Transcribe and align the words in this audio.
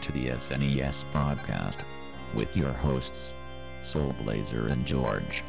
To 0.00 0.12
the 0.12 0.28
SNES 0.28 1.04
broadcast 1.12 1.84
with 2.34 2.56
your 2.56 2.72
hosts, 2.72 3.32
Soul 3.82 4.14
Blazer 4.22 4.68
and 4.68 4.84
George. 4.86 5.42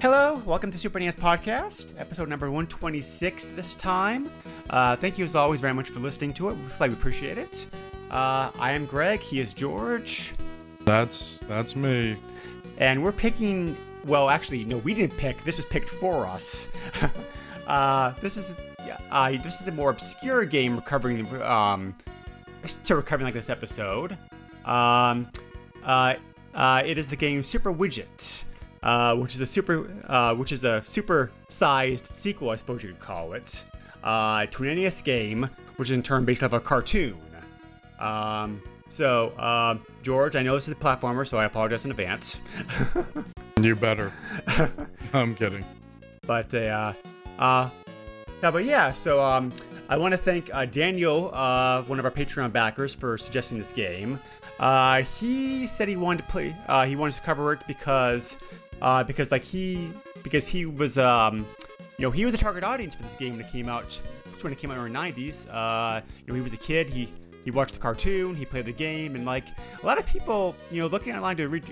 Hello, 0.00 0.42
welcome 0.44 0.72
to 0.72 0.78
Super 0.78 0.98
NES 0.98 1.16
Podcast, 1.16 1.94
episode 1.98 2.28
number 2.28 2.46
126 2.50 3.46
this 3.48 3.74
time. 3.76 4.30
Uh, 4.70 4.96
thank 4.96 5.16
you 5.16 5.24
as 5.24 5.34
always 5.36 5.60
very 5.60 5.74
much 5.74 5.90
for 5.90 6.00
listening 6.00 6.32
to 6.34 6.48
it. 6.48 6.54
We 6.54 6.62
feel 6.66 6.76
like 6.80 6.90
we 6.90 6.96
appreciate 6.96 7.38
it. 7.38 7.66
Uh, 8.10 8.50
I 8.58 8.72
am 8.72 8.86
Greg, 8.86 9.20
he 9.20 9.38
is 9.40 9.54
George, 9.54 10.34
That's 10.84 11.38
that's 11.48 11.76
me. 11.76 12.16
and 12.78 13.02
we're 13.02 13.12
picking. 13.12 13.76
Well, 14.04 14.28
actually, 14.28 14.64
no, 14.64 14.78
we 14.78 14.94
didn't 14.94 15.16
pick. 15.16 15.44
This 15.44 15.56
was 15.56 15.64
picked 15.66 15.88
for 15.88 16.26
us. 16.26 16.68
uh, 17.66 18.12
this 18.20 18.36
is 18.36 18.54
uh, 19.10 19.30
this 19.42 19.60
is 19.60 19.68
a 19.68 19.72
more 19.72 19.90
obscure 19.90 20.44
game 20.44 20.76
recovering 20.76 21.26
um, 21.42 21.94
to 22.84 22.96
recovering 22.96 23.24
like 23.24 23.34
this 23.34 23.50
episode. 23.50 24.16
Um, 24.64 25.28
uh, 25.84 26.14
uh, 26.54 26.82
it 26.84 26.98
is 26.98 27.08
the 27.08 27.16
game 27.16 27.42
Super 27.42 27.72
Widget, 27.72 28.44
uh, 28.82 29.16
which 29.16 29.34
is 29.34 29.40
a 29.40 29.46
super 29.46 29.90
uh, 30.06 30.34
which 30.34 30.52
is 30.52 30.64
a 30.64 30.82
super 30.82 31.30
sized 31.48 32.14
sequel, 32.14 32.50
I 32.50 32.56
suppose 32.56 32.82
you 32.82 32.90
could 32.90 33.00
call 33.00 33.32
it, 33.32 33.64
uh, 34.04 34.46
to 34.46 34.64
an 34.64 34.76
NES 34.76 35.02
game, 35.02 35.48
which 35.76 35.88
is 35.88 35.94
in 35.94 36.02
turn 36.02 36.24
based 36.24 36.42
off 36.42 36.52
a 36.52 36.60
cartoon. 36.60 37.16
Um, 37.98 38.60
so, 38.88 39.32
um, 39.38 39.86
George, 40.02 40.36
I 40.36 40.42
know 40.42 40.54
this 40.54 40.68
is 40.68 40.74
a 40.74 40.76
platformer, 40.76 41.26
so 41.26 41.38
I 41.38 41.44
apologize 41.44 41.84
in 41.84 41.90
advance. 41.90 42.40
You 43.60 43.76
better. 43.76 44.12
I'm 45.12 45.36
kidding. 45.36 45.64
But 46.26 46.52
uh, 46.52 46.94
uh, 47.42 47.68
yeah, 48.40 48.50
but 48.52 48.64
yeah. 48.64 48.92
So 48.92 49.20
um, 49.20 49.52
I 49.88 49.96
want 49.96 50.12
to 50.12 50.18
thank 50.18 50.48
uh, 50.54 50.64
Daniel, 50.64 51.30
uh, 51.34 51.82
one 51.82 51.98
of 51.98 52.04
our 52.04 52.10
Patreon 52.10 52.52
backers, 52.52 52.94
for 52.94 53.18
suggesting 53.18 53.58
this 53.58 53.72
game. 53.72 54.20
Uh, 54.60 55.02
he 55.02 55.66
said 55.66 55.88
he 55.88 55.96
wanted 55.96 56.22
to 56.22 56.28
play. 56.30 56.54
Uh, 56.68 56.86
he 56.86 56.94
wanted 56.94 57.16
to 57.16 57.20
cover 57.22 57.52
it 57.52 57.58
because, 57.66 58.36
uh, 58.80 59.02
because 59.02 59.32
like 59.32 59.42
he, 59.42 59.90
because 60.22 60.46
he 60.46 60.66
was, 60.66 60.98
um, 60.98 61.44
you 61.98 62.06
know, 62.06 62.12
he 62.12 62.24
was 62.24 62.32
a 62.32 62.38
target 62.38 62.62
audience 62.62 62.94
for 62.94 63.02
this 63.02 63.16
game 63.16 63.32
when 63.32 63.40
it 63.44 63.50
came 63.50 63.68
out. 63.68 64.00
When 64.40 64.52
it 64.52 64.58
came 64.58 64.72
out 64.72 64.84
in 64.84 64.92
the 64.92 64.98
'90s, 64.98 65.46
uh, 65.52 66.00
you 66.18 66.26
know, 66.26 66.34
he 66.34 66.40
was 66.40 66.52
a 66.52 66.56
kid. 66.56 66.90
He 66.90 67.08
he 67.44 67.50
watched 67.50 67.74
the 67.74 67.80
cartoon. 67.80 68.34
He 68.34 68.44
played 68.44 68.66
the 68.66 68.72
game, 68.72 69.14
and 69.14 69.24
like 69.24 69.44
a 69.82 69.86
lot 69.86 69.98
of 69.98 70.06
people, 70.06 70.54
you 70.70 70.82
know, 70.82 70.88
looking 70.88 71.14
online 71.14 71.36
to 71.38 71.48
read. 71.48 71.64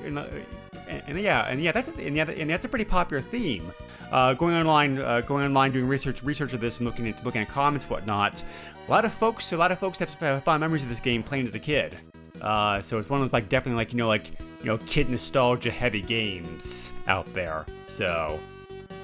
And, 0.90 1.02
and 1.06 1.20
yeah, 1.20 1.42
and 1.42 1.60
yeah, 1.62 1.72
that's 1.72 1.88
a, 1.88 1.92
and 2.04 2.16
yeah, 2.16 2.28
and 2.28 2.50
that's 2.50 2.64
a 2.64 2.68
pretty 2.68 2.84
popular 2.84 3.22
theme. 3.22 3.72
Uh, 4.10 4.34
going 4.34 4.54
online, 4.54 4.98
uh, 4.98 5.20
going 5.20 5.44
online, 5.44 5.70
doing 5.70 5.86
research, 5.86 6.22
research 6.22 6.52
of 6.52 6.60
this, 6.60 6.80
and 6.80 6.86
looking 6.86 7.08
at 7.08 7.24
looking 7.24 7.42
at 7.42 7.48
comments, 7.48 7.88
whatnot. 7.88 8.42
A 8.86 8.90
lot 8.90 9.04
of 9.04 9.12
folks, 9.12 9.52
a 9.52 9.56
lot 9.56 9.70
of 9.70 9.78
folks 9.78 9.98
have 9.98 10.42
fond 10.42 10.60
memories 10.60 10.82
of 10.82 10.88
this 10.88 11.00
game 11.00 11.22
playing 11.22 11.46
as 11.46 11.54
a 11.54 11.60
kid. 11.60 11.96
Uh, 12.40 12.80
so 12.80 12.98
it's 12.98 13.08
one 13.08 13.20
of 13.20 13.26
those 13.26 13.32
like 13.32 13.48
definitely 13.48 13.76
like 13.76 13.92
you 13.92 13.98
know 13.98 14.08
like 14.08 14.32
you 14.60 14.66
know 14.66 14.78
kid 14.78 15.08
nostalgia 15.08 15.70
heavy 15.70 16.02
games 16.02 16.92
out 17.06 17.32
there. 17.32 17.66
So 17.86 18.40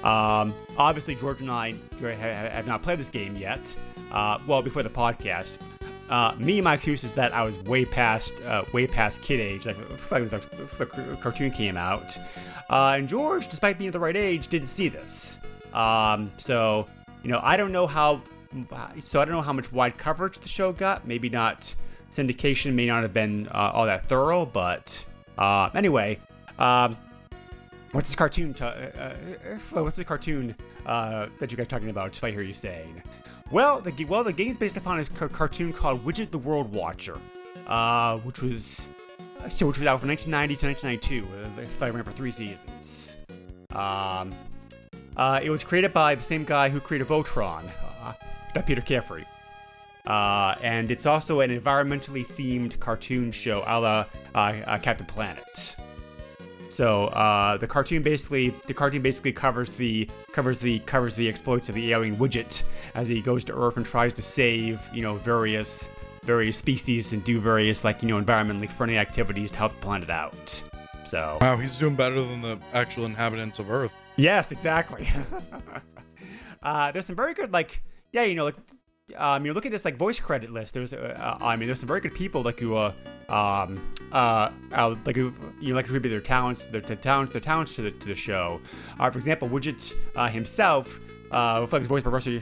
um, 0.03 0.53
obviously 0.77 1.15
George 1.15 1.39
and 1.39 1.49
I 1.49 1.71
ha- 2.01 2.11
ha- 2.11 2.49
have 2.49 2.67
not 2.67 2.83
played 2.83 2.99
this 2.99 3.09
game 3.09 3.35
yet. 3.35 3.73
Uh, 4.11 4.39
well, 4.45 4.61
before 4.61 4.83
the 4.83 4.89
podcast. 4.89 5.57
Uh, 6.09 6.33
me, 6.37 6.61
my 6.61 6.75
excuse 6.75 7.03
is 7.03 7.13
that 7.15 7.33
I 7.33 7.43
was 7.43 7.59
way 7.59 7.83
past, 7.83 8.33
uh, 8.45 8.63
way 8.71 8.87
past 8.87 9.21
kid 9.21 9.39
age. 9.39 9.65
Like, 9.65 9.77
like, 10.11 10.21
the 10.21 11.17
cartoon 11.21 11.51
came 11.51 11.75
out, 11.75 12.17
uh, 12.69 12.95
and 12.97 13.09
George, 13.09 13.49
despite 13.49 13.77
being 13.77 13.91
the 13.91 13.99
right 13.99 14.15
age, 14.15 14.47
didn't 14.47 14.69
see 14.69 14.87
this. 14.87 15.37
Um, 15.73 16.31
so, 16.37 16.87
you 17.23 17.29
know, 17.29 17.41
I 17.43 17.57
don't 17.57 17.71
know 17.71 17.87
how. 17.87 18.21
So 19.03 19.19
I 19.19 19.25
don't 19.25 19.33
know 19.33 19.41
how 19.41 19.51
much 19.51 19.71
wide 19.73 19.97
coverage 19.97 20.39
the 20.39 20.47
show 20.47 20.71
got. 20.71 21.05
Maybe 21.05 21.29
not. 21.29 21.75
Syndication 22.09 22.73
may 22.73 22.85
not 22.85 23.03
have 23.03 23.13
been 23.13 23.49
uh, 23.49 23.71
all 23.73 23.85
that 23.85 24.07
thorough, 24.07 24.45
but 24.45 25.05
uh, 25.37 25.69
anyway, 25.75 26.17
um, 26.57 26.97
what's 27.91 28.07
this 28.07 28.15
cartoon? 28.15 28.53
T- 28.53 28.63
uh, 28.63 29.13
what's 29.71 29.97
the 29.97 30.05
cartoon 30.05 30.55
that 30.85 31.51
you 31.51 31.57
guys 31.57 31.59
are 31.59 31.65
talking 31.65 31.89
about? 31.89 32.13
Just 32.13 32.23
I 32.23 32.31
hear 32.31 32.41
you 32.41 32.53
saying. 32.53 33.03
Well, 33.49 33.79
the 33.79 34.05
well 34.05 34.23
the 34.23 34.33
game's 34.33 34.57
based 34.57 34.75
upon 34.75 34.99
a 34.99 35.05
cartoon 35.05 35.71
called 35.71 36.05
Widget 36.05 36.31
the 36.31 36.37
World 36.37 36.71
Watcher, 36.71 37.17
uh, 37.65 38.17
which 38.19 38.41
was 38.41 38.89
so 39.49 39.67
which 39.67 39.79
was 39.79 39.87
out 39.87 40.01
from 40.01 40.09
1990 40.09 40.55
to 40.57 40.67
1992, 40.67 41.61
uh, 41.61 41.63
if 41.63 41.81
I 41.81 41.87
remember, 41.87 42.11
three 42.11 42.31
seasons. 42.31 43.15
Um, 43.71 44.33
uh, 45.15 45.39
it 45.41 45.49
was 45.49 45.63
created 45.63 45.93
by 45.93 46.15
the 46.15 46.23
same 46.23 46.43
guy 46.43 46.69
who 46.69 46.81
created 46.81 47.07
Voltron, 47.07 47.63
uh, 48.03 48.13
Peter 48.63 48.81
Caffrey. 48.81 49.25
Uh, 50.05 50.55
and 50.61 50.89
it's 50.89 51.05
also 51.05 51.41
an 51.41 51.49
environmentally 51.49 52.25
themed 52.25 52.79
cartoon 52.79 53.31
show 53.31 53.63
a 53.65 53.79
la 53.79 54.05
uh, 54.35 54.37
uh, 54.37 54.77
Captain 54.79 55.05
Planet. 55.05 55.75
So 56.69 57.05
uh, 57.07 57.57
the 57.57 57.67
cartoon 57.67 58.03
basically 58.03 58.53
the 58.67 58.73
cartoon 58.73 59.01
basically 59.01 59.31
covers 59.31 59.71
the 59.71 60.09
covers 60.31 60.59
the 60.59 60.79
covers 60.79 61.15
the 61.15 61.27
exploits 61.27 61.69
of 61.69 61.75
the 61.75 61.91
alien 61.93 62.17
Widget 62.17 62.63
as 62.95 63.07
he 63.07 63.21
goes 63.21 63.43
to 63.45 63.57
Earth 63.57 63.77
and 63.77 63.85
tries 63.85 64.13
to 64.15 64.21
save 64.21 64.81
you 64.93 65.01
know 65.01 65.15
various 65.15 65.89
various 66.23 66.57
species 66.57 67.13
and 67.13 67.23
do 67.23 67.39
various 67.39 67.83
like 67.83 68.01
you 68.01 68.09
know 68.09 68.21
environmentally 68.21 68.69
friendly 68.69 68.97
activities 68.97 69.51
to 69.51 69.57
help 69.57 69.71
the 69.73 69.79
planet 69.79 70.09
out. 70.09 70.61
So 71.05 71.37
Wow, 71.39 71.55
he's 71.55 71.77
doing 71.77 71.95
better 71.95 72.19
than 72.21 72.41
the 72.41 72.59
actual 72.73 73.05
inhabitants 73.05 73.59
of 73.59 73.71
Earth. 73.71 73.93
Yes, 74.17 74.51
exactly. 74.51 75.07
uh, 76.63 76.91
there's 76.91 77.05
some 77.05 77.15
very 77.15 77.33
good, 77.33 77.53
like, 77.53 77.81
yeah, 78.11 78.23
you 78.23 78.35
know, 78.35 78.45
like, 78.45 78.55
um, 79.15 79.45
you 79.45 79.53
look 79.53 79.65
at 79.65 79.71
this 79.71 79.85
like 79.85 79.97
voice 79.97 80.19
credit 80.19 80.51
list. 80.51 80.73
There's, 80.73 80.93
uh, 80.93 81.37
I 81.39 81.55
mean, 81.55 81.67
there's 81.67 81.79
some 81.79 81.87
very 81.87 82.01
good 82.01 82.13
people 82.13 82.41
like 82.41 82.59
who, 82.59 82.75
uh, 82.75 82.91
um, 83.29 83.81
uh, 84.11 84.51
uh 84.73 84.95
like 85.05 85.15
who, 85.15 85.33
you 85.59 85.69
know, 85.69 85.75
like 85.75 85.85
contribute 85.85 86.09
their 86.09 86.21
talents, 86.21 86.65
their, 86.65 86.81
their 86.81 86.97
talents, 86.97 87.31
their 87.31 87.41
talents 87.41 87.75
to 87.75 87.83
the 87.83 87.91
to 87.91 88.07
the 88.07 88.15
show. 88.15 88.59
Uh, 88.99 89.09
for 89.09 89.17
example, 89.17 89.47
Widget 89.47 89.93
uh, 90.15 90.27
himself, 90.27 90.99
uh, 91.31 91.65
like 91.71 91.81
his 91.81 91.87
voice 91.87 92.03
by 92.03 92.11
Russi, 92.11 92.41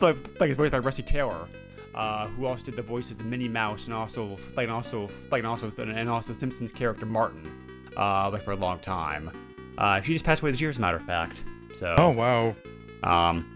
like, 0.00 0.16
like 0.40 0.48
his 0.48 0.56
voice 0.56 0.70
by 0.70 0.80
Russi 0.80 1.04
Taylor. 1.04 1.48
Uh, 1.94 2.26
who 2.26 2.46
also 2.46 2.64
did 2.64 2.74
the 2.74 2.82
voices 2.82 3.20
of 3.20 3.26
Minnie 3.26 3.46
Mouse 3.46 3.84
and 3.84 3.94
also 3.94 4.36
like 4.56 4.64
and 4.64 4.72
also 4.72 5.08
like 5.30 5.38
and 5.38 5.46
also 5.46 5.70
and 5.78 6.08
also 6.08 6.32
Simpsons 6.32 6.72
character 6.72 7.06
Martin, 7.06 7.48
uh, 7.96 8.28
like 8.30 8.42
for 8.42 8.50
a 8.50 8.56
long 8.56 8.80
time. 8.80 9.30
Uh, 9.78 10.00
she 10.00 10.12
just 10.12 10.24
passed 10.24 10.42
away 10.42 10.50
this 10.50 10.60
year, 10.60 10.70
as 10.70 10.78
a 10.78 10.80
matter 10.80 10.96
of 10.96 11.04
fact. 11.04 11.44
So, 11.72 11.94
Oh 11.96 12.10
wow. 12.10 12.56
um, 13.04 13.53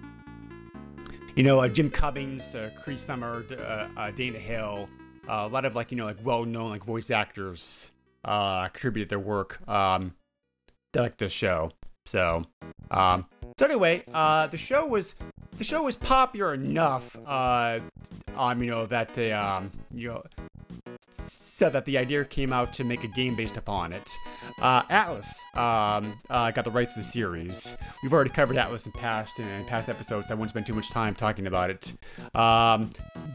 you 1.39 1.45
know, 1.45 1.61
uh, 1.61 1.69
Jim 1.69 1.89
Cummings, 1.89 2.57
uh, 2.57 2.69
Cree 2.83 2.97
Summer, 2.97 3.45
uh, 3.53 3.87
uh, 3.97 4.11
Dana 4.11 4.41
Hill, 4.41 4.89
uh, 5.29 5.47
a 5.47 5.47
lot 5.47 5.65
of 5.65 5.77
like 5.77 5.93
you 5.93 5.97
know 5.97 6.05
like 6.05 6.17
well-known 6.25 6.71
like 6.71 6.83
voice 6.83 7.13
actors 7.13 7.93
uh, 8.25 8.67
contributed 8.71 9.09
their 9.09 9.21
work 9.21 9.61
um, 9.69 10.17
to 10.93 11.01
like 11.01 11.17
this 11.17 11.31
show. 11.31 11.71
So, 12.07 12.45
um, 12.91 13.25
so 13.57 13.67
anyway, 13.67 14.03
uh, 14.13 14.49
the 14.49 14.57
show 14.57 14.89
was 14.89 15.15
the 15.59 15.63
show 15.63 15.85
was 15.85 15.95
popular 15.95 16.55
enough, 16.55 17.17
uh, 17.25 17.79
um, 18.37 18.61
you 18.61 18.71
know 18.71 18.87
that 18.87 19.17
um, 19.31 19.71
you 19.95 20.09
know 20.09 20.25
said 21.59 21.73
that 21.73 21.85
the 21.87 21.99
idea 21.99 22.25
came 22.25 22.53
out 22.53 22.73
to 22.73 22.85
make 22.85 23.03
a 23.03 23.09
game 23.09 23.35
based 23.35 23.57
upon 23.57 23.93
it. 23.93 24.17
Uh, 24.63 24.83
Atlus 24.85 25.29
um, 25.57 26.17
uh, 26.31 26.53
got 26.53 26.65
the 26.65 26.71
rights 26.71 26.95
to 26.95 27.01
the 27.01 27.05
series. 27.05 27.77
We've 28.01 28.13
already 28.13 28.31
covered 28.31 28.57
Atlus 28.57 28.87
in 28.87 28.93
past 28.93 29.41
in 29.41 29.65
past 29.65 29.89
episodes. 29.89 30.31
I 30.31 30.35
won't 30.35 30.51
spend 30.51 30.67
too 30.67 30.75
much 30.75 30.89
time 30.91 31.17
talking 31.17 31.49
about 31.49 31.71
it. 31.71 31.93
Um, 32.35 32.91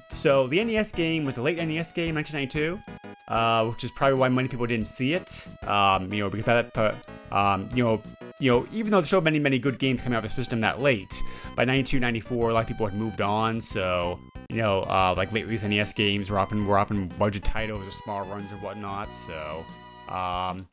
so 0.09 0.47
the 0.47 0.63
NES 0.63 0.93
game 0.93 1.25
was 1.25 1.35
a 1.35 1.41
late 1.41 1.57
NES 1.57 1.91
game, 1.91 2.15
1992, 2.15 2.79
uh, 3.27 3.65
which 3.67 3.83
is 3.83 3.91
probably 3.91 4.17
why 4.17 4.29
many 4.29 4.47
people 4.47 4.67
didn't 4.67 4.87
see 4.87 5.13
it. 5.13 5.49
Um, 5.67 6.11
you 6.13 6.23
know, 6.23 6.29
because 6.29 6.45
that, 6.45 6.77
uh, 6.77 6.95
um, 7.35 7.69
you 7.75 7.83
know, 7.83 8.01
you 8.39 8.51
know, 8.51 8.67
even 8.71 8.91
though 8.91 9.01
the 9.01 9.07
show 9.07 9.17
had 9.17 9.25
many, 9.25 9.39
many 9.39 9.59
good 9.59 9.79
games 9.79 9.99
coming 9.99 10.15
out 10.15 10.23
of 10.23 10.31
the 10.31 10.35
system 10.35 10.61
that 10.61 10.79
late, 10.79 11.21
by 11.57 11.65
92, 11.65 11.99
94, 11.99 12.49
a 12.49 12.53
lot 12.53 12.61
of 12.61 12.67
people 12.67 12.87
had 12.87 12.97
moved 12.97 13.19
on. 13.19 13.59
So, 13.59 14.19
you 14.53 14.61
know, 14.61 14.81
uh, 14.83 15.13
like 15.17 15.31
late 15.33 15.45
release 15.45 15.63
NES 15.63 15.93
games 15.93 16.29
were 16.29 16.37
often 16.37 16.65
were 16.67 16.77
often 16.77 17.07
budget 17.17 17.43
titles 17.43 17.85
or 17.87 17.91
small 17.91 18.23
runs 18.25 18.51
or 18.51 18.57
whatnot. 18.57 19.09
So, 19.15 19.65
um, 20.13 20.67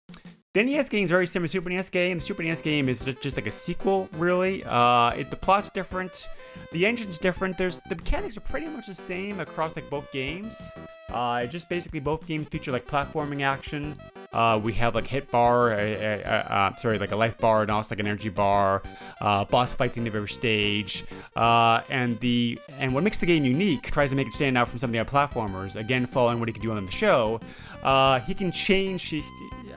The 0.53 0.65
NES 0.65 0.89
game 0.89 1.05
is 1.05 1.11
very 1.11 1.27
similar 1.27 1.47
to 1.47 1.53
Super 1.53 1.71
NES 1.71 1.89
game. 1.89 2.21
Super 2.21 2.43
NES 2.43 2.61
game 2.61 2.89
is 2.89 3.01
just 3.21 3.37
like 3.37 3.47
a 3.47 3.51
sequel, 3.51 4.09
really. 4.15 4.65
Uh, 4.65 5.11
it, 5.11 5.31
the 5.31 5.37
plot's 5.37 5.71
different, 5.71 6.29
the 6.73 6.85
engine's 6.85 7.19
different. 7.19 7.57
There's 7.57 7.81
the 7.89 7.95
mechanics 7.95 8.37
are 8.37 8.41
pretty 8.41 8.67
much 8.67 8.87
the 8.89 8.95
same 8.95 9.41
across 9.41 9.77
like 9.77 9.89
both 9.89 10.11
games. 10.13 10.61
Uh, 11.09 11.47
just 11.47 11.69
basically 11.69 12.01
both 12.01 12.27
games 12.27 12.49
feature 12.49 12.73
like 12.73 12.87
platforming 12.87 13.43
action. 13.43 13.97
Uh, 14.33 14.61
we 14.63 14.73
have 14.73 14.95
like 14.95 15.07
hit 15.07 15.31
bar, 15.31 15.73
uh, 15.73 15.77
uh, 15.77 16.29
uh, 16.29 16.75
sorry, 16.77 16.99
like 16.99 17.11
a 17.11 17.17
life 17.17 17.37
bar 17.39 17.63
and 17.63 17.71
also 17.71 17.95
like 17.95 18.01
an 18.01 18.07
energy 18.07 18.29
bar. 18.29 18.83
Uh, 19.21 19.45
boss 19.45 19.75
fights 19.75 19.97
in 19.97 20.07
every 20.07 20.29
stage, 20.29 21.05
uh, 21.37 21.81
and 21.91 22.19
the 22.21 22.59
and 22.79 22.95
what 22.95 23.03
makes 23.03 23.19
the 23.19 23.27
game 23.27 23.45
unique 23.45 23.91
tries 23.91 24.11
to 24.11 24.17
make 24.17 24.27
it 24.27 24.33
stand 24.33 24.57
out 24.57 24.69
from 24.69 24.79
some 24.79 24.91
of 24.91 24.93
the 24.93 24.99
other 24.99 25.11
platformers. 25.11 25.77
Again, 25.77 26.07
following 26.07 26.39
what 26.39 26.49
he 26.49 26.53
could 26.53 26.63
do 26.63 26.71
on 26.71 26.85
the 26.85 26.93
show, 26.93 27.41
uh, 27.83 28.21
he 28.21 28.35
can 28.35 28.53
change. 28.53 29.05
He, 29.05 29.23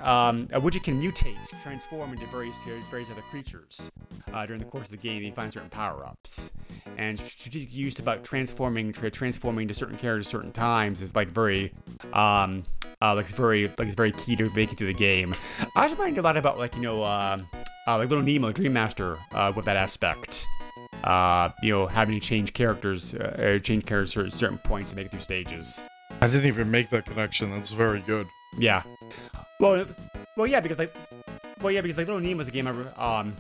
um, 0.02 0.50
a 0.52 0.60
widget 0.60 0.84
can 0.84 1.02
mutate, 1.02 1.38
transform 1.64 2.12
into 2.12 2.26
various 2.28 2.58
various 2.92 3.10
other 3.10 3.22
creatures. 3.32 3.90
Uh, 4.34 4.46
during 4.46 4.60
the 4.60 4.66
course 4.68 4.86
of 4.86 4.92
the 4.92 4.98
game, 4.98 5.22
he 5.22 5.32
finds 5.32 5.54
certain 5.54 5.70
power-ups, 5.70 6.52
and 6.98 7.20
strategic 7.20 7.74
use 7.74 8.00
about 8.00 8.24
transforming, 8.24 8.92
tra- 8.92 9.12
transforming 9.12 9.68
to 9.68 9.74
certain 9.76 9.96
characters 9.96 10.26
at 10.26 10.32
certain 10.32 10.52
times 10.52 11.04
is 11.04 11.16
like 11.16 11.28
very, 11.30 11.72
um, 12.14 12.64
uh, 13.02 13.14
like 13.14 13.26
it's 13.26 13.32
very, 13.32 13.68
like 13.78 13.88
it's 13.88 13.96
very 13.96 14.12
key 14.12 14.36
to 14.36 14.50
making 14.56 14.76
through 14.76 14.88
the 14.88 14.94
game. 14.94 15.36
I 15.76 15.88
was 15.88 15.92
reminded 15.92 16.20
a 16.20 16.24
lot 16.24 16.36
about 16.36 16.58
like 16.58 16.76
you 16.76 16.82
know, 16.82 17.04
uh, 17.04 17.38
uh, 17.88 17.98
like 17.98 18.10
Little 18.10 18.24
Nemo, 18.24 18.52
Dream 18.52 18.74
Master, 18.74 19.18
uh, 19.34 19.54
with 19.56 19.66
that 19.66 19.78
aspect. 19.78 20.46
Uh, 21.04 21.50
you 21.62 21.72
know, 21.72 21.86
having 21.86 22.20
to 22.20 22.26
change 22.26 22.54
characters, 22.54 23.14
uh, 23.14 23.60
change 23.62 23.86
characters 23.86 24.34
at 24.34 24.34
certain 24.34 24.58
points 24.58 24.92
to 24.92 24.96
make 24.96 25.06
it 25.06 25.12
through 25.12 25.20
stages. 25.20 25.84
I 26.21 26.27
didn't 26.27 26.45
even 26.45 26.71
make 26.71 26.89
that 26.89 27.06
connection. 27.06 27.51
That's 27.51 27.71
very 27.71 28.01
good. 28.01 28.27
Yeah. 28.57 28.83
Well, 29.60 29.86
well, 30.38 30.48
yeah, 30.48 30.60
because 30.60 30.80
like, 30.80 30.95
well, 31.62 31.71
yeah, 31.71 31.81
because 31.81 31.98
like 31.98 32.07
Little 32.07 32.21
Nemo 32.21 32.42
is 32.42 32.48
a 32.48 32.51
game 32.51 32.68
I 32.68 32.71
um, 33.21 33.36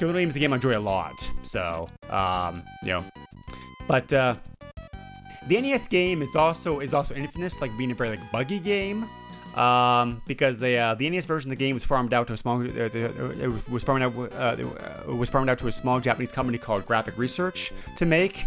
Little 0.00 0.14
Nemo 0.14 0.28
is 0.28 0.36
a 0.36 0.38
game 0.38 0.52
I 0.52 0.56
enjoy 0.56 0.76
a 0.76 0.80
lot. 0.80 1.14
So, 1.42 1.88
um, 2.10 2.62
you 2.82 2.90
know, 2.90 3.04
but 3.86 4.12
uh, 4.12 4.36
the 5.48 5.60
NES 5.60 5.88
game 5.88 6.22
is 6.22 6.36
also 6.36 6.80
is 6.80 6.94
also 6.94 7.14
infamous 7.14 7.60
like 7.60 7.70
being 7.78 7.90
a 7.90 7.94
very 7.94 8.10
like 8.10 8.32
buggy 8.32 8.60
game. 8.60 9.08
Um, 9.58 10.22
because 10.26 10.60
the 10.60 10.76
uh, 10.76 10.94
the 10.94 11.10
NES 11.10 11.24
version 11.24 11.50
of 11.50 11.58
the 11.58 11.64
game 11.64 11.74
was 11.74 11.82
farmed 11.82 12.14
out 12.14 12.28
to 12.28 12.32
a 12.32 12.36
small 12.36 12.60
uh, 12.60 12.64
it 12.66 13.50
was- 13.50 13.68
was 13.68 13.82
farmed 13.82 14.04
out 14.04 14.16
uh, 14.32 14.56
it 14.58 15.12
was 15.12 15.28
farmed 15.28 15.50
out 15.50 15.58
to 15.58 15.66
a 15.66 15.72
small 15.72 15.98
Japanese 15.98 16.30
company 16.30 16.58
called 16.58 16.86
Graphic 16.86 17.18
Research 17.18 17.72
to 17.96 18.06
make, 18.06 18.44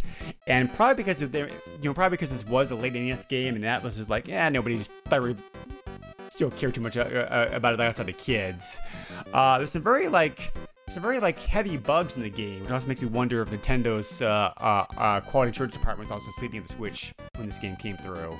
and 0.47 0.73
probably 0.73 0.95
because 1.03 1.21
of 1.21 1.33
their, 1.33 1.49
you 1.49 1.55
know 1.89 1.93
probably 1.93 2.15
because 2.15 2.31
this 2.31 2.45
was 2.45 2.71
a 2.71 2.75
late 2.75 2.93
NES 2.93 3.25
game 3.25 3.55
and 3.55 3.63
Atlus 3.65 3.99
is 3.99 4.09
like 4.09 4.27
yeah 4.27 4.47
nobody 4.47 4.77
just 4.77 4.93
really 5.11 5.35
don't 6.37 6.55
care 6.55 6.71
too 6.71 6.81
much 6.81 6.95
uh, 6.95 7.01
uh, 7.01 7.49
about 7.51 7.73
it 7.73 7.79
like 7.79 7.89
outside 7.89 8.05
the 8.05 8.13
kids. 8.13 8.79
Uh, 9.33 9.57
there's 9.57 9.71
some 9.71 9.83
very 9.83 10.07
like 10.07 10.53
some 10.91 11.03
very 11.03 11.19
like 11.19 11.39
heavy 11.39 11.77
bugs 11.77 12.15
in 12.15 12.21
the 12.21 12.29
game, 12.29 12.61
which 12.61 12.71
also 12.71 12.87
makes 12.87 13.01
me 13.01 13.07
wonder 13.07 13.41
if 13.41 13.49
Nintendo's 13.49 14.21
uh, 14.21 14.53
uh, 14.57 14.85
uh, 14.97 15.21
quality 15.21 15.51
assurance 15.51 15.73
department 15.73 16.09
was 16.09 16.11
also 16.11 16.31
sleeping 16.37 16.59
at 16.59 16.67
the 16.67 16.73
switch 16.73 17.13
when 17.37 17.47
this 17.47 17.57
game 17.57 17.75
came 17.77 17.97
through. 17.97 18.37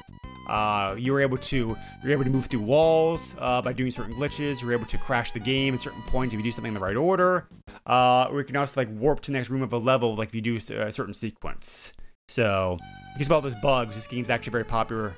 Uh, 0.50 0.96
you 0.98 1.14
were 1.14 1.22
able 1.22 1.38
to 1.38 1.56
you 1.58 1.78
were 2.04 2.12
able 2.12 2.24
to 2.24 2.30
move 2.30 2.48
through 2.48 2.62
walls 2.62 3.36
uh, 3.40 3.62
by 3.62 3.72
doing 3.72 3.90
certain 3.90 4.14
glitches. 4.14 4.62
You 4.62 4.68
were 4.68 4.74
able 4.74 4.86
to 4.88 4.98
crash 4.98 5.32
the 5.32 5.40
game 5.40 5.74
at 5.74 5.80
certain 5.80 6.02
points 6.04 6.34
if 6.34 6.40
you 6.40 6.44
do 6.44 6.52
something 6.52 6.70
in 6.70 6.74
the 6.74 6.80
right 6.80 6.98
order. 6.98 7.48
Uh, 7.86 8.28
or 8.30 8.40
you 8.40 8.46
can 8.46 8.56
also 8.58 8.82
like 8.82 8.90
warp 8.92 9.22
to 9.22 9.32
the 9.32 9.38
next 9.38 9.50
room 9.50 9.62
of 9.62 9.72
a 9.72 9.78
level 9.78 10.16
like 10.16 10.30
if 10.30 10.36
you 10.36 10.42
do 10.42 10.56
a 10.58 10.92
certain 10.92 11.14
sequence. 11.14 11.94
So 12.28 12.78
because 13.14 13.28
of 13.28 13.34
all 13.34 13.42
those 13.42 13.56
bugs, 13.56 13.96
this 13.96 14.08
game's 14.08 14.30
actually 14.30 14.52
very 14.52 14.66
popular. 14.66 15.16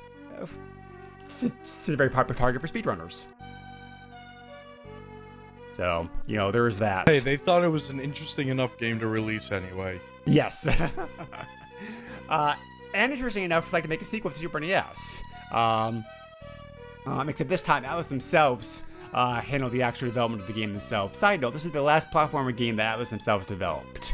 It's 1.41 1.88
a 1.89 1.95
very 1.95 2.09
popular 2.09 2.38
target 2.38 2.62
for 2.62 2.68
speedrunners. 2.68 3.27
So, 5.74 6.08
you 6.28 6.38
know, 6.38 6.52
there's 6.52 6.80
that. 6.80 7.10
Hey, 7.10 7.20
they 7.20 7.38
thought 7.38 7.64
it 7.64 7.70
was 7.70 7.90
an 7.90 8.00
interesting 8.00 8.48
enough 8.50 8.78
game 8.78 9.00
to 9.00 9.08
release 9.08 9.52
anyway. 9.52 10.00
Yes. 10.25 10.68
uh, 12.30 12.56
and 12.94 13.12
interesting 13.12 13.44
enough, 13.44 13.74
like 13.74 13.84
to 13.84 13.90
make 13.90 14.02
a 14.02 14.06
sequel 14.06 14.31
to 14.31 14.38
Super 14.38 14.60
NES. 14.60 15.22
Um, 15.52 16.06
um, 17.06 17.28
except 17.28 17.50
this 17.50 17.62
time, 17.62 17.84
Atlus 17.84 18.08
themselves 18.08 18.84
uh, 19.14 19.42
handled 19.42 19.72
the 19.72 19.81
actual 19.81 20.08
development 20.08 20.42
of 20.42 20.48
the 20.48 20.54
game 20.54 20.72
themselves. 20.72 21.18
Side 21.18 21.42
note: 21.42 21.54
This 21.54 21.66
is 21.66 21.72
the 21.72 21.81
last 21.81 22.10
platformer 22.12 22.56
game 22.56 22.76
that 22.78 22.98
Atlus 22.98 23.10
themselves 23.10 23.46
developed. 23.46 24.14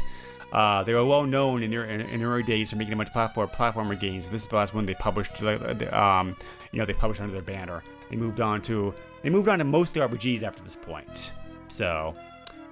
Uh, 0.52 0.82
they 0.82 0.92
were 0.94 1.04
well 1.04 1.24
known 1.24 1.62
in 1.62 1.70
their 1.70 1.84
in, 1.84 2.00
in 2.00 2.20
their 2.20 2.28
early 2.28 2.42
days 2.42 2.70
for 2.70 2.76
making 2.76 2.92
a 2.92 2.96
bunch 2.96 3.08
of 3.08 3.12
platform 3.12 3.48
platformer 3.48 3.98
games. 3.98 4.28
This 4.28 4.42
is 4.42 4.48
the 4.48 4.56
last 4.56 4.74
one 4.74 4.86
they 4.86 4.94
published. 4.94 5.40
like, 5.40 5.60
uh, 5.62 5.96
Um, 5.96 6.36
you 6.72 6.78
know, 6.78 6.84
they 6.84 6.92
published 6.92 7.20
under 7.20 7.32
their 7.32 7.42
banner. 7.42 7.82
They 8.10 8.16
moved 8.16 8.40
on 8.40 8.60
to 8.62 8.92
they 9.22 9.30
moved 9.30 9.48
on 9.48 9.58
to 9.58 9.64
mostly 9.64 10.00
RPGs 10.00 10.42
after 10.42 10.62
this 10.64 10.76
point. 10.76 11.32
So, 11.70 12.14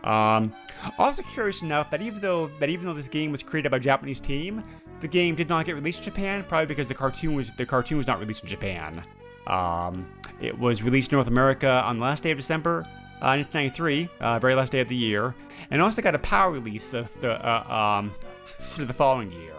um, 0.05 0.53
also 0.99 1.23
curious 1.23 1.63
enough 1.63 1.91
that 1.91 2.03
even 2.03 2.21
though 2.21 2.49
that 2.61 2.69
even 2.69 2.87
though 2.87 2.95
this 2.95 3.09
game 3.09 3.33
was 3.33 3.43
created 3.43 3.71
by 3.71 3.79
a 3.79 3.81
Japanese 3.81 4.21
team, 4.21 4.63
the 5.01 5.09
game 5.09 5.35
did 5.35 5.49
not 5.49 5.67
get 5.67 5.75
released 5.75 5.99
in 5.99 6.05
Japan, 6.05 6.45
probably 6.49 6.67
because 6.67 6.87
the 6.87 6.95
cartoon 6.95 7.35
was 7.35 7.51
the 7.53 7.67
cartoon 7.67 7.99
was 7.99 8.07
not 8.07 8.21
released 8.21 8.43
in 8.43 8.49
Japan. 8.49 9.03
Um, 9.47 10.07
it 10.41 10.57
was 10.57 10.83
released 10.83 11.13
in 11.13 11.17
North 11.17 11.29
America 11.29 11.83
on 11.85 11.99
the 11.99 12.03
last 12.03 12.23
day 12.23 12.31
of 12.31 12.39
December, 12.39 12.81
uh, 13.21 13.35
1993, 13.35 14.09
uh, 14.21 14.39
very 14.39 14.55
last 14.55 14.73
day 14.73 14.81
of 14.81 14.89
the 14.89 14.97
year, 14.97 15.35
and 15.71 15.83
also 15.83 16.03
got 16.03 16.15
a 16.15 16.19
PAL 16.19 16.51
release 16.51 16.95
of 16.95 17.13
the 17.21 17.33
uh, 17.47 17.65
um, 17.73 18.15
for 18.45 18.85
the 18.85 18.95
following 18.95 19.33
year, 19.33 19.55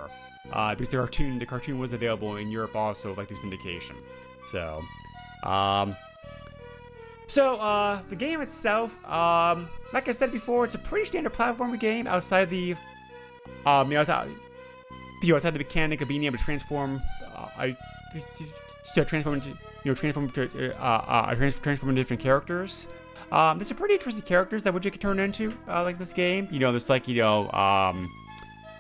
uh, 0.54 0.74
because 0.76 0.90
the 0.90 0.98
cartoon 0.98 1.40
the 1.40 1.46
cartoon 1.46 1.80
was 1.80 1.94
available 1.94 2.38
in 2.38 2.50
Europe 2.50 2.76
also, 2.76 3.14
like 3.16 3.28
through 3.28 3.38
syndication. 3.38 3.96
So, 4.52 4.82
um, 5.44 5.96
so, 7.30 7.56
uh, 7.62 8.02
the 8.10 8.16
game 8.16 8.42
itself, 8.42 8.92
um, 9.06 9.70
like 9.94 10.10
I 10.10 10.12
said 10.12 10.32
before, 10.32 10.66
it's 10.66 10.76
a 10.76 10.80
pretty 10.80 11.06
standard 11.06 11.34
platformer 11.34 11.80
game 11.80 12.08
outside 12.08 12.50
the, 12.50 12.76
um, 13.66 13.88
you 13.88 13.94
know, 13.94 14.02
outside, 14.02 14.30
you 15.22 15.30
know, 15.30 15.36
outside 15.36 15.54
the 15.54 15.60
mechanic 15.60 16.02
of 16.02 16.08
being 16.08 16.24
able 16.24 16.38
to 16.38 16.44
transform, 16.44 17.02
uh, 17.36 17.48
I, 17.58 17.78
to 18.96 19.06
transform 19.06 19.36
into, 19.36 19.50
you 19.50 19.56
know, 19.86 19.94
transform 19.94 20.30
to, 20.32 20.76
uh, 20.76 20.84
uh, 20.84 21.36
trans- 21.36 21.60
transform 21.60 21.92
into 21.92 22.02
different 22.02 22.22
characters. 22.22 22.88
Um, 23.32 23.60
there's 23.60 23.68
some 23.68 23.78
pretty 23.78 23.94
interesting 23.94 24.24
characters 24.24 24.64
that 24.64 24.74
you 24.84 24.92
can 24.92 25.00
turn 25.00 25.20
into, 25.20 25.56
uh, 25.68 25.84
like 25.84 26.00
this 26.00 26.14
game. 26.14 26.48
You 26.50 26.60
know, 26.60 26.72
there's 26.72 26.90
like, 26.90 27.08
you 27.08 27.16
know, 27.16 27.50
um, 27.52 28.12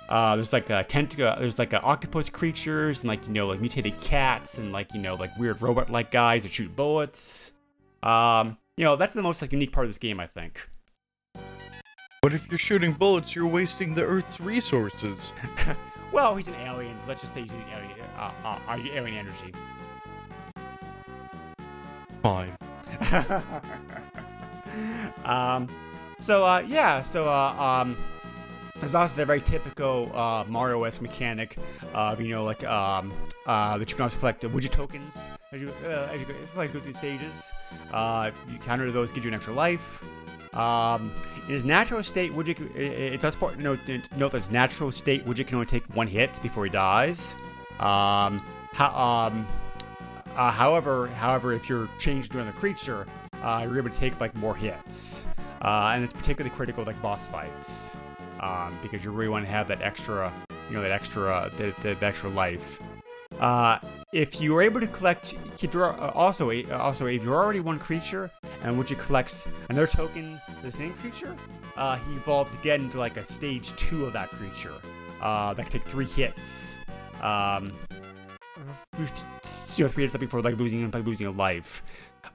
uh, 0.09 0.35
there's 0.35 0.51
like 0.51 0.71
a 0.71 0.83
tent, 0.83 1.19
uh, 1.19 1.35
there's 1.37 1.59
like 1.59 1.73
a 1.73 1.81
octopus 1.81 2.29
creatures 2.29 3.01
and 3.01 3.07
like 3.07 3.25
you 3.27 3.31
know 3.31 3.45
like 3.45 3.61
mutated 3.61 4.01
cats 4.01 4.57
and 4.57 4.71
like 4.71 4.91
you 4.95 4.99
know 4.99 5.13
like 5.13 5.29
weird 5.37 5.61
robot-like 5.61 6.09
guys 6.09 6.41
that 6.41 6.51
shoot 6.51 6.75
bullets. 6.75 7.51
Um, 8.03 8.57
you 8.77 8.85
know 8.85 8.95
that's 8.95 9.13
the 9.13 9.21
most 9.21 9.41
like 9.41 9.51
unique 9.51 9.71
part 9.71 9.85
of 9.85 9.89
this 9.89 9.97
game, 9.97 10.19
I 10.19 10.27
think. 10.27 10.69
But 12.21 12.33
if 12.33 12.49
you're 12.49 12.57
shooting 12.57 12.93
bullets, 12.93 13.35
you're 13.35 13.47
wasting 13.47 13.93
the 13.93 14.05
Earth's 14.05 14.39
resources. 14.39 15.31
Well, 16.11 16.35
he's 16.35 16.47
an 16.47 16.55
alien. 16.55 16.97
So 16.97 17.05
let's 17.07 17.21
just 17.21 17.33
say 17.33 17.41
he's 17.41 17.51
using 17.51 17.67
alien, 17.69 17.91
uh, 18.17 18.31
uh, 18.43 18.59
uh, 18.67 18.77
alien 18.93 19.15
energy. 19.15 19.53
Fine. 22.23 22.57
um, 25.25 25.69
so 26.19 26.43
uh, 26.43 26.63
yeah, 26.67 27.01
so 27.03 27.29
uh, 27.29 27.55
um, 27.57 27.95
there's 28.79 28.95
also 28.95 29.15
the 29.15 29.25
very 29.25 29.41
typical 29.41 30.11
uh, 30.15 30.45
Mario-esque 30.47 31.01
mechanic 31.01 31.57
of 31.93 32.21
you 32.21 32.29
know 32.29 32.43
like 32.43 32.63
um, 32.63 33.11
uh, 33.45 33.77
that 33.77 33.89
you 33.89 33.95
can 33.95 34.03
also 34.03 34.19
collect 34.19 34.43
uh, 34.45 34.49
widget 34.49 34.71
tokens 34.71 35.17
as 35.51 35.61
you 35.61 35.73
uh, 35.85 36.09
as 36.11 36.19
you 36.19 36.25
go, 36.25 36.61
you 36.61 36.69
go 36.69 36.79
through 36.79 36.93
stages. 36.93 37.51
Uh, 37.91 38.31
you 38.51 38.57
counter 38.59 38.91
those, 38.91 39.11
give 39.11 39.23
you 39.23 39.29
an 39.29 39.35
extra 39.35 39.53
life. 39.53 40.03
Um, 40.53 41.11
in 41.47 41.53
his 41.53 41.65
natural 41.65 42.03
state, 42.03 42.31
Widget, 42.33 42.59
it, 42.75 43.13
it 43.13 43.21
does 43.21 43.35
part, 43.35 43.57
note, 43.59 43.79
note 44.17 44.31
that 44.31 44.37
his 44.37 44.51
natural 44.51 44.91
state, 44.91 45.25
Widget 45.25 45.47
can 45.47 45.55
only 45.55 45.67
take 45.67 45.83
one 45.95 46.07
hit 46.07 46.39
before 46.41 46.63
he 46.63 46.71
dies. 46.71 47.35
Um, 47.79 48.39
ho- 48.73 48.85
um, 48.85 49.47
uh, 50.35 50.51
however, 50.51 51.07
however, 51.07 51.53
if 51.53 51.69
you're 51.69 51.89
changed 51.99 52.31
to 52.31 52.39
another 52.39 52.57
creature, 52.57 53.05
uh, 53.41 53.61
you're 53.63 53.77
able 53.77 53.89
to 53.89 53.95
take 53.95 54.19
like 54.19 54.35
more 54.35 54.55
hits, 54.55 55.25
uh, 55.61 55.91
and 55.93 56.03
it's 56.03 56.13
particularly 56.13 56.55
critical 56.55 56.83
like 56.83 56.99
boss 57.01 57.27
fights, 57.27 57.95
um, 58.39 58.77
because 58.81 59.03
you 59.03 59.11
really 59.11 59.29
want 59.29 59.45
to 59.45 59.51
have 59.51 59.67
that 59.67 59.81
extra, 59.81 60.33
you 60.69 60.75
know, 60.75 60.81
that 60.81 60.91
extra, 60.91 61.51
that, 61.57 61.75
that 61.81 62.03
extra 62.03 62.29
life. 62.29 62.79
Uh, 63.39 63.79
if 64.11 64.41
you 64.41 64.55
are 64.57 64.61
able 64.61 64.79
to 64.79 64.87
collect, 64.87 65.35
uh, 65.75 66.11
also 66.13 66.51
also 66.71 67.05
if 67.05 67.23
you're 67.23 67.35
already 67.35 67.59
one 67.59 67.79
creature 67.79 68.29
and 68.63 68.77
which 68.77 68.89
you 68.89 68.97
collects 68.97 69.47
another 69.69 69.87
token 69.87 70.41
the 70.61 70.71
same 70.71 70.93
creature, 70.93 71.35
uh, 71.77 71.97
he 71.97 72.15
evolves 72.15 72.53
again 72.55 72.81
into 72.81 72.97
like 72.97 73.17
a 73.17 73.23
stage 73.23 73.75
two 73.75 74.05
of 74.05 74.13
that 74.13 74.29
creature. 74.29 74.73
Uh, 75.21 75.53
that 75.53 75.69
can 75.69 75.79
take 75.79 75.89
three 75.89 76.05
hits. 76.05 76.75
Um, 77.21 77.73
you 78.97 79.85
know, 79.85 79.89
three 79.89 80.03
hits 80.03 80.17
before 80.17 80.41
like 80.41 80.57
losing 80.57 80.89
like 80.91 81.05
losing 81.05 81.27
a 81.27 81.31
life. 81.31 81.83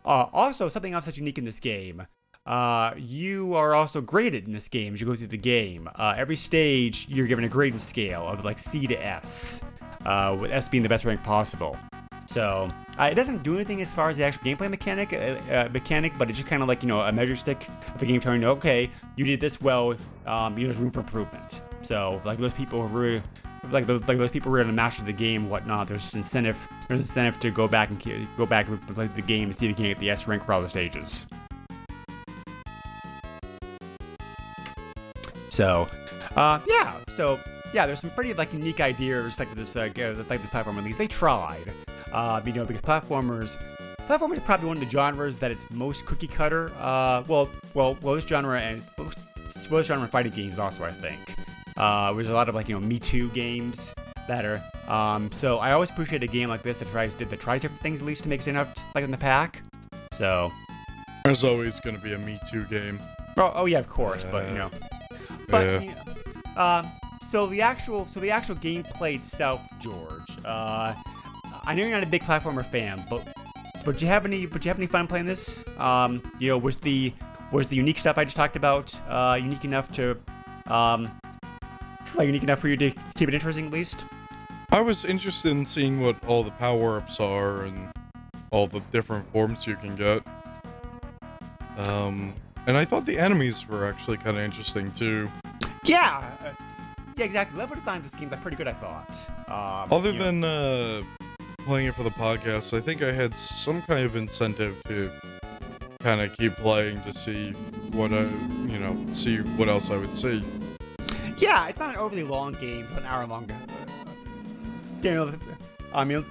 Uh, 0.04 0.26
also, 0.32 0.68
something 0.68 0.92
else 0.92 1.06
that's 1.06 1.18
unique 1.18 1.38
in 1.38 1.44
this 1.44 1.60
game. 1.60 2.06
Uh, 2.46 2.92
you 2.98 3.54
are 3.54 3.74
also 3.74 4.02
graded 4.02 4.46
in 4.46 4.52
this 4.52 4.68
game 4.68 4.92
as 4.92 5.00
you 5.00 5.06
go 5.06 5.16
through 5.16 5.26
the 5.26 5.36
game. 5.36 5.88
Uh, 5.94 6.14
every 6.16 6.36
stage, 6.36 7.06
you're 7.08 7.26
given 7.26 7.44
a 7.44 7.48
grading 7.48 7.78
scale 7.78 8.28
of 8.28 8.44
like 8.44 8.58
C 8.58 8.86
to 8.86 8.94
S, 9.02 9.62
uh, 10.04 10.36
with 10.38 10.50
S 10.50 10.68
being 10.68 10.82
the 10.82 10.88
best 10.88 11.04
rank 11.06 11.22
possible. 11.22 11.76
So, 12.26 12.70
Uh, 12.96 13.08
it 13.10 13.14
doesn't 13.16 13.42
do 13.42 13.54
anything 13.56 13.82
as 13.82 13.92
far 13.92 14.08
as 14.08 14.16
the 14.16 14.22
actual 14.22 14.44
gameplay 14.44 14.70
mechanic, 14.70 15.12
uh, 15.12 15.16
uh, 15.52 15.68
mechanic, 15.72 16.12
but 16.16 16.28
it's 16.28 16.38
just 16.38 16.48
kind 16.48 16.62
of 16.62 16.68
like 16.68 16.80
you 16.82 16.88
know 16.88 17.00
a 17.00 17.10
measure 17.10 17.34
stick 17.34 17.66
of 17.92 17.98
the 17.98 18.06
game 18.06 18.20
telling 18.20 18.40
you, 18.40 18.48
okay, 18.48 18.88
you 19.16 19.24
did 19.24 19.40
this 19.40 19.60
well. 19.60 19.96
Um, 20.26 20.56
you 20.56 20.64
know, 20.64 20.72
there's 20.72 20.78
room 20.78 20.92
for 20.92 21.00
improvement. 21.00 21.60
So 21.82 22.20
like 22.24 22.38
those 22.38 22.52
people 22.52 22.86
who 22.86 22.96
really, 22.96 23.22
like 23.70 23.86
those, 23.86 24.00
like 24.06 24.18
those 24.18 24.30
people 24.30 24.50
who 24.50 24.56
are 24.58 24.62
gonna 24.62 24.72
master 24.72 25.02
the 25.02 25.12
game, 25.12 25.42
and 25.42 25.50
whatnot. 25.50 25.88
There's 25.88 26.14
incentive. 26.14 26.58
There's 26.86 27.00
incentive 27.00 27.40
to 27.40 27.50
go 27.50 27.66
back 27.66 27.90
and 27.90 28.28
go 28.36 28.46
back 28.46 28.68
and 28.68 28.80
play 28.94 29.08
the 29.08 29.22
game 29.22 29.44
and 29.44 29.56
see 29.56 29.66
if 29.66 29.70
you 29.70 29.74
can 29.74 29.84
get 29.86 29.98
the 29.98 30.10
S 30.10 30.28
rank 30.28 30.44
for 30.44 30.52
all 30.52 30.62
the 30.62 30.68
stages. 30.68 31.26
So, 35.54 35.88
uh, 36.34 36.58
yeah. 36.66 36.96
So 37.08 37.38
yeah, 37.72 37.86
there's 37.86 38.00
some 38.00 38.10
pretty 38.10 38.34
like 38.34 38.52
unique 38.52 38.80
ideas 38.80 39.38
like 39.38 39.54
this 39.54 39.76
uh, 39.76 39.88
g- 39.88 40.04
like 40.04 40.40
this 40.42 40.50
platform 40.50 40.76
release. 40.76 40.98
They 40.98 41.06
tried, 41.06 41.72
uh, 42.12 42.40
you 42.44 42.52
know, 42.52 42.64
because 42.64 42.82
platformers. 42.82 43.56
Platformers 44.08 44.36
are 44.36 44.40
probably 44.42 44.66
one 44.68 44.76
of 44.78 44.82
the 44.84 44.90
genres 44.90 45.36
that 45.38 45.50
it's 45.50 45.66
most 45.70 46.04
cookie 46.06 46.26
cutter. 46.26 46.70
Uh, 46.78 47.22
well, 47.28 47.48
well, 47.72 47.96
well, 48.02 48.16
this 48.16 48.24
genre 48.24 48.60
and 48.60 48.82
well, 48.98 49.10
this 49.46 49.86
genre 49.86 50.08
fighting 50.08 50.32
games 50.32 50.58
also, 50.58 50.84
I 50.84 50.90
think. 50.92 51.20
Uh, 51.76 52.12
there's 52.12 52.28
a 52.28 52.32
lot 52.34 52.48
of 52.48 52.54
like 52.56 52.68
you 52.68 52.74
know 52.74 52.80
Me 52.84 52.98
Too 52.98 53.28
games 53.30 53.94
that 54.26 54.44
are. 54.44 54.60
Um, 54.88 55.30
so 55.30 55.58
I 55.58 55.70
always 55.72 55.88
appreciate 55.90 56.22
a 56.24 56.26
game 56.26 56.48
like 56.48 56.62
this 56.62 56.78
that 56.78 56.88
tries 56.88 57.14
did 57.14 57.30
that 57.30 57.38
tries 57.40 57.60
different 57.62 57.80
things 57.80 58.00
at 58.00 58.06
least 58.06 58.24
to 58.24 58.28
make 58.28 58.42
stand 58.42 58.58
out 58.58 58.68
like 58.96 59.04
in 59.04 59.10
the 59.12 59.16
pack. 59.16 59.62
So, 60.12 60.50
There's 61.24 61.44
always 61.44 61.78
going 61.80 61.96
to 61.96 62.02
be 62.02 62.12
a 62.12 62.18
Me 62.18 62.38
Too 62.50 62.64
game. 62.64 63.00
oh, 63.38 63.52
oh 63.54 63.64
yeah, 63.66 63.78
of 63.78 63.88
course, 63.88 64.24
but 64.24 64.44
you 64.48 64.54
Uh, 64.54 64.68
know, 64.68 64.70
but 65.48 65.64
yeah. 65.64 65.80
you 65.80 65.94
know, 65.94 66.62
um, 66.62 66.90
so 67.22 67.46
the 67.46 67.62
actual 67.62 68.06
so 68.06 68.20
the 68.20 68.30
actual 68.30 68.56
gameplay 68.56 69.16
itself, 69.16 69.60
George. 69.80 70.38
Uh, 70.44 70.94
I 71.66 71.74
know 71.74 71.82
you're 71.82 71.90
not 71.90 72.02
a 72.02 72.06
big 72.06 72.22
platformer 72.22 72.64
fan, 72.64 73.04
but 73.08 73.26
but 73.84 73.98
do 73.98 74.04
you 74.04 74.10
have 74.10 74.24
any 74.24 74.46
but 74.46 74.62
do 74.62 74.66
you 74.66 74.70
have 74.70 74.78
any 74.78 74.86
fun 74.86 75.06
playing 75.06 75.26
this? 75.26 75.64
Um, 75.78 76.22
you 76.38 76.48
know, 76.48 76.58
was 76.58 76.78
the 76.78 77.12
was 77.52 77.68
the 77.68 77.76
unique 77.76 77.98
stuff 77.98 78.18
I 78.18 78.24
just 78.24 78.36
talked 78.36 78.56
about 78.56 78.94
uh, 79.08 79.38
unique 79.40 79.64
enough 79.64 79.90
to 79.92 80.18
um, 80.66 81.10
like 82.14 82.26
unique 82.26 82.42
enough 82.42 82.58
for 82.58 82.68
you 82.68 82.76
to 82.76 82.90
keep 83.14 83.28
it 83.28 83.34
interesting 83.34 83.66
at 83.66 83.72
least? 83.72 84.04
I 84.70 84.80
was 84.80 85.04
interested 85.04 85.52
in 85.52 85.64
seeing 85.64 86.00
what 86.00 86.22
all 86.24 86.42
the 86.42 86.50
power 86.52 86.96
ups 86.96 87.20
are 87.20 87.62
and 87.62 87.92
all 88.50 88.66
the 88.66 88.80
different 88.92 89.30
forms 89.32 89.66
you 89.66 89.76
can 89.76 89.96
get. 89.96 90.20
Um, 91.76 92.34
and 92.66 92.76
I 92.76 92.84
thought 92.84 93.04
the 93.06 93.18
enemies 93.18 93.68
were 93.68 93.86
actually 93.86 94.16
kind 94.18 94.36
of 94.36 94.42
interesting 94.42 94.90
too. 94.92 95.28
Yeah. 95.84 96.30
uh, 96.44 96.50
Yeah, 97.16 97.24
exactly. 97.26 97.58
Level 97.58 97.76
design 97.76 97.98
of 97.98 98.02
this 98.10 98.14
game's 98.18 98.32
like 98.32 98.42
pretty 98.42 98.56
good, 98.56 98.68
I 98.68 98.72
thought. 98.74 99.28
Um, 99.48 99.92
Other 99.92 100.10
you 100.10 100.18
know- 100.18 100.24
than 100.24 100.44
uh, 100.44 101.02
playing 101.64 101.86
it 101.88 101.94
for 101.94 102.02
the 102.02 102.10
podcast, 102.10 102.76
I 102.76 102.80
think 102.80 103.02
I 103.02 103.12
had 103.12 103.36
some 103.36 103.82
kind 103.82 104.04
of 104.04 104.16
incentive 104.16 104.76
to 104.88 105.10
kind 106.00 106.20
of 106.20 106.36
keep 106.36 106.54
playing 106.56 107.00
to 107.02 107.12
see 107.14 107.52
what 107.92 108.12
I, 108.12 108.22
you 108.66 108.78
know, 108.78 108.96
see 109.12 109.38
what 109.38 109.68
else 109.68 109.90
I 109.90 109.96
would 109.96 110.16
see. 110.16 110.42
Yeah, 111.38 111.66
it's 111.68 111.78
not 111.80 111.90
an 111.90 111.96
overly 111.96 112.22
long 112.24 112.52
game. 112.54 112.84
It's 112.88 112.98
an 112.98 113.04
hour 113.06 113.26
long. 113.26 113.50
Uh, 113.50 113.54
you 115.02 115.10
know, 115.14 115.32
um, 115.92 116.10
you 116.10 116.20
know, 116.20 116.24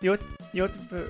you 0.00 0.08
know, 0.10 0.12
it's, 0.14 0.24
you 0.52 0.62
know, 0.62 0.64
it's, 0.66 0.78
uh, 0.92 1.08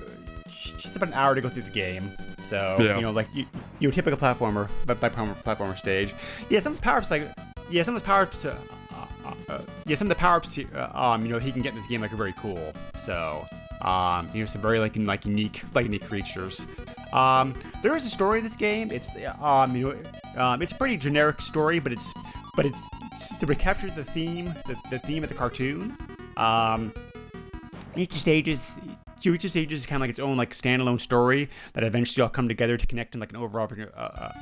it's 0.85 0.95
about 0.95 1.09
an 1.09 1.13
hour 1.15 1.35
to 1.35 1.41
go 1.41 1.49
through 1.49 1.63
the 1.63 1.69
game. 1.71 2.11
So 2.51 2.75
Yeah. 2.81 2.97
you 2.97 3.01
know, 3.01 3.11
like 3.11 3.29
you, 3.33 3.45
you 3.79 3.87
know, 3.87 3.93
typical 3.93 4.19
platformer, 4.19 4.67
but 4.85 4.99
by 4.99 5.07
platformer, 5.07 5.41
platformer 5.41 5.77
stage. 5.77 6.13
Yeah, 6.49 6.59
some 6.59 6.73
of 6.73 6.79
the 6.79 6.83
power 6.83 6.97
ups 6.97 7.09
like, 7.09 7.23
yeah, 7.69 7.83
some 7.83 7.95
of 7.95 8.01
the 8.01 8.05
power 8.05 8.23
ups. 8.23 8.43
Uh, 8.43 8.57
uh, 8.93 9.33
uh, 9.47 9.61
yeah, 9.85 9.95
some 9.95 10.07
of 10.07 10.09
the 10.09 10.19
power 10.19 10.35
ups, 10.35 10.59
uh, 10.59 10.91
um, 10.93 11.25
you 11.25 11.31
know, 11.31 11.39
he 11.39 11.53
can 11.53 11.61
get 11.61 11.69
in 11.69 11.77
this 11.79 11.87
game 11.87 12.01
like 12.01 12.11
are 12.11 12.17
very 12.17 12.33
cool. 12.33 12.73
So, 12.99 13.47
um, 13.81 14.29
you 14.33 14.41
know, 14.41 14.45
some 14.47 14.61
very 14.61 14.79
like 14.79 14.97
like 14.97 15.25
unique, 15.25 15.63
like 15.73 15.85
unique 15.85 16.05
creatures. 16.05 16.65
Um, 17.13 17.55
there 17.83 17.95
is 17.95 18.03
a 18.03 18.09
story 18.09 18.39
in 18.39 18.43
this 18.43 18.57
game. 18.57 18.91
It's 18.91 19.07
um, 19.39 19.73
you 19.73 19.95
know, 20.35 20.43
um, 20.43 20.61
it's 20.61 20.73
a 20.73 20.75
pretty 20.75 20.97
generic 20.97 21.39
story, 21.39 21.79
but 21.79 21.93
it's 21.93 22.13
but 22.57 22.65
it's 22.65 23.37
to 23.39 23.45
recapture 23.45 23.89
the 23.91 24.03
theme, 24.03 24.53
the, 24.67 24.75
the 24.89 24.99
theme 24.99 25.23
of 25.23 25.29
the 25.29 25.35
cartoon. 25.35 25.95
Um, 26.35 26.91
each 27.95 28.13
stage 28.13 28.49
is 28.49 28.75
each 29.29 29.47
stage 29.49 29.71
is 29.71 29.85
kind 29.85 29.97
of 29.97 30.01
like 30.01 30.09
its 30.09 30.19
own 30.19 30.37
like 30.37 30.51
standalone 30.51 30.99
story 30.99 31.49
that 31.73 31.83
eventually 31.83 32.21
all 32.23 32.29
come 32.29 32.47
together 32.47 32.77
to 32.77 32.87
connect 32.87 33.13
in 33.13 33.19
like 33.19 33.29
an 33.31 33.37
overarching 33.37 33.87
uh, 33.95 34.33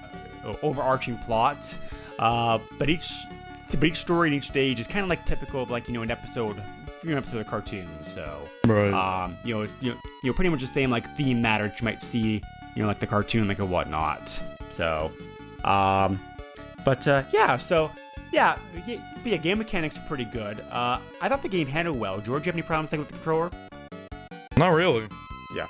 uh, 0.45 0.55
overarching 0.61 1.17
plot. 1.17 1.75
Uh, 2.17 2.59
but 2.77 2.89
each 2.89 3.11
but 3.71 3.83
each 3.83 3.97
story 3.97 4.27
in 4.29 4.33
each 4.33 4.47
stage 4.47 4.79
is 4.79 4.87
kind 4.87 5.03
of 5.03 5.09
like 5.09 5.25
typical 5.25 5.61
of 5.61 5.69
like 5.69 5.87
you 5.87 5.93
know 5.93 6.01
an 6.01 6.11
episode, 6.11 6.55
you 7.03 7.11
know, 7.11 7.17
episode 7.17 7.37
of 7.41 7.47
a 7.47 7.49
cartoon. 7.49 7.87
So 8.03 8.41
Right. 8.65 8.93
um, 8.93 9.37
you 9.43 9.53
know, 9.55 9.61
you 9.81 9.91
know, 9.91 9.97
you 10.23 10.29
know, 10.29 10.33
pretty 10.33 10.49
much 10.49 10.61
the 10.61 10.67
same 10.67 10.89
like 10.89 11.09
theme 11.15 11.41
matter 11.41 11.67
that 11.67 11.79
you 11.79 11.85
might 11.85 12.01
see, 12.01 12.41
you 12.75 12.81
know, 12.81 12.87
like 12.87 12.99
the 12.99 13.07
cartoon, 13.07 13.47
like 13.47 13.59
a 13.59 13.65
whatnot. 13.65 14.41
So, 14.69 15.11
um, 15.63 16.19
but 16.85 17.07
uh, 17.07 17.23
yeah, 17.33 17.57
so 17.57 17.91
yeah, 18.31 18.57
yeah, 18.85 18.97
yeah, 19.25 19.37
game 19.37 19.57
mechanics 19.57 19.97
are 19.97 20.01
pretty 20.07 20.25
good. 20.25 20.59
Uh, 20.71 20.99
I 21.21 21.29
thought 21.29 21.41
the 21.41 21.49
game 21.49 21.67
handled 21.67 21.99
well. 21.99 22.19
George, 22.21 22.45
you 22.45 22.51
have 22.51 22.55
any 22.55 22.61
problems 22.61 22.91
like, 22.91 22.99
with 22.99 23.07
the 23.07 23.13
controller? 23.15 23.51
Not 24.59 24.73
really. 24.73 25.07
Yeah, 25.55 25.67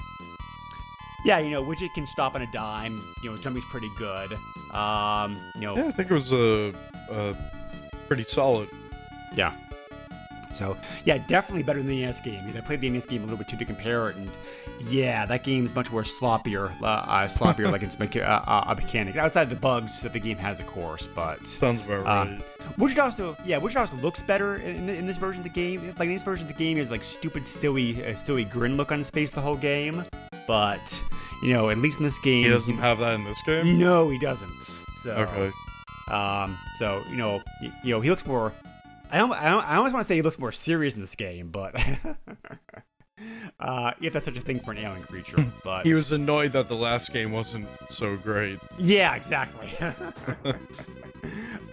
Yeah, 1.24 1.38
you 1.38 1.52
know, 1.52 1.64
Widget 1.64 1.94
can 1.94 2.08
stop 2.08 2.34
on 2.34 2.42
a 2.42 2.48
dime. 2.52 3.00
You 3.22 3.30
know, 3.30 3.38
jumping's 3.38 3.66
pretty 3.66 3.90
good. 4.00 4.34
Um, 4.74 5.38
you 5.54 5.62
know, 5.62 5.78
Yeah, 5.78 5.86
I 5.90 5.92
think 5.92 6.10
it 6.10 6.14
was 6.14 6.32
a, 6.32 6.74
uh, 7.12 7.36
pretty 8.08 8.24
solid. 8.24 8.68
Yeah. 9.36 9.54
So 10.52 10.76
yeah, 11.06 11.20
definitely 11.28 11.64
better 11.64 11.80
than 11.80 11.88
the 11.88 12.06
NES 12.06 12.22
game 12.22 12.40
because 12.44 12.56
I 12.56 12.62
played 12.62 12.82
the 12.82 12.90
NES 12.90 13.06
game 13.06 13.22
a 13.22 13.26
little 13.26 13.38
bit 13.38 13.48
too 13.48 13.58
to 13.58 13.66
compare 13.66 14.10
it, 14.10 14.16
and 14.16 14.30
yeah, 14.90 15.26
that 15.28 15.44
game's 15.44 15.76
much 15.76 15.92
more 15.92 16.02
sloppier, 16.04 16.72
uh, 16.82 16.86
uh, 16.86 17.28
sloppier 17.28 17.72
like 17.72 17.84
its 17.84 17.96
mecha- 17.98 18.24
uh, 18.28 18.42
uh, 18.46 18.74
mechanics 18.76 19.16
outside 19.18 19.44
of 19.44 19.50
the 19.50 19.56
bugs 19.56 20.02
that 20.02 20.12
the 20.14 20.20
game 20.20 20.38
has, 20.38 20.60
of 20.60 20.68
course. 20.68 21.08
But 21.08 21.46
Sounds 21.46 21.82
about 21.82 22.08
Um, 22.08 22.32
right. 22.34 22.42
which 22.78 22.94
it 22.94 23.00
also, 23.00 23.38
yeah, 23.46 23.58
which 23.58 23.76
it 23.76 23.80
also 23.80 23.96
looks 23.98 24.24
better 24.24 24.56
in, 24.58 24.90
in 24.90 25.06
this 25.06 25.18
version 25.18 25.42
of 25.42 25.44
the 25.44 25.50
game. 25.54 25.94
Like 26.00 26.08
in 26.08 26.14
this 26.14 26.24
version 26.24 26.48
of 26.48 26.54
the 26.56 26.58
game, 26.58 26.78
is 26.78 26.90
like 26.90 27.04
stupid, 27.04 27.46
silly, 27.46 28.04
uh, 28.06 28.16
silly 28.16 28.44
grin 28.44 28.76
look 28.76 28.92
on 28.92 28.98
his 28.98 29.10
face 29.10 29.30
the 29.30 29.42
whole 29.42 29.56
game. 29.58 30.04
But 30.48 31.04
you 31.44 31.54
know, 31.54 31.70
at 31.70 31.78
least 31.78 32.00
in 32.00 32.04
this 32.06 32.18
game, 32.20 32.44
He 32.44 32.50
doesn't 32.50 32.78
have 32.78 32.98
that 33.00 33.14
in 33.14 33.24
this 33.24 33.42
game. 33.44 33.78
No, 33.78 34.10
he 34.10 34.18
doesn't. 34.18 34.64
So 35.04 35.12
Okay. 35.12 35.52
um, 36.12 36.58
so 36.78 37.04
you 37.10 37.18
know, 37.18 37.42
you 37.62 37.92
know, 37.92 38.02
he 38.02 38.10
looks 38.10 38.26
more. 38.26 38.52
I 39.12 39.20
almost, 39.20 39.42
I 39.42 39.48
I 39.58 39.76
almost 39.78 39.94
want 39.94 40.04
to 40.04 40.08
say 40.08 40.16
he 40.16 40.22
looks 40.22 40.38
more 40.40 40.52
serious 40.52 40.96
in 40.96 41.02
this 41.02 41.16
game, 41.16 41.50
but 41.50 41.76
uh, 43.60 43.92
if 44.02 44.14
that's 44.14 44.26
such 44.26 44.38
a 44.38 44.42
thing 44.42 44.60
for 44.60 44.72
an 44.72 44.78
alien 44.78 45.04
creature. 45.04 45.44
But 45.64 45.86
He 45.86 45.94
was 45.94 46.12
annoyed 46.12 46.52
that 46.54 46.68
the 46.68 46.76
last 46.76 47.12
game 47.12 47.32
wasn't 47.32 47.68
so 47.90 48.18
great. 48.18 48.60
yeah, 48.78 49.16
exactly. 49.16 49.70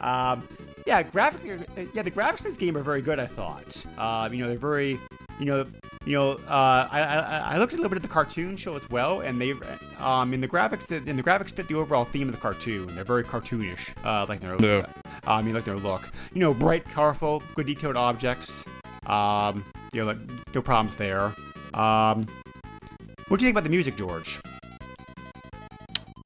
um, 0.01 0.47
yeah, 0.87 1.03
graphics. 1.03 1.67
Yeah, 1.95 2.03
the 2.03 2.11
graphics 2.11 2.41
in 2.41 2.51
this 2.51 2.57
game 2.57 2.77
are 2.77 2.83
very 2.83 3.03
good. 3.03 3.19
I 3.19 3.27
thought. 3.27 3.85
Uh, 3.99 4.29
you 4.33 4.39
know, 4.39 4.49
they're 4.49 4.59
very. 4.59 4.99
You 5.39 5.45
know, 5.45 5.67
you 6.05 6.13
know. 6.17 6.33
Uh, 6.49 6.89
I, 6.91 7.01
I 7.03 7.39
I 7.55 7.59
looked 7.59 7.73
a 7.73 7.77
little 7.77 7.91
bit 7.91 7.97
at 7.97 8.03
the 8.03 8.09
cartoon 8.09 8.57
show 8.57 8.75
as 8.75 8.89
well, 8.89 9.21
and 9.21 9.41
they 9.41 9.53
um 9.99 10.33
in 10.33 10.41
the 10.41 10.49
graphics 10.49 10.91
in 10.91 11.17
the 11.17 11.23
graphics 11.23 11.53
fit 11.55 11.69
the 11.69 11.75
overall 11.75 12.05
theme 12.05 12.29
of 12.29 12.35
the 12.35 12.41
cartoon. 12.41 12.95
They're 12.95 13.05
very 13.05 13.25
cartoonish. 13.25 13.91
Uh, 14.05 14.25
like 14.29 14.41
their 14.41 14.57
Yeah. 14.61 14.87
uh, 15.05 15.11
I 15.27 15.43
mean, 15.43 15.55
like 15.55 15.65
their 15.65 15.77
look. 15.77 16.09
You 16.33 16.41
know, 16.41 16.55
bright, 16.55 16.85
colorful, 16.85 17.43
good 17.55 17.67
detailed 17.67 17.97
objects. 17.97 18.65
Um, 19.07 19.65
you 19.93 20.01
know, 20.01 20.07
like, 20.09 20.19
no 20.55 20.63
problems 20.63 20.97
there. 20.97 21.33
Um, 21.75 22.27
what 23.29 23.39
do 23.39 23.45
you 23.45 23.49
think 23.49 23.55
about 23.55 23.65
the 23.65 23.71
music, 23.71 23.97
George? 23.97 24.41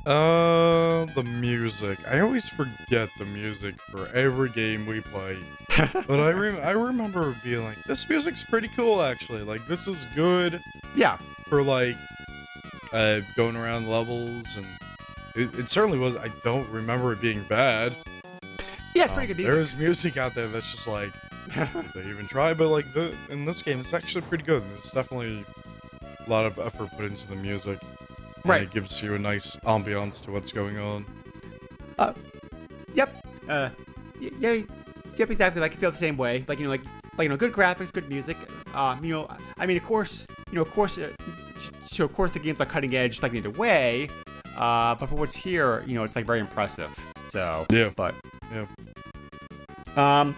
Uh, 0.06 1.04
the 1.14 1.22
music. 1.22 1.98
I 2.08 2.20
always 2.20 2.48
forget 2.48 3.10
the 3.18 3.26
music 3.26 3.74
for 3.90 4.08
every 4.12 4.48
game 4.48 4.86
we 4.86 5.00
play. 5.00 5.36
but 6.06 6.20
I 6.20 6.30
rem- 6.32 6.60
I 6.62 6.70
remember 6.72 7.34
being 7.44 7.64
like, 7.64 7.82
this 7.84 8.08
music's 8.08 8.42
pretty 8.44 8.68
cool 8.68 9.02
actually. 9.02 9.42
Like 9.42 9.66
this 9.66 9.86
is 9.86 10.06
good 10.14 10.60
Yeah, 10.96 11.16
for 11.48 11.62
like 11.62 11.96
uh 12.92 13.20
going 13.36 13.56
around 13.56 13.88
levels 13.88 14.56
and 14.56 14.66
it, 15.36 15.54
it 15.58 15.68
certainly 15.68 15.98
was. 15.98 16.16
I 16.16 16.28
don't 16.44 16.68
remember 16.70 17.12
it 17.12 17.20
being 17.20 17.42
bad. 17.44 17.94
yeah, 18.94 19.04
it's 19.04 19.12
pretty 19.12 19.32
Um, 19.32 19.36
good 19.38 19.46
There 19.46 19.54
music. 19.56 19.74
is 19.74 19.80
music 19.80 20.16
out 20.16 20.34
there 20.34 20.48
that's 20.48 20.70
just 20.72 20.88
like 20.88 21.12
did 21.54 21.68
they 21.94 22.08
even 22.08 22.26
try, 22.28 22.52
but 22.54 22.68
like 22.68 22.92
the 22.92 23.14
in 23.28 23.44
this 23.44 23.62
game, 23.62 23.80
it's 23.80 23.94
actually 23.94 24.22
pretty 24.22 24.44
good. 24.44 24.62
There's 24.74 24.90
definitely 24.90 25.44
a 26.26 26.30
lot 26.30 26.46
of 26.46 26.58
effort 26.58 26.90
put 26.96 27.04
into 27.04 27.26
the 27.28 27.36
music. 27.36 27.78
and 27.82 27.90
Right. 28.44 28.62
it 28.62 28.70
gives 28.70 29.02
you 29.02 29.14
a 29.14 29.18
nice 29.18 29.56
ambiance 29.66 30.20
to 30.24 30.30
what's 30.32 30.50
going 30.52 30.78
on. 30.78 31.04
Yep. 32.94 33.26
Uh, 33.48 33.68
y- 34.20 34.30
yeah, 34.40 34.56
yep, 35.16 35.30
exactly. 35.30 35.60
Like, 35.60 35.72
I 35.72 35.76
feel 35.76 35.90
the 35.90 35.96
same 35.96 36.16
way. 36.16 36.44
Like, 36.48 36.58
you 36.58 36.64
know, 36.64 36.70
like, 36.70 36.82
like 37.16 37.24
you 37.24 37.28
know, 37.28 37.36
good 37.36 37.52
graphics, 37.52 37.92
good 37.92 38.08
music. 38.08 38.36
Um, 38.74 39.04
you 39.04 39.12
know, 39.12 39.28
I 39.58 39.66
mean, 39.66 39.76
of 39.76 39.84
course, 39.84 40.26
you 40.50 40.56
know, 40.56 40.62
of 40.62 40.70
course, 40.70 40.96
uh, 40.98 41.10
so 41.84 42.04
of 42.04 42.14
course 42.14 42.30
the 42.30 42.38
game's 42.38 42.60
like 42.60 42.68
cutting 42.68 42.94
edge, 42.94 43.22
like 43.22 43.34
either 43.34 43.50
way. 43.50 44.08
Uh, 44.56 44.94
but 44.94 45.08
for 45.08 45.16
what's 45.16 45.34
here, 45.34 45.84
you 45.86 45.94
know, 45.94 46.04
it's 46.04 46.16
like 46.16 46.26
very 46.26 46.40
impressive. 46.40 46.96
So 47.28 47.66
Yeah. 47.70 47.90
but 47.94 48.14
Yeah. 48.52 48.66
Um, 49.96 50.36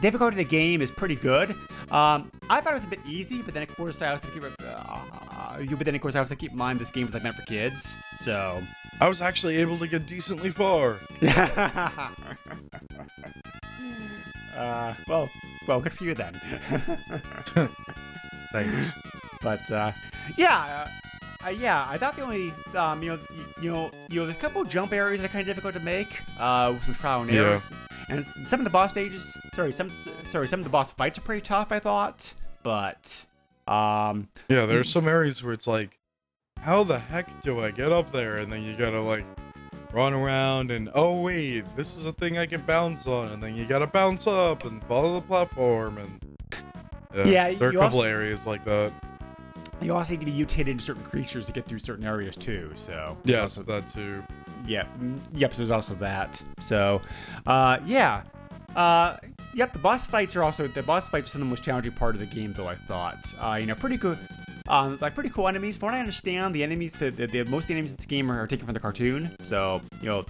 difficulty 0.00 0.34
of 0.34 0.38
the 0.38 0.44
game 0.44 0.80
is 0.82 0.90
pretty 0.90 1.16
good. 1.16 1.50
Um, 1.90 2.30
I 2.50 2.60
thought 2.60 2.72
it 2.72 2.76
was 2.76 2.84
a 2.84 2.88
bit 2.88 3.00
easy, 3.06 3.42
but 3.42 3.54
then 3.54 3.62
of 3.62 3.74
course 3.76 4.00
I 4.02 4.10
also 4.12 4.28
give 4.34 4.44
it. 4.44 4.52
Uh, 4.60 5.00
you 5.60 5.76
but 5.76 5.84
then 5.84 5.94
of 5.94 6.00
course 6.00 6.14
I 6.14 6.20
was 6.20 6.30
like, 6.30 6.38
keep 6.38 6.52
in 6.52 6.56
mind 6.58 6.78
this 6.80 6.90
game 6.90 7.04
was 7.04 7.14
like 7.14 7.22
meant 7.22 7.36
for 7.36 7.42
kids, 7.42 7.94
so. 8.20 8.62
I 9.00 9.06
was 9.08 9.22
actually 9.22 9.58
able 9.58 9.78
to 9.78 9.86
get 9.86 10.06
decently 10.08 10.50
far. 10.50 10.96
uh, 14.56 14.94
well, 15.06 15.30
well, 15.66 15.80
good 15.80 15.92
for 15.92 16.04
you 16.04 16.14
then. 16.14 16.34
Thanks. 18.52 18.90
but 19.42 19.70
uh, 19.70 19.92
yeah, 20.36 20.88
uh, 21.46 21.50
yeah, 21.50 21.86
I 21.88 21.96
thought 21.98 22.16
the 22.16 22.22
only, 22.22 22.52
um, 22.74 23.02
you 23.02 23.10
know, 23.10 23.18
y- 23.30 23.36
you 23.62 23.70
know, 23.70 23.90
you 24.08 24.18
know, 24.20 24.26
there's 24.26 24.36
a 24.36 24.40
couple 24.40 24.64
jump 24.64 24.92
areas 24.92 25.20
that 25.20 25.26
are 25.30 25.32
kind 25.32 25.42
of 25.42 25.46
difficult 25.46 25.74
to 25.74 25.80
make, 25.80 26.20
uh, 26.38 26.70
with 26.74 26.82
some 26.84 26.94
trial 26.94 27.22
and 27.22 27.30
Yeah. 27.32 27.40
errors, 27.42 27.70
and 28.08 28.24
some 28.24 28.58
of 28.60 28.64
the 28.64 28.70
boss 28.70 28.90
stages, 28.90 29.36
sorry, 29.54 29.72
some, 29.72 29.90
sorry, 29.90 30.48
some 30.48 30.58
of 30.60 30.64
the 30.64 30.70
boss 30.70 30.90
fights 30.92 31.18
are 31.18 31.22
pretty 31.22 31.42
tough, 31.42 31.70
I 31.70 31.78
thought, 31.78 32.32
but, 32.64 33.26
um, 33.68 34.28
Yeah, 34.48 34.66
there's 34.66 34.90
some 34.90 35.06
areas 35.08 35.42
where 35.42 35.52
it's 35.52 35.66
like, 35.66 35.98
how 36.60 36.82
the 36.82 36.98
heck 36.98 37.42
do 37.42 37.60
I 37.60 37.70
get 37.70 37.92
up 37.92 38.10
there? 38.12 38.36
And 38.36 38.52
then 38.52 38.62
you 38.62 38.74
gotta 38.76 39.00
like 39.00 39.24
run 39.92 40.12
around 40.12 40.70
and 40.70 40.90
oh 40.94 41.20
wait, 41.20 41.64
this 41.76 41.96
is 41.96 42.06
a 42.06 42.12
thing 42.12 42.36
I 42.38 42.46
can 42.46 42.60
bounce 42.62 43.06
on, 43.06 43.28
and 43.32 43.42
then 43.42 43.54
you 43.56 43.64
gotta 43.66 43.86
bounce 43.86 44.26
up 44.26 44.64
and 44.64 44.82
follow 44.84 45.14
the 45.14 45.20
platform 45.20 45.98
and 45.98 46.20
Yeah, 47.28 47.52
there 47.54 47.68
are 47.68 47.70
a 47.70 47.74
couple 47.74 47.98
also- 47.98 48.02
areas 48.02 48.46
like 48.46 48.64
that. 48.64 48.92
you 49.80 49.94
also 49.94 50.12
need 50.12 50.20
to 50.20 50.26
be 50.26 50.32
mutated 50.32 50.68
into 50.68 50.84
certain 50.84 51.04
creatures 51.04 51.46
to 51.46 51.52
get 51.52 51.64
through 51.66 51.78
certain 51.78 52.04
areas 52.04 52.36
too, 52.36 52.70
so. 52.74 53.16
Yes, 53.24 53.56
also- 53.58 53.62
that 53.62 53.88
too. 53.88 54.22
Yep. 54.66 54.88
mm, 55.00 55.18
Yep. 55.34 55.54
So 55.54 55.58
there's 55.58 55.70
also 55.70 55.94
that. 55.94 56.42
So, 56.60 57.00
uh, 57.46 57.78
yeah. 57.86 58.22
Uh, 58.76 59.16
yep. 59.54 59.72
The 59.72 59.78
boss 59.78 60.06
fights 60.06 60.36
are 60.36 60.42
also 60.42 60.66
the 60.68 60.82
boss 60.82 61.08
fights 61.08 61.34
are 61.34 61.38
the 61.38 61.44
most 61.44 61.62
challenging 61.62 61.92
part 61.92 62.14
of 62.14 62.20
the 62.20 62.26
game, 62.26 62.52
though. 62.56 62.68
I 62.68 62.74
thought. 62.74 63.32
Uh, 63.40 63.56
you 63.60 63.66
know, 63.66 63.74
pretty 63.74 63.96
good. 63.96 64.18
Um, 64.68 64.98
like 65.00 65.14
pretty 65.14 65.30
cool 65.30 65.48
enemies. 65.48 65.78
From 65.78 65.86
what 65.86 65.94
I 65.94 66.00
understand, 66.00 66.54
the 66.54 66.62
enemies, 66.62 66.94
the, 66.96 67.10
the, 67.10 67.26
the 67.26 67.44
most 67.44 67.70
enemies 67.70 67.90
in 67.90 67.96
this 67.96 68.06
game 68.06 68.30
are, 68.30 68.40
are 68.40 68.46
taken 68.46 68.66
from 68.66 68.74
the 68.74 68.80
cartoon. 68.80 69.34
So 69.42 69.80
you 70.02 70.08
know, 70.08 70.26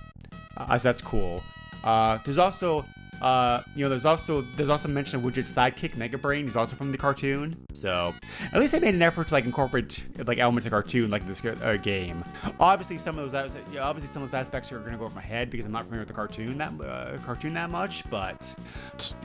uh, 0.57 0.78
so 0.78 0.88
that's 0.88 1.02
cool. 1.02 1.42
Uh, 1.83 2.18
there's 2.25 2.38
also, 2.38 2.85
uh, 3.20 3.62
you 3.75 3.84
know, 3.84 3.88
there's 3.88 4.04
also 4.04 4.42
there's 4.56 4.68
also 4.68 4.88
mention 4.88 5.18
of 5.18 5.22
Widget's 5.25 5.52
sidekick 5.52 5.96
Mega 5.96 6.18
Brain, 6.18 6.44
who's 6.44 6.56
also 6.56 6.76
from 6.76 6.92
the 6.92 6.98
cartoon. 6.98 7.56
So 7.72 8.14
at 8.52 8.60
least 8.60 8.72
they 8.72 8.80
made 8.80 8.94
an 8.94 9.02
effort 9.02 9.28
to 9.28 9.34
like 9.34 9.44
incorporate 9.44 10.04
like 10.26 10.38
elements 10.38 10.66
of 10.66 10.72
cartoon 10.72 11.10
like 11.10 11.26
this 11.26 11.44
uh, 11.44 11.76
game. 11.82 12.25
Obviously, 12.60 12.98
some 12.98 13.18
of 13.18 13.30
those 13.30 13.56
yeah, 13.72 13.82
obviously 13.82 14.12
some 14.12 14.22
of 14.22 14.30
those 14.30 14.38
aspects 14.38 14.70
are 14.72 14.78
gonna 14.78 14.96
go 14.98 15.04
over 15.04 15.14
my 15.14 15.20
head 15.20 15.50
because 15.50 15.66
I'm 15.66 15.72
not 15.72 15.84
familiar 15.84 16.00
with 16.02 16.08
the 16.08 16.14
cartoon 16.14 16.58
that 16.58 16.72
uh, 16.80 17.18
cartoon 17.25 17.54
that 17.54 17.70
much. 17.70 18.08
But 18.10 18.54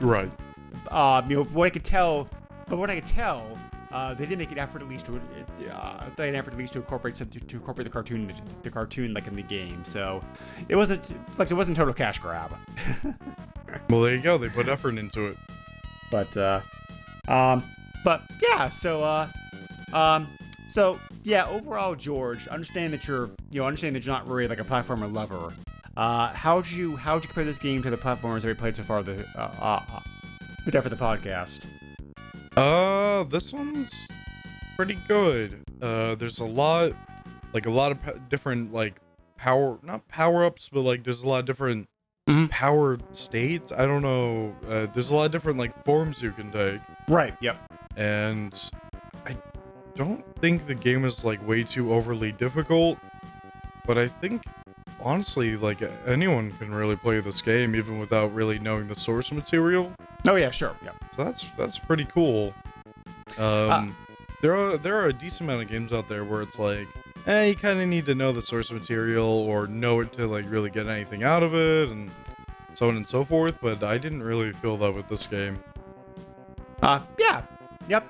Right. 0.00 0.30
um, 0.90 1.30
you 1.30 1.36
know 1.36 1.44
what 1.44 1.66
I 1.66 1.70
could 1.70 1.84
tell, 1.84 2.28
but 2.68 2.76
what 2.76 2.90
I 2.90 2.96
could 3.00 3.06
tell. 3.08 3.58
Uh, 3.92 4.12
they 4.12 4.26
did 4.26 4.36
make 4.36 4.50
an 4.50 4.58
effort 4.58 4.82
at 4.82 4.88
least 4.88 5.06
to 5.06 5.20
uh, 5.70 6.10
they 6.16 6.24
made 6.24 6.28
an 6.30 6.34
effort 6.34 6.52
at 6.52 6.58
least 6.58 6.72
to 6.72 6.80
incorporate 6.80 7.14
to, 7.14 7.24
to 7.24 7.56
incorporate 7.56 7.84
the 7.84 7.90
cartoon 7.90 8.32
the 8.64 8.70
cartoon 8.70 9.14
like 9.14 9.28
in 9.28 9.36
the 9.36 9.42
game. 9.42 9.84
So 9.84 10.20
it 10.68 10.74
wasn't 10.74 11.14
like 11.38 11.48
it 11.48 11.54
wasn't 11.54 11.76
total 11.76 11.94
cash 11.94 12.18
grab. 12.18 12.50
Well, 13.90 14.00
there 14.00 14.14
you 14.14 14.22
go. 14.22 14.38
They 14.38 14.48
put 14.48 14.68
effort 14.68 14.98
into 14.98 15.26
it. 15.26 15.36
but 16.10 16.36
uh 16.36 16.60
um 17.28 17.62
but 18.04 18.22
yeah 18.42 18.68
so 18.68 19.02
uh 19.02 19.26
um 19.94 20.28
so 20.68 20.98
yeah 21.22 21.46
overall 21.48 21.94
george 21.94 22.46
understand 22.48 22.92
that 22.92 23.08
you're 23.08 23.30
you 23.50 23.60
know 23.60 23.66
understand 23.66 23.96
that 23.96 24.04
you're 24.04 24.14
not 24.14 24.28
really 24.28 24.46
like 24.46 24.60
a 24.60 24.64
platformer 24.64 25.10
lover 25.12 25.52
uh 25.96 26.28
how'd 26.34 26.66
you 26.70 26.94
how'd 26.96 27.24
you 27.24 27.28
compare 27.28 27.44
this 27.44 27.58
game 27.58 27.82
to 27.82 27.88
the 27.90 27.96
platformers 27.96 28.42
that 28.42 28.48
we 28.48 28.54
played 28.54 28.76
so 28.76 28.82
far 28.82 29.02
the 29.02 29.24
uh, 29.36 29.50
uh, 29.60 29.80
uh 29.88 30.80
for 30.82 30.88
the 30.90 30.96
podcast 30.96 31.64
Uh, 32.56 33.24
this 33.24 33.52
one's 33.52 33.92
pretty 34.76 34.98
good. 35.08 35.62
Uh, 35.82 36.14
there's 36.14 36.38
a 36.38 36.44
lot, 36.44 36.92
like 37.52 37.66
a 37.66 37.70
lot 37.70 37.90
of 37.92 38.28
different 38.28 38.72
like 38.72 38.94
power, 39.36 39.78
not 39.82 40.06
power 40.08 40.44
ups, 40.44 40.68
but 40.72 40.82
like 40.82 41.02
there's 41.02 41.22
a 41.22 41.28
lot 41.28 41.40
of 41.40 41.46
different 41.46 41.88
Mhm. 42.28 42.50
power 42.50 42.98
states. 43.12 43.70
I 43.72 43.84
don't 43.86 44.02
know. 44.02 44.54
Uh, 44.68 44.86
there's 44.92 45.10
a 45.10 45.14
lot 45.14 45.26
of 45.26 45.32
different 45.32 45.58
like 45.58 45.84
forms 45.84 46.22
you 46.22 46.32
can 46.32 46.50
take, 46.50 46.80
right 47.08 47.34
yep 47.40 47.58
and 47.96 48.70
I 49.26 49.36
don't 49.94 50.24
think 50.40 50.66
the 50.66 50.74
game 50.74 51.04
is 51.04 51.22
like 51.24 51.46
way 51.46 51.62
too 51.64 51.92
overly 51.92 52.32
difficult. 52.32 52.98
But 53.86 53.98
I 53.98 54.08
think 54.08 54.42
honestly, 55.00 55.56
like 55.56 55.82
anyone 56.06 56.50
can 56.52 56.74
really 56.74 56.96
play 56.96 57.20
this 57.20 57.42
game 57.42 57.76
even 57.76 57.98
without 57.98 58.32
really 58.34 58.58
knowing 58.58 58.88
the 58.88 58.96
source 58.96 59.30
material. 59.30 59.92
oh 60.26 60.36
yeah 60.36 60.50
sure 60.50 60.74
yep 60.82 60.96
So 61.14 61.24
that's 61.24 61.44
that's 61.58 61.78
pretty 61.78 62.06
cool. 62.06 62.54
Um, 63.38 63.94
there 64.40 64.56
are 64.56 64.78
there 64.78 64.96
are 64.96 65.08
a 65.08 65.12
decent 65.12 65.42
amount 65.42 65.62
of 65.62 65.68
games 65.68 65.92
out 65.92 66.08
there 66.08 66.24
where 66.24 66.40
it's 66.42 66.58
like, 66.58 66.88
eh, 67.26 67.44
you 67.46 67.56
kind 67.56 67.80
of 67.80 67.88
need 67.88 68.06
to 68.06 68.14
know 68.14 68.32
the 68.32 68.42
source 68.42 68.70
material 68.70 69.26
or 69.26 69.66
know 69.66 70.00
it 70.00 70.12
to 70.14 70.26
like 70.26 70.44
really 70.48 70.70
get 70.70 70.86
anything 70.86 71.22
out 71.22 71.42
of 71.42 71.54
it, 71.54 71.88
and 71.88 72.10
so 72.74 72.88
on 72.88 72.96
and 72.96 73.06
so 73.06 73.24
forth. 73.24 73.58
But 73.60 73.82
I 73.82 73.98
didn't 73.98 74.22
really 74.22 74.52
feel 74.52 74.76
that 74.78 74.92
with 74.92 75.08
this 75.08 75.26
game. 75.26 75.62
Uh, 76.82 77.00
yeah, 77.18 77.42
yep. 77.88 78.06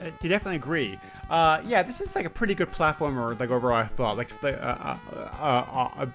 Uh, 0.00 0.06
You 0.20 0.28
definitely 0.28 0.56
agree. 0.56 0.98
Uh, 1.30 1.60
yeah, 1.64 1.82
this 1.82 2.00
is 2.00 2.14
like 2.14 2.24
a 2.24 2.30
pretty 2.30 2.54
good 2.54 2.70
platformer. 2.70 3.38
Like 3.38 3.50
overall, 3.50 3.78
I 3.78 3.86
thought. 3.86 4.16
Like, 4.16 4.30
uh, 4.44 4.48
uh, 4.48 4.96
uh, 5.12 5.16
uh, 5.40 5.88
uh, 5.96 6.06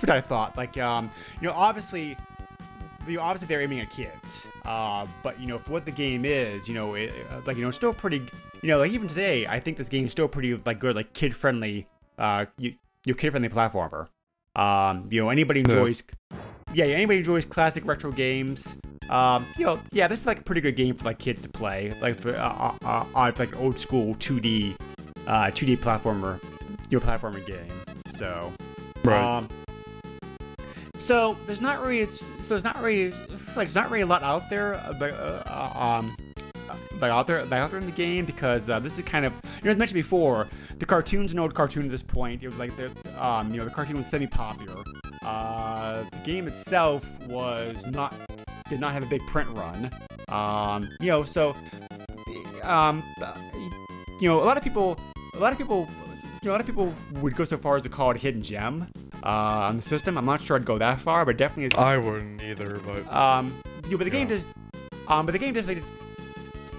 what 0.00 0.10
I 0.10 0.20
thought. 0.20 0.56
Like, 0.56 0.76
um, 0.78 1.10
you 1.40 1.48
know, 1.48 1.54
obviously, 1.54 2.16
you 3.06 3.20
obviously 3.20 3.46
they're 3.48 3.62
aiming 3.62 3.80
at 3.80 3.90
kids. 3.90 4.48
Uh, 4.64 5.06
but 5.22 5.40
you 5.40 5.46
know, 5.46 5.58
for 5.58 5.72
what 5.72 5.84
the 5.84 5.90
game 5.92 6.24
is, 6.24 6.68
you 6.68 6.74
know, 6.74 6.94
it, 6.94 7.12
uh, 7.30 7.40
like 7.46 7.56
you 7.56 7.62
know, 7.62 7.68
it's 7.68 7.76
still 7.76 7.94
pretty. 7.94 8.26
You 8.62 8.68
know, 8.68 8.78
like 8.78 8.90
even 8.90 9.06
today, 9.08 9.46
I 9.46 9.60
think 9.60 9.76
this 9.76 9.88
game's 9.88 10.10
still 10.10 10.28
pretty 10.28 10.60
like 10.64 10.80
good, 10.80 10.96
like 10.96 11.12
kid 11.12 11.34
friendly. 11.34 11.86
Uh, 12.18 12.46
you, 12.58 12.74
you 13.04 13.14
kid 13.14 13.30
friendly 13.30 13.48
platformer. 13.48 14.08
Um, 14.56 15.06
you 15.10 15.22
know, 15.22 15.30
anybody 15.30 15.60
enjoys. 15.60 16.02
Yeah, 16.74 16.84
yeah, 16.84 16.96
anybody 16.96 17.18
enjoys 17.18 17.46
classic 17.46 17.86
retro 17.86 18.10
games. 18.10 18.76
Um, 19.08 19.46
you 19.56 19.64
know, 19.64 19.80
yeah, 19.92 20.08
this 20.08 20.20
is 20.20 20.26
like 20.26 20.40
a 20.40 20.42
pretty 20.42 20.60
good 20.60 20.76
game 20.76 20.94
for 20.94 21.04
like 21.04 21.18
kids 21.18 21.40
to 21.42 21.48
play, 21.48 21.94
like 22.02 22.20
for 22.20 22.36
uh, 22.36 22.42
uh, 22.42 22.76
uh, 22.84 23.04
uh, 23.14 23.32
like 23.38 23.52
an 23.52 23.54
old 23.54 23.78
school 23.78 24.14
2D, 24.16 24.76
uh, 25.26 25.44
2D 25.46 25.78
platformer, 25.78 26.40
your 26.90 27.00
platforming 27.00 27.46
game. 27.46 27.68
So, 28.16 28.52
Right. 29.04 29.38
um, 29.38 29.48
so 30.98 31.38
there's 31.46 31.60
not 31.60 31.80
really, 31.80 32.06
so 32.10 32.48
there's 32.48 32.64
not 32.64 32.82
really, 32.82 33.12
like, 33.12 33.54
there's 33.54 33.74
not 33.74 33.88
really 33.90 34.02
a 34.02 34.06
lot 34.06 34.22
out 34.22 34.50
there, 34.50 34.74
uh, 34.74 34.92
but, 34.98 35.12
uh, 35.12 35.72
um, 36.00 36.14
out 37.02 37.26
there, 37.26 37.44
like 37.44 37.60
out 37.60 37.70
there 37.70 37.78
in 37.78 37.86
the 37.86 37.92
game 37.92 38.24
because 38.24 38.68
uh, 38.68 38.78
this 38.80 38.98
is 38.98 39.04
kind 39.04 39.24
of, 39.24 39.32
you 39.32 39.64
know, 39.64 39.70
as 39.70 39.76
mentioned 39.76 39.94
before, 39.94 40.48
the 40.78 40.86
cartoon's 40.86 41.32
an 41.32 41.38
old 41.38 41.54
cartoon 41.54 41.84
at 41.84 41.90
this 41.90 42.02
point. 42.02 42.42
It 42.42 42.48
was 42.48 42.58
like 42.58 42.76
the, 42.76 42.90
um, 43.24 43.50
you 43.52 43.58
know, 43.58 43.64
the 43.64 43.70
cartoon 43.70 43.96
was 43.96 44.06
semi-popular. 44.06 44.82
Uh, 45.24 46.04
the 46.10 46.16
game 46.24 46.48
itself 46.48 47.04
was 47.26 47.84
not, 47.86 48.14
did 48.68 48.80
not 48.80 48.92
have 48.92 49.02
a 49.02 49.06
big 49.06 49.20
print 49.26 49.48
run. 49.50 49.90
Um, 50.28 50.88
you 51.00 51.08
know, 51.08 51.24
so, 51.24 51.54
um, 52.62 53.02
you 54.20 54.28
know, 54.28 54.42
a 54.42 54.44
lot 54.44 54.56
of 54.56 54.62
people, 54.64 54.98
a 55.34 55.38
lot 55.38 55.52
of 55.52 55.58
people, 55.58 55.88
you 56.42 56.46
know, 56.46 56.50
a 56.50 56.54
lot 56.54 56.60
of 56.60 56.66
people 56.66 56.94
would 57.20 57.34
go 57.36 57.44
so 57.44 57.56
far 57.58 57.76
as 57.76 57.82
to 57.84 57.88
call 57.88 58.10
it 58.10 58.16
a 58.16 58.20
hidden 58.20 58.42
gem 58.42 58.88
uh, 59.22 59.26
on 59.26 59.76
the 59.76 59.82
system. 59.82 60.16
I'm 60.18 60.24
not 60.26 60.42
sure 60.42 60.56
I'd 60.56 60.64
go 60.64 60.78
that 60.78 61.00
far, 61.00 61.24
but 61.24 61.36
definitely 61.36 61.66
is. 61.66 61.74
I 61.74 61.96
wouldn't 61.96 62.42
either, 62.42 62.80
but 62.84 63.06
Um, 63.12 63.54
know, 63.88 63.96
but 63.96 64.04
the 64.04 64.10
game 64.10 64.28
Yeah. 64.28 64.36
does. 64.36 64.44
Um, 65.08 65.26
but 65.26 65.32
the 65.32 65.38
game 65.38 65.54
definitely. 65.54 65.82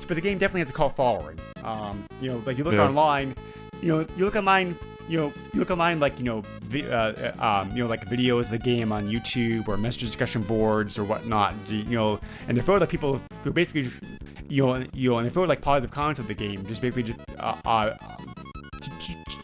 But 0.09 0.15
the 0.15 0.21
game 0.21 0.39
definitely 0.39 0.61
has 0.61 0.69
a 0.71 0.73
cult 0.73 0.95
following. 0.95 1.39
Um, 1.63 2.03
you 2.19 2.29
know, 2.29 2.41
like 2.43 2.57
you 2.57 2.63
look 2.63 2.73
Yeah. 2.73 2.87
online, 2.87 3.35
you 3.79 3.89
know, 3.89 3.99
you 4.17 4.25
look 4.25 4.35
online, 4.35 4.75
you 5.07 5.19
know, 5.19 5.31
you 5.53 5.59
look 5.59 5.69
online 5.69 5.99
like 5.99 6.17
you 6.17 6.25
know, 6.25 6.43
vi- 6.63 6.89
uh, 6.89 7.13
uh, 7.39 7.61
um, 7.61 7.71
you 7.77 7.83
know, 7.83 7.87
like 7.89 8.03
videos 8.09 8.45
of 8.45 8.49
the 8.49 8.57
game 8.57 8.91
on 8.91 9.07
YouTube 9.07 9.67
or 9.67 9.77
message 9.77 10.01
discussion 10.01 10.41
boards 10.41 10.97
or 10.97 11.03
whatnot. 11.03 11.53
You 11.67 11.83
know, 11.83 12.19
and 12.47 12.57
they're 12.57 12.63
filled 12.63 12.79
with 12.81 12.89
people 12.89 13.21
who 13.43 13.51
basically, 13.51 13.91
you 14.47 14.65
know, 14.65 14.83
you 14.93 15.11
know, 15.11 15.19
and 15.19 15.25
they're 15.25 15.31
filled 15.31 15.43
with 15.43 15.49
like 15.49 15.61
positive 15.61 15.91
content 15.91 16.19
of 16.19 16.27
the 16.27 16.33
game, 16.33 16.65
just 16.65 16.81
basically 16.81 17.03
just 17.03 17.19
uh, 17.37 17.55
uh, 17.65 17.95
um, 18.01 18.33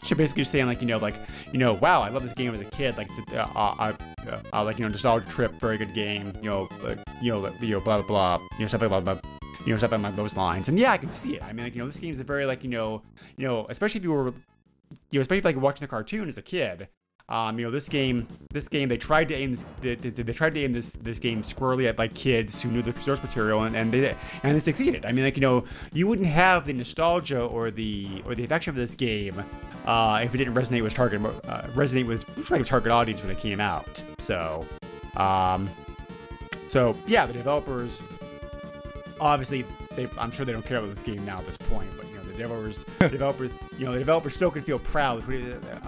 to, 0.04 0.16
basically 0.16 0.42
saying 0.44 0.66
like 0.66 0.80
you 0.80 0.86
know 0.88 0.98
like 0.98 1.14
you 1.52 1.58
know 1.58 1.74
wow 1.74 2.00
I 2.02 2.08
love 2.08 2.22
this 2.22 2.32
game 2.32 2.54
as 2.54 2.60
a 2.60 2.64
kid 2.64 2.96
like 2.96 3.08
it's 3.08 3.32
a, 3.32 3.42
uh, 3.42 3.74
uh, 3.78 3.92
uh, 4.28 4.40
uh, 4.52 4.64
like 4.64 4.78
you 4.78 4.84
know 4.84 4.90
nostalgia 4.90 5.26
trip 5.28 5.52
very 5.60 5.78
good 5.78 5.94
game 5.94 6.32
you 6.42 6.48
know 6.50 6.68
like, 6.82 6.98
you 7.20 7.32
know 7.32 7.40
like, 7.40 7.60
you 7.60 7.70
know 7.70 7.80
blah 7.80 7.98
blah 8.02 8.06
blah 8.06 8.46
you 8.52 8.60
know 8.60 8.66
stuff 8.68 8.82
like 8.82 8.90
blah, 8.90 9.00
blah, 9.00 9.18
you 9.66 9.72
know 9.72 9.78
stuff 9.78 9.92
along 9.92 10.16
those 10.16 10.36
lines. 10.36 10.68
And 10.68 10.78
yeah 10.78 10.92
I 10.92 10.96
can 10.96 11.10
see 11.10 11.36
it. 11.36 11.42
I 11.42 11.52
mean 11.52 11.64
like 11.64 11.74
you 11.74 11.80
know 11.80 11.86
this 11.86 11.98
game 11.98 12.12
is 12.12 12.20
a 12.20 12.24
very 12.24 12.46
like 12.46 12.64
you 12.64 12.70
know 12.70 13.02
you 13.36 13.46
know 13.46 13.66
especially 13.68 13.98
if 13.98 14.04
you 14.04 14.12
were 14.12 14.26
you 15.10 15.18
know 15.18 15.20
especially 15.20 15.38
if 15.38 15.44
like 15.44 15.56
watching 15.56 15.84
the 15.84 15.88
cartoon 15.88 16.28
as 16.28 16.38
a 16.38 16.42
kid 16.42 16.88
um, 17.28 17.58
you 17.58 17.64
know 17.64 17.72
this 17.72 17.88
game 17.88 18.28
this 18.52 18.68
game 18.68 18.88
they 18.88 18.96
tried 18.96 19.26
to 19.28 19.34
aim 19.34 19.50
this 19.50 19.64
they, 19.80 19.96
they, 19.96 20.10
they 20.10 20.32
tried 20.32 20.54
to 20.54 20.60
aim 20.60 20.72
this 20.72 20.92
this 20.92 21.18
game 21.18 21.42
squarely 21.42 21.88
at 21.88 21.98
like 21.98 22.14
kids 22.14 22.62
who 22.62 22.70
knew 22.70 22.82
the 22.82 22.98
source 23.00 23.20
material 23.20 23.64
and, 23.64 23.74
and 23.74 23.92
they 23.92 24.16
and 24.44 24.54
they 24.54 24.60
succeeded. 24.60 25.04
I 25.04 25.12
mean 25.12 25.24
like 25.24 25.36
you 25.36 25.40
know 25.40 25.64
you 25.92 26.06
wouldn't 26.06 26.28
have 26.28 26.66
the 26.66 26.72
nostalgia 26.72 27.40
or 27.40 27.72
the 27.72 28.22
or 28.24 28.36
the 28.36 28.44
affection 28.44 28.72
for 28.74 28.78
this 28.78 28.94
game 28.94 29.44
uh, 29.86 30.20
if 30.22 30.34
it 30.34 30.38
didn't 30.38 30.54
resonate 30.54 30.84
with 30.84 30.94
target 30.94 31.20
uh, 31.24 31.62
resonate 31.74 32.06
with 32.06 32.50
like 32.50 32.64
target 32.64 32.92
audience 32.92 33.22
when 33.22 33.32
it 33.32 33.38
came 33.38 33.60
out. 33.60 34.02
So 34.20 34.64
um, 35.16 35.68
so 36.68 36.96
yeah 37.08 37.26
the 37.26 37.32
developers 37.32 38.02
obviously 39.20 39.64
they 39.94 40.08
I'm 40.18 40.30
sure 40.30 40.44
they 40.44 40.52
don't 40.52 40.64
care 40.64 40.78
about 40.78 40.94
this 40.94 41.02
game 41.02 41.24
now 41.24 41.38
at 41.38 41.46
this 41.46 41.56
point 41.56 41.90
but 41.96 42.08
you 42.08 42.16
know 42.16 42.22
the 42.24 42.32
developers, 42.36 42.84
developers, 42.98 43.50
you 43.78 43.84
know, 43.84 43.92
the 43.92 43.98
developers 43.98 44.34
still 44.34 44.50
can 44.50 44.62
feel 44.62 44.78
proud. 44.78 45.22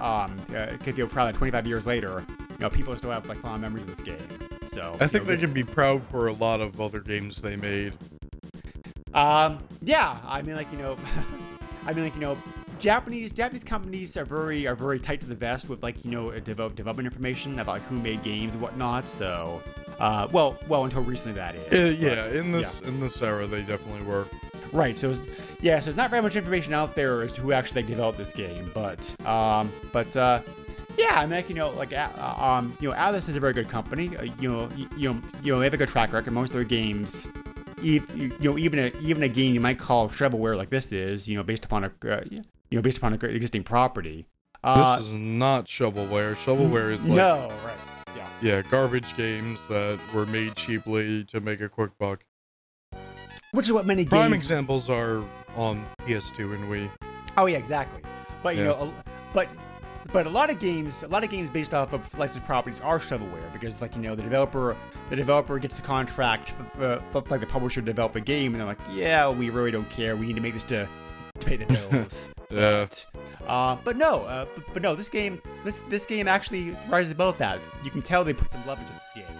Um, 0.00 0.40
uh, 0.50 0.76
can 0.82 0.94
feel 0.94 1.06
proud 1.06 1.26
that 1.26 1.34
25 1.34 1.66
years 1.66 1.86
later, 1.86 2.24
you 2.28 2.56
know, 2.58 2.70
people 2.70 2.96
still 2.96 3.10
have 3.10 3.26
like 3.26 3.40
fond 3.40 3.62
memories 3.62 3.84
of 3.84 3.90
this 3.90 4.02
game. 4.02 4.18
So 4.66 4.96
I 5.00 5.06
think 5.06 5.24
know, 5.24 5.30
they 5.30 5.36
can 5.36 5.52
be 5.52 5.64
proud 5.64 6.02
for 6.10 6.28
a 6.28 6.32
lot 6.32 6.60
of 6.60 6.80
other 6.80 7.00
games 7.00 7.40
they 7.40 7.56
made. 7.56 7.94
Um, 9.14 9.58
yeah, 9.82 10.18
I 10.26 10.42
mean, 10.42 10.56
like 10.56 10.70
you 10.72 10.78
know, 10.78 10.96
I 11.86 11.92
mean, 11.92 12.04
like 12.04 12.14
you 12.14 12.20
know, 12.20 12.36
Japanese 12.78 13.32
Japanese 13.32 13.64
companies 13.64 14.16
are 14.16 14.24
very 14.24 14.66
are 14.66 14.74
very 14.74 14.98
tight 14.98 15.20
to 15.20 15.26
the 15.26 15.34
vest 15.34 15.68
with 15.68 15.82
like 15.82 16.04
you 16.04 16.10
know 16.10 16.30
develop, 16.40 16.76
development 16.76 17.06
information 17.06 17.58
about 17.58 17.80
who 17.82 17.98
made 17.98 18.22
games 18.22 18.54
and 18.54 18.62
whatnot. 18.62 19.08
So, 19.08 19.62
uh, 19.98 20.28
well, 20.30 20.58
well 20.68 20.84
until 20.84 21.02
recently 21.02 21.32
that 21.34 21.54
is. 21.54 21.72
Uh, 21.72 21.76
is. 21.76 21.94
but- 21.94 22.00
yeah, 22.00 22.40
in 22.40 22.52
this 22.52 22.80
in 22.80 23.00
this 23.00 23.20
era, 23.22 23.46
they 23.46 23.62
definitely 23.62 24.02
were. 24.02 24.26
Right. 24.72 24.98
So, 24.98 25.10
it's, 25.10 25.20
yeah. 25.60 25.78
So 25.80 25.86
there's 25.86 25.96
not 25.96 26.10
very 26.10 26.22
much 26.22 26.36
information 26.36 26.74
out 26.74 26.94
there 26.94 27.22
as 27.22 27.34
to 27.34 27.40
who 27.40 27.52
actually 27.52 27.82
developed 27.84 28.18
this 28.18 28.32
game, 28.32 28.70
but 28.74 29.14
um, 29.26 29.72
but 29.92 30.14
uh, 30.16 30.42
yeah. 30.98 31.14
I 31.14 31.22
mean, 31.22 31.30
like, 31.30 31.48
you 31.48 31.54
know, 31.54 31.70
like 31.70 31.92
uh, 31.92 32.10
um, 32.38 32.76
you 32.80 32.90
know, 32.90 32.94
Atlus 32.94 33.28
is 33.28 33.36
a 33.36 33.40
very 33.40 33.54
good 33.54 33.68
company. 33.68 34.16
Uh, 34.16 34.24
you 34.38 34.52
know, 34.52 34.68
you, 34.76 34.88
you 34.96 35.12
know, 35.12 35.22
you 35.42 35.52
know, 35.52 35.58
they 35.58 35.64
have 35.64 35.74
a 35.74 35.78
good 35.78 35.88
track 35.88 36.12
record. 36.12 36.32
Most 36.32 36.48
of 36.48 36.54
their 36.54 36.64
games, 36.64 37.26
e- 37.82 38.00
you 38.14 38.36
know, 38.40 38.58
even 38.58 38.78
a 38.78 38.92
even 39.00 39.22
a 39.22 39.28
game 39.28 39.54
you 39.54 39.60
might 39.60 39.78
call 39.78 40.08
shovelware 40.10 40.56
like 40.56 40.70
this 40.70 40.92
is, 40.92 41.26
you 41.26 41.36
know, 41.36 41.42
based 41.42 41.64
upon 41.64 41.84
a 41.84 41.92
uh, 42.06 42.20
you 42.30 42.42
know, 42.72 42.82
based 42.82 42.98
upon 42.98 43.14
a 43.14 43.16
great 43.16 43.34
existing 43.34 43.64
property. 43.64 44.26
Uh, 44.62 44.96
this 44.96 45.06
is 45.06 45.14
not 45.14 45.64
shovelware. 45.66 46.34
Shovelware 46.36 46.92
is 46.92 47.02
like 47.04 47.16
no, 47.16 47.48
right. 47.64 47.78
Yeah. 48.40 48.62
garbage 48.62 49.16
games 49.16 49.66
that 49.68 49.98
were 50.14 50.26
made 50.26 50.54
cheaply 50.56 51.24
to 51.24 51.40
make 51.40 51.60
a 51.60 51.68
quick 51.68 51.90
buck. 51.98 52.20
Which 53.52 53.66
is 53.66 53.72
what 53.72 53.86
many 53.86 54.04
Prime 54.04 54.30
games. 54.32 54.42
examples 54.42 54.90
are 54.90 55.24
on 55.56 55.86
PS2 56.06 56.54
and 56.54 56.64
Wii. 56.70 56.90
Oh 57.36 57.46
yeah, 57.46 57.56
exactly. 57.56 58.02
But 58.42 58.56
you 58.56 58.62
Yeah. 58.62 58.68
know, 58.68 58.92
a- 58.96 59.04
but 59.32 59.48
but 60.12 60.26
a 60.26 60.30
lot 60.30 60.50
of 60.50 60.58
games, 60.58 61.02
a 61.02 61.08
lot 61.08 61.22
of 61.24 61.28
games 61.30 61.50
based 61.50 61.74
off 61.74 61.92
of 61.92 62.16
licensed 62.18 62.46
properties 62.46 62.80
are 62.80 62.98
shovelware 62.98 63.52
because 63.52 63.80
like 63.80 63.94
you 63.94 64.00
know 64.02 64.14
the 64.14 64.22
developer 64.22 64.76
the 65.10 65.16
developer 65.16 65.58
gets 65.58 65.74
the 65.74 65.82
contract 65.82 66.52
uh, 66.80 66.98
like 67.30 67.40
the 67.40 67.46
publisher 67.46 67.80
to 67.80 67.86
develop 67.86 68.14
a 68.16 68.20
game 68.20 68.52
and 68.54 68.60
they're 68.60 68.66
like, 68.68 68.78
yeah, 68.92 69.28
we 69.28 69.50
really 69.50 69.70
don't 69.70 69.88
care. 69.90 70.16
We 70.16 70.26
need 70.26 70.36
to 70.36 70.40
make 70.42 70.54
this 70.54 70.64
to, 70.64 70.88
to 71.38 71.46
pay 71.46 71.56
the 71.56 71.66
bills. 71.66 72.30
Yeah. 72.50 72.86
But, 72.86 73.06
uh, 73.46 73.76
but 73.84 73.96
no, 73.96 74.24
uh, 74.24 74.46
but, 74.54 74.64
but 74.74 74.82
no, 74.82 74.94
this 74.94 75.08
game 75.08 75.40
this 75.64 75.82
this 75.88 76.06
game 76.06 76.28
actually 76.28 76.76
rises 76.88 77.12
above 77.12 77.38
that. 77.38 77.60
You 77.84 77.90
can 77.90 78.02
tell 78.02 78.24
they 78.24 78.32
put 78.32 78.50
some 78.50 78.64
love 78.66 78.78
into 78.80 78.92
this 78.92 79.02
game. 79.14 79.36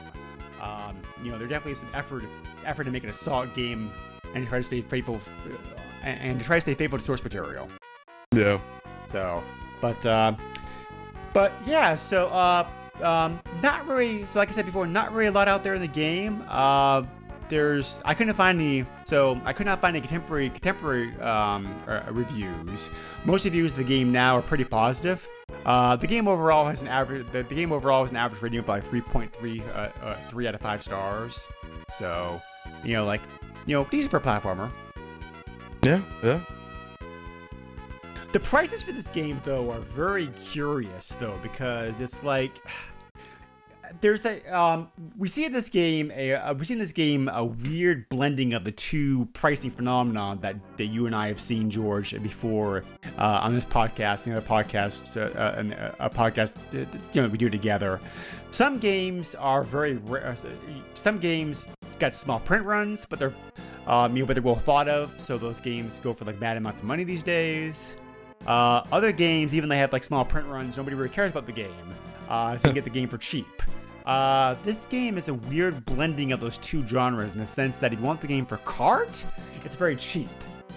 Um, 0.61 0.97
you 1.23 1.31
know, 1.31 1.39
there 1.39 1.49
definitely 1.49 1.73
is 1.73 1.79
some 1.79 1.91
effort 1.95 2.25
effort 2.65 2.85
to 2.85 2.91
make 2.91 3.05
it 3.05 3.11
a 3.11 3.15
solid 3.15 3.55
game 3.55 3.91
and 4.35 4.47
try 4.47 4.59
to 4.59 4.65
stay 4.65 4.83
faithful 4.83 5.21
uh, 5.47 5.79
and, 6.03 6.21
and 6.21 6.39
to 6.39 6.45
try 6.45 6.57
to 6.59 6.61
stay 6.61 6.75
faithful 6.75 6.99
to 6.99 7.05
source 7.05 7.23
material. 7.23 7.69
Yeah. 8.35 8.61
So, 9.07 9.43
but 9.81 10.05
uh, 10.05 10.35
but 11.33 11.53
yeah, 11.67 11.95
so 11.95 12.29
uh, 12.29 12.69
um, 13.03 13.41
not 13.63 13.87
really. 13.87 14.27
So 14.27 14.39
like 14.39 14.51
I 14.51 14.53
said 14.53 14.67
before, 14.67 14.87
not 14.87 15.13
really 15.13 15.29
a 15.29 15.33
lot 15.33 15.49
out 15.49 15.65
there 15.65 15.75
in 15.75 15.81
the 15.81 15.89
game. 15.89 16.45
Uh, 16.49 17.05
there's 17.49 17.99
I 18.05 18.15
couldn't 18.15 18.35
find 18.35 18.61
any. 18.61 18.87
So 19.05 19.41
I 19.45 19.53
could 19.53 19.67
not 19.67 19.81
find 19.81 19.97
any 19.97 20.07
contemporary 20.07 20.51
contemporary 20.51 21.19
um, 21.21 21.75
uh, 21.87 22.03
reviews. 22.11 22.91
Most 23.25 23.45
reviews 23.45 23.73
of 23.73 23.79
the 23.79 23.85
game 23.85 24.13
now 24.13 24.37
are 24.37 24.43
pretty 24.43 24.65
positive. 24.65 25.29
Uh, 25.65 25.97
the 25.97 26.07
game 26.07 26.29
overall 26.29 26.67
has 26.67 26.83
an 26.83 26.89
average. 26.89 27.27
The, 27.33 27.43
the 27.43 27.55
game 27.55 27.73
overall 27.73 28.03
has 28.03 28.11
an 28.11 28.17
average 28.17 28.43
rating 28.43 28.61
of 28.61 28.69
like 28.69 28.89
3.3, 28.89 29.69
uh, 29.69 29.73
uh, 30.05 30.29
three 30.29 30.47
out 30.47 30.55
of 30.55 30.61
five 30.61 30.83
stars. 30.83 31.49
So, 31.99 32.41
you 32.85 32.95
know, 32.95 33.05
like, 33.05 33.21
you 33.67 33.75
know, 33.75 33.85
decent 33.85 34.11
for 34.11 34.19
a 34.19 34.21
platformer. 34.21 34.71
Yeah. 35.83 36.03
Yeah. 36.23 36.41
The 38.33 38.41
prices 38.41 38.83
for 38.83 38.93
this 38.93 39.09
game, 39.09 39.41
though, 39.45 39.71
are 39.71 39.81
very 39.81 40.27
curious, 40.39 41.17
though, 41.19 41.39
because 41.43 41.99
it's 42.01 42.23
like 42.23 42.53
there's 44.01 44.25
a 44.25 44.45
um, 44.57 44.91
we 45.17 45.29
see 45.29 45.45
in 45.45 45.53
this 45.53 45.69
game 45.69 46.13
a 46.15 46.35
uh, 46.35 46.55
we 46.55 46.65
see 46.65 46.75
in 46.75 46.79
this 46.79 46.93
game 46.93 47.29
a 47.29 47.45
weird 47.45 48.09
blending 48.09 48.53
of 48.53 48.65
the 48.65 48.73
two 48.73 49.27
pricing 49.33 49.71
phenomenon 49.71 50.39
that, 50.41 50.57
that 50.77 50.87
you 50.87 51.07
and 51.07 51.15
I 51.15 51.29
have 51.29 51.41
seen 51.41 51.71
George 51.71 52.21
before 52.23 52.85
uh, 53.19 53.41
on 53.43 53.55
this 53.55 53.65
podcast 53.65 54.27
and 54.27 54.37
other 54.37 54.47
podcasts 54.47 55.17
uh, 55.17 55.37
uh, 55.39 55.55
and 55.57 55.75
uh, 55.75 55.93
a 55.99 56.11
podcast 56.11 56.57
uh, 56.75 56.87
you 57.13 57.23
know 57.23 57.29
we 57.29 57.39
do 57.39 57.49
together. 57.49 58.01
Some 58.51 58.79
games 58.79 59.35
are 59.35 59.63
very 59.63 59.97
rare. 59.97 60.35
Some 60.95 61.19
games 61.19 61.69
got 61.99 62.15
small 62.15 62.41
print 62.41 62.65
runs, 62.65 63.07
but 63.07 63.19
they're 63.19 63.35
um, 63.87 64.17
you 64.17 64.23
know 64.23 64.27
but 64.27 64.35
they're 64.35 64.43
well 64.43 64.57
thought 64.57 64.89
of. 64.89 65.13
So 65.21 65.39
those 65.39 65.61
games 65.61 66.01
go 66.01 66.13
for 66.13 66.25
like 66.25 66.39
bad 66.41 66.57
amounts 66.57 66.83
of 66.83 66.89
money 66.89 67.05
these 67.05 67.23
days. 67.23 67.97
Uh, 68.47 68.83
other 68.93 69.13
games, 69.13 69.55
even 69.55 69.69
they 69.69 69.79
have 69.79 69.93
like 69.93 70.05
small 70.05 70.25
print 70.25 70.47
runs, 70.47 70.77
nobody 70.77 70.95
really 70.95 71.09
cares 71.09 71.31
about 71.31 71.45
the 71.45 71.53
game, 71.53 71.95
uh, 72.29 72.57
so 72.57 72.69
you 72.69 72.75
get 72.75 72.85
the 72.85 72.91
game 72.91 73.09
for 73.09 73.19
cheap. 73.19 73.63
Uh, 74.09 74.57
this 74.65 74.87
game 74.87 75.19
is 75.19 75.29
a 75.29 75.35
weird 75.35 75.85
blending 75.85 76.33
of 76.33 76.41
those 76.41 76.57
two 76.59 76.85
genres 76.87 77.33
in 77.33 77.39
the 77.39 77.47
sense 77.47 77.77
that 77.77 77.93
if 77.93 77.99
you 77.99 78.05
want 78.05 78.23
the 78.23 78.27
game 78.27 78.47
for 78.47 78.57
cart, 78.59 79.23
it's 79.67 79.77
very 79.77 79.95
cheap. 79.97 80.31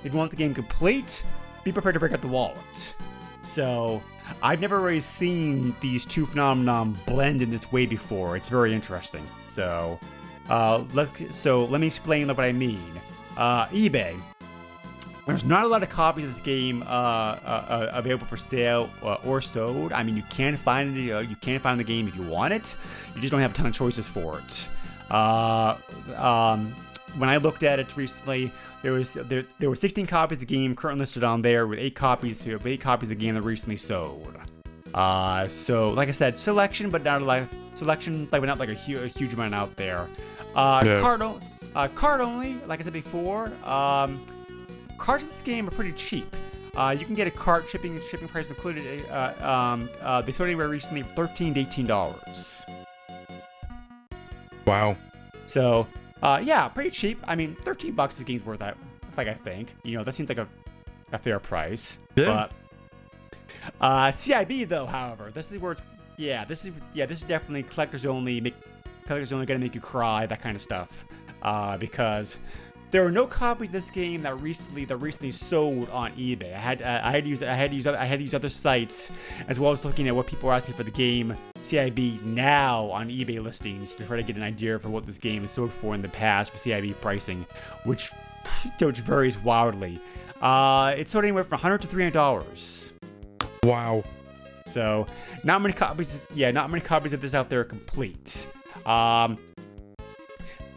If 0.03 0.11
you 0.11 0.19
want 0.19 0.31
the 0.31 0.37
game 0.37 0.53
complete, 0.53 1.23
be 1.63 1.71
prepared 1.71 1.93
to 1.93 1.99
break 1.99 2.11
out 2.11 2.19
the 2.19 2.27
wallet. 2.27 2.93
So, 3.43 4.03
I've 4.43 4.59
never 4.59 4.81
really 4.81 4.99
seen 4.99 5.73
these 5.79 6.05
two 6.05 6.25
phenomenon 6.25 6.97
blend 7.05 7.41
in 7.41 7.49
this 7.49 7.71
way 7.71 7.85
before. 7.85 8.35
It's 8.35 8.49
very 8.49 8.73
interesting. 8.73 9.25
So, 9.47 9.97
uh, 10.49 10.83
let's 10.93 11.11
so 11.35 11.63
let 11.65 11.79
me 11.79 11.87
explain 11.87 12.27
what 12.27 12.39
I 12.41 12.51
mean. 12.51 12.99
Uh, 13.37 13.67
eBay. 13.67 14.19
There's 15.27 15.45
not 15.45 15.65
a 15.65 15.67
lot 15.67 15.83
of 15.83 15.89
copies 15.89 16.25
of 16.25 16.33
this 16.33 16.41
game 16.41 16.81
uh, 16.81 16.85
uh, 16.85 17.37
uh, 17.45 17.91
available 17.93 18.25
for 18.25 18.37
sale 18.37 18.89
uh, 19.03 19.15
or 19.25 19.39
sold. 19.39 19.93
I 19.93 20.01
mean, 20.03 20.17
you 20.17 20.23
can 20.29 20.57
find 20.57 20.97
it. 20.97 21.11
Uh, 21.11 21.19
you 21.19 21.35
can 21.35 21.59
find 21.59 21.79
the 21.79 21.83
game 21.83 22.07
if 22.07 22.15
you 22.15 22.23
want 22.23 22.53
it. 22.53 22.75
You 23.15 23.21
just 23.21 23.31
don't 23.31 23.39
have 23.41 23.51
a 23.51 23.53
ton 23.53 23.67
of 23.67 23.73
choices 23.73 24.07
for 24.07 24.39
it. 24.39 24.67
Uh, 25.11 25.77
um, 26.17 26.73
when 27.17 27.29
I 27.29 27.37
looked 27.37 27.63
at 27.63 27.79
it 27.79 27.95
recently, 27.95 28.51
there 28.81 28.93
was 28.93 29.13
there, 29.13 29.43
there 29.59 29.69
were 29.69 29.75
16 29.75 30.07
copies 30.07 30.37
of 30.37 30.39
the 30.39 30.45
game 30.45 30.75
currently 30.75 31.01
listed 31.01 31.23
on 31.23 31.41
there, 31.41 31.67
with 31.67 31.77
eight 31.79 31.93
copies 31.95 32.43
with 32.45 32.65
eight 32.65 32.81
copies 32.81 33.07
of 33.11 33.17
the 33.17 33.23
game 33.23 33.35
that 33.35 33.41
recently 33.43 33.77
sold. 33.77 34.35
Uh, 34.93 35.47
so 35.47 35.91
like 35.91 36.09
I 36.09 36.13
said, 36.13 36.39
selection, 36.39 36.89
but 36.89 37.03
not 37.03 37.21
like 37.21 37.47
selection, 37.75 38.27
like 38.31 38.41
but 38.41 38.47
not 38.47 38.59
like 38.59 38.69
a, 38.69 38.73
hu- 38.75 38.99
a 39.03 39.07
huge 39.07 39.33
amount 39.33 39.53
out 39.53 39.75
there. 39.75 40.07
Uh, 40.55 40.81
Yeah. 40.83 40.99
card, 40.99 41.21
o- 41.21 41.39
uh, 41.75 41.87
card 41.89 42.21
only, 42.21 42.55
like 42.65 42.79
I 42.79 42.83
said 42.83 42.91
before. 42.93 43.51
Um, 43.63 44.25
cards 45.01 45.23
in 45.23 45.29
this 45.29 45.41
game 45.41 45.67
are 45.67 45.71
pretty 45.71 45.91
cheap. 45.93 46.33
Uh, 46.75 46.95
you 46.97 47.05
can 47.05 47.15
get 47.15 47.27
a 47.27 47.31
cart 47.31 47.67
shipping 47.67 47.99
shipping 48.09 48.27
price 48.27 48.47
included. 48.47 49.05
Uh, 49.09 49.33
um, 49.41 49.89
uh, 50.01 50.21
they 50.21 50.31
sold 50.31 50.47
anywhere 50.47 50.69
recently 50.69 51.01
thirteen 51.01 51.53
to 51.53 51.59
eighteen 51.59 51.87
dollars. 51.87 52.63
Wow. 54.65 54.95
So, 55.47 55.87
uh, 56.21 56.39
yeah, 56.41 56.67
pretty 56.69 56.91
cheap. 56.91 57.19
I 57.25 57.35
mean, 57.35 57.57
thirteen 57.63 57.93
bucks 57.93 58.15
this 58.15 58.23
game's 58.23 58.45
worth 58.45 58.59
that. 58.59 58.77
Like 59.17 59.27
I 59.27 59.33
think, 59.33 59.75
you 59.83 59.97
know, 59.97 60.03
that 60.03 60.15
seems 60.15 60.29
like 60.29 60.37
a, 60.37 60.47
a 61.11 61.17
fair 61.17 61.39
price. 61.39 61.97
Yeah. 62.15 62.25
But 62.25 62.51
uh, 63.81 64.07
CIB 64.07 64.69
though, 64.69 64.85
however, 64.85 65.31
this 65.33 65.51
is 65.51 65.57
where 65.57 65.73
it's 65.73 65.81
yeah, 66.15 66.45
this 66.45 66.63
is 66.63 66.71
yeah, 66.93 67.05
this 67.05 67.19
is 67.19 67.25
definitely 67.25 67.63
collectors 67.63 68.05
only. 68.05 68.39
Make 68.39 68.55
collectors 69.07 69.33
only 69.33 69.45
gonna 69.45 69.59
make 69.59 69.75
you 69.75 69.81
cry, 69.81 70.25
that 70.27 70.41
kind 70.41 70.55
of 70.55 70.61
stuff. 70.61 71.03
Uh, 71.41 71.75
because 71.75 72.37
there 72.91 73.03
were 73.03 73.11
no 73.11 73.25
copies 73.25 73.69
of 73.69 73.73
this 73.73 73.89
game 73.89 74.21
that 74.23 74.39
recently 74.41 74.85
that 74.85 74.97
recently 74.97 75.31
sold 75.31 75.89
on 75.89 76.11
eBay. 76.13 76.53
I 76.53 76.59
had 76.59 76.81
uh, 76.81 77.01
I 77.03 77.11
had 77.11 77.23
to 77.23 77.29
use 77.29 77.41
I 77.41 77.53
had 77.53 77.71
to 77.71 77.75
use 77.75 77.87
other, 77.87 77.97
I 77.97 78.05
had 78.05 78.19
to 78.19 78.23
use 78.23 78.33
other 78.33 78.49
sites 78.49 79.11
as 79.47 79.59
well 79.59 79.71
as 79.71 79.83
looking 79.83 80.07
at 80.07 80.15
what 80.15 80.27
people 80.27 80.47
were 80.47 80.53
asking 80.53 80.75
for 80.75 80.83
the 80.83 80.91
game 80.91 81.35
CIB 81.63 82.21
now 82.23 82.85
on 82.91 83.09
eBay 83.09 83.41
listings 83.41 83.95
to 83.95 84.05
try 84.05 84.17
to 84.17 84.23
get 84.23 84.35
an 84.35 84.43
idea 84.43 84.77
for 84.77 84.89
what 84.89 85.05
this 85.05 85.17
game 85.17 85.43
has 85.43 85.51
sold 85.51 85.71
for 85.71 85.95
in 85.95 86.01
the 86.01 86.09
past 86.09 86.51
for 86.51 86.57
CIB 86.57 86.99
pricing, 86.99 87.45
which 87.85 88.11
which 88.79 88.99
varies 88.99 89.37
wildly. 89.39 89.99
Uh, 90.41 90.93
it 90.97 91.07
sold 91.07 91.23
anywhere 91.23 91.43
from 91.43 91.51
100 91.51 91.81
to 91.81 91.87
300 91.87 92.11
dollars. 92.11 92.91
Wow. 93.63 94.03
So, 94.65 95.07
not 95.43 95.61
many 95.61 95.73
copies. 95.73 96.21
Yeah, 96.33 96.51
not 96.51 96.69
many 96.69 96.81
copies 96.81 97.13
of 97.13 97.21
this 97.21 97.33
out 97.33 97.49
there 97.49 97.61
are 97.61 97.65
complete. 97.65 98.47
Um, 98.85 99.37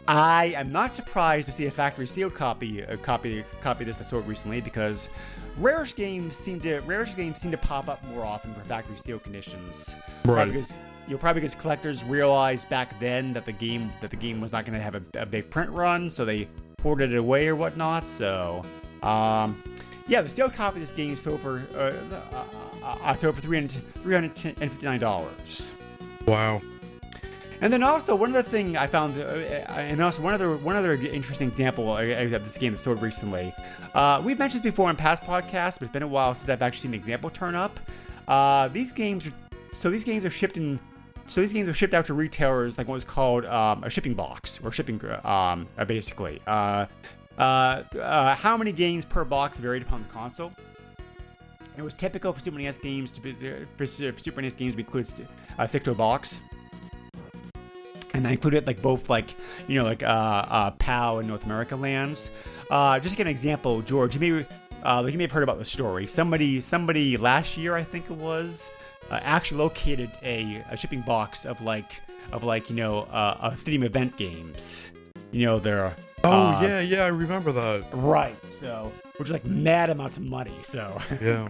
I 0.07 0.53
am 0.55 0.71
not 0.71 0.93
surprised 0.93 1.47
to 1.47 1.51
see 1.51 1.65
a 1.65 1.71
factory 1.71 2.05
sealed 2.05 2.35
copy, 2.35 2.81
a 2.81 2.97
copy, 2.97 3.43
copy 3.61 3.83
of 3.83 3.87
this 3.87 3.97
that 3.97 4.05
sold 4.05 4.27
recently 4.27 4.61
because 4.61 5.09
rarish 5.57 5.95
games 5.95 6.37
seem 6.37 6.59
to 6.61 6.81
rarish 6.81 7.15
games 7.15 7.39
seem 7.39 7.49
to 7.51 7.57
pop 7.57 7.87
up 7.87 8.03
more 8.05 8.23
often 8.23 8.53
for 8.53 8.61
factory 8.61 8.97
sealed 8.97 9.23
conditions. 9.23 9.95
Right. 10.23 10.35
Probably 10.35 10.53
because, 10.53 10.73
you 11.07 11.13
know, 11.13 11.17
probably 11.17 11.41
because 11.41 11.55
collectors 11.55 12.03
realized 12.03 12.69
back 12.69 12.99
then 12.99 13.33
that 13.33 13.45
the 13.45 13.51
game 13.51 13.91
that 14.01 14.11
the 14.11 14.15
game 14.15 14.41
was 14.41 14.51
not 14.51 14.65
going 14.65 14.77
to 14.77 14.83
have 14.83 14.95
a, 14.95 15.01
a 15.15 15.25
big 15.25 15.49
print 15.49 15.71
run, 15.71 16.11
so 16.11 16.23
they 16.23 16.47
ported 16.77 17.11
it 17.11 17.17
away 17.17 17.47
or 17.47 17.55
whatnot. 17.55 18.07
So, 18.07 18.63
um, 19.01 19.63
yeah, 20.07 20.21
the 20.21 20.29
sealed 20.29 20.53
copy 20.53 20.77
of 20.77 20.87
this 20.87 20.95
game 20.95 21.15
sold 21.15 21.41
for 21.41 21.65
uh, 21.73 21.93
uh, 22.83 22.97
uh, 23.01 23.13
sold 23.15 23.35
for 23.35 23.41
300 23.41 23.81
$359. 24.03 25.73
Wow. 26.27 26.61
And 27.61 27.71
then 27.71 27.83
also 27.83 28.15
one 28.15 28.31
other 28.31 28.43
thing 28.43 28.75
I 28.75 28.87
found, 28.87 29.17
uh, 29.17 29.23
and 29.23 30.01
also 30.01 30.21
one 30.21 30.33
other 30.33 30.57
one 30.57 30.75
other 30.75 30.93
interesting 30.93 31.47
example 31.47 31.97
of 31.97 32.29
this 32.29 32.57
game 32.57 32.75
sold 32.77 33.01
recently. 33.01 33.53
Uh, 33.93 34.21
we've 34.23 34.37
mentioned 34.37 34.63
this 34.63 34.71
before 34.71 34.89
in 34.89 34.95
past 34.95 35.23
podcasts, 35.23 35.73
but 35.73 35.83
it's 35.83 35.91
been 35.91 36.03
a 36.03 36.07
while 36.07 36.35
since 36.35 36.49
I've 36.49 36.61
actually 36.61 36.81
seen 36.81 36.93
an 36.93 36.99
example 36.99 37.29
turn 37.29 37.55
up. 37.55 37.79
Uh, 38.27 38.67
these 38.69 38.91
games, 38.91 39.25
so 39.71 39.89
these 39.89 40.03
games 40.03 40.25
are 40.25 40.29
shipped 40.29 40.57
in, 40.57 40.79
so 41.27 41.41
these 41.41 41.53
games 41.53 41.69
are 41.69 41.73
shipped 41.73 41.93
out 41.93 42.05
to 42.05 42.13
retailers 42.13 42.77
like 42.77 42.87
what 42.87 42.95
was 42.95 43.05
called 43.05 43.45
um, 43.45 43.83
a 43.83 43.89
shipping 43.89 44.13
box 44.13 44.59
or 44.63 44.71
shipping, 44.71 44.99
um, 45.23 45.67
uh, 45.77 45.85
basically. 45.85 46.41
Uh, 46.45 46.85
uh, 47.37 47.83
uh, 47.99 48.35
how 48.35 48.57
many 48.57 48.71
games 48.71 49.05
per 49.05 49.23
box 49.23 49.57
varied 49.59 49.81
upon 49.81 50.01
the 50.01 50.09
console. 50.09 50.51
It 51.77 51.81
was 51.81 51.93
typical 51.93 52.31
for 52.31 52.39
Super 52.39 52.57
NES 52.57 52.77
games 52.77 53.11
to 53.11 53.21
be 53.21 53.35
for 53.75 53.85
Super 53.85 54.41
NES 54.41 54.53
games 54.53 54.73
to 54.73 54.77
be 54.77 54.83
included 54.83 55.27
a 55.57 55.67
stick 55.67 55.83
to 55.83 55.91
a 55.91 55.95
box 55.95 56.41
and 58.15 58.25
I 58.27 58.31
included 58.31 58.65
like 58.65 58.81
both 58.81 59.09
like 59.09 59.35
you 59.67 59.75
know 59.75 59.83
like 59.83 60.01
uh, 60.01 60.05
uh 60.05 60.71
PAL 60.71 61.19
and 61.19 61.27
North 61.27 61.45
America 61.45 61.75
lands. 61.75 62.31
Uh, 62.71 62.99
just 62.99 63.13
to 63.13 63.17
get 63.17 63.27
an 63.27 63.31
example, 63.31 63.81
George, 63.81 64.15
you 64.15 64.19
may 64.19 64.47
uh, 64.83 65.05
you 65.05 65.17
may 65.17 65.25
have 65.25 65.31
heard 65.31 65.43
about 65.43 65.59
the 65.59 65.65
story. 65.65 66.07
Somebody 66.07 66.61
somebody 66.61 67.17
last 67.17 67.57
year, 67.57 67.75
I 67.75 67.83
think 67.83 68.09
it 68.09 68.15
was, 68.15 68.71
uh, 69.11 69.19
actually 69.21 69.59
located 69.59 70.09
a, 70.23 70.63
a 70.71 70.77
shipping 70.77 71.01
box 71.01 71.45
of 71.45 71.61
like 71.61 72.01
of 72.31 72.43
like 72.43 72.69
you 72.69 72.75
know 72.75 73.01
uh, 73.11 73.55
Stadium 73.55 73.83
event 73.83 74.15
games. 74.17 74.91
You 75.31 75.45
know 75.45 75.59
they're 75.59 75.93
Oh 76.25 76.47
uh, 76.47 76.61
yeah, 76.61 76.79
yeah, 76.79 77.03
I 77.03 77.07
remember 77.07 77.51
that. 77.51 77.85
right. 77.93 78.37
So 78.51 78.91
which 79.17 79.29
is 79.29 79.33
like 79.33 79.45
mad 79.45 79.89
amounts 79.89 80.17
of 80.17 80.23
money. 80.23 80.57
So 80.61 80.97
Yeah. 81.21 81.47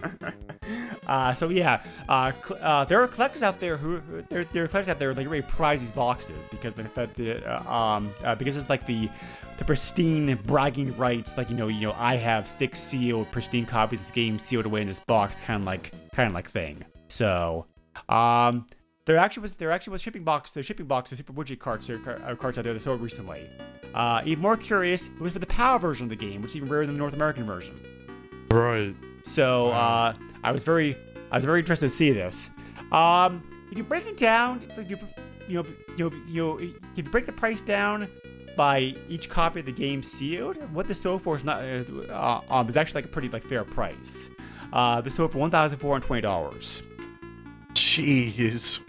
uh, 1.08 1.34
so 1.34 1.50
yeah, 1.50 1.84
uh, 2.10 2.32
cl- 2.46 2.60
uh, 2.62 2.86
there 2.86 3.02
are 3.02 3.08
collectors 3.08 3.42
out 3.42 3.60
there 3.60 3.78
who 3.78 4.02
there, 4.30 4.44
there 4.46 4.64
are 4.64 4.68
collectors 4.68 4.90
out 4.90 5.00
there 5.00 5.14
like 5.14 5.28
really 5.28 5.42
prize 5.42 5.82
these 5.82 5.92
boxes 5.92 6.48
because 6.50 6.76
the, 6.76 6.84
the, 6.84 7.10
the 7.16 7.52
uh, 7.52 7.72
um 7.72 8.14
uh, 8.24 8.36
because 8.36 8.58
it's 8.58 8.70
like 8.70 8.86
the 8.86 9.10
the 9.58 9.66
pristine 9.66 10.38
bragging 10.46 10.96
rights 10.98 11.38
like 11.38 11.50
you 11.50 11.56
know 11.56 11.68
you 11.68 11.88
know 11.88 11.96
I 11.98 12.16
have 12.18 12.48
six 12.48 12.80
sealed 12.80 13.32
pristine 13.32 13.66
copies 13.66 14.00
of 14.00 14.06
this 14.06 14.12
game 14.12 14.38
sealed 14.38 14.66
away 14.66 14.82
in 14.82 14.88
this 14.88 15.00
box 15.00 15.42
kind 15.42 15.62
of 15.62 15.66
like 15.66 15.92
kind 16.14 16.28
of 16.28 16.34
like 16.34 16.50
thing. 16.50 16.84
So 17.08 17.66
um. 18.10 18.68
There 19.06 19.18
actually 19.18 19.42
was 19.42 19.54
there 19.54 19.72
actually 19.72 19.92
was 19.92 20.02
shipping 20.02 20.24
box 20.24 20.52
the 20.52 20.64
shipping 20.64 20.88
box 20.88 21.12
the 21.12 21.16
super 21.16 21.32
widget 21.32 21.60
carts 21.60 21.90
or 21.92 22.00
car- 22.00 22.36
carts 22.36 22.58
out 22.58 22.64
there 22.64 22.74
that 22.74 22.82
sold 22.82 23.02
recently. 23.02 23.48
Uh, 23.94 24.22
even 24.26 24.42
more 24.42 24.58
curious, 24.58 25.08
it 25.08 25.20
was 25.20 25.32
for 25.32 25.40
the 25.40 25.46
PAL 25.46 25.78
version 25.78 26.06
of 26.06 26.10
the 26.10 26.16
game, 26.16 26.42
which 26.42 26.52
is 26.52 26.58
even 26.58 26.68
rarer 26.68 26.86
than 26.86 26.96
the 26.96 27.00
North 27.00 27.14
American 27.14 27.46
version. 27.46 27.80
Right. 28.50 28.96
So 29.22 29.68
uh, 29.68 30.14
I 30.44 30.52
was 30.52 30.64
very, 30.64 30.98
I 31.32 31.38
was 31.38 31.46
very 31.46 31.60
interested 31.60 31.86
to 31.86 31.96
see 31.96 32.12
this. 32.12 32.50
Um, 32.92 33.48
if 33.72 33.78
you 33.78 33.84
break 33.84 34.06
it 34.08 34.18
down, 34.18 34.68
if 34.76 34.90
you, 34.90 34.98
you 35.48 35.64
know, 35.64 35.70
you 35.98 36.10
know, 36.10 36.16
you 36.28 36.44
know, 36.44 36.60
if 36.60 36.98
you 36.98 37.04
break 37.04 37.26
the 37.26 37.32
price 37.32 37.62
down 37.62 38.10
by 38.58 38.96
each 39.08 39.30
copy 39.30 39.60
of 39.62 39.66
the 39.66 39.72
game 39.72 40.04
sealed, 40.04 40.58
what 40.74 40.88
this 40.88 41.00
sold 41.00 41.22
for 41.22 41.36
is 41.36 41.44
not, 41.44 41.62
uh, 41.62 42.42
um, 42.50 42.68
is 42.68 42.76
actually 42.76 43.00
like 43.00 43.06
a 43.06 43.14
pretty 43.14 43.30
like 43.30 43.44
fair 43.44 43.64
price. 43.64 44.30
Uh, 44.74 45.00
this 45.00 45.16
sold 45.16 45.32
for 45.32 45.38
one 45.38 45.52
thousand 45.52 45.78
four 45.78 45.94
hundred 45.94 46.08
twenty 46.08 46.22
dollars. 46.22 46.84
Jeez. 47.74 48.80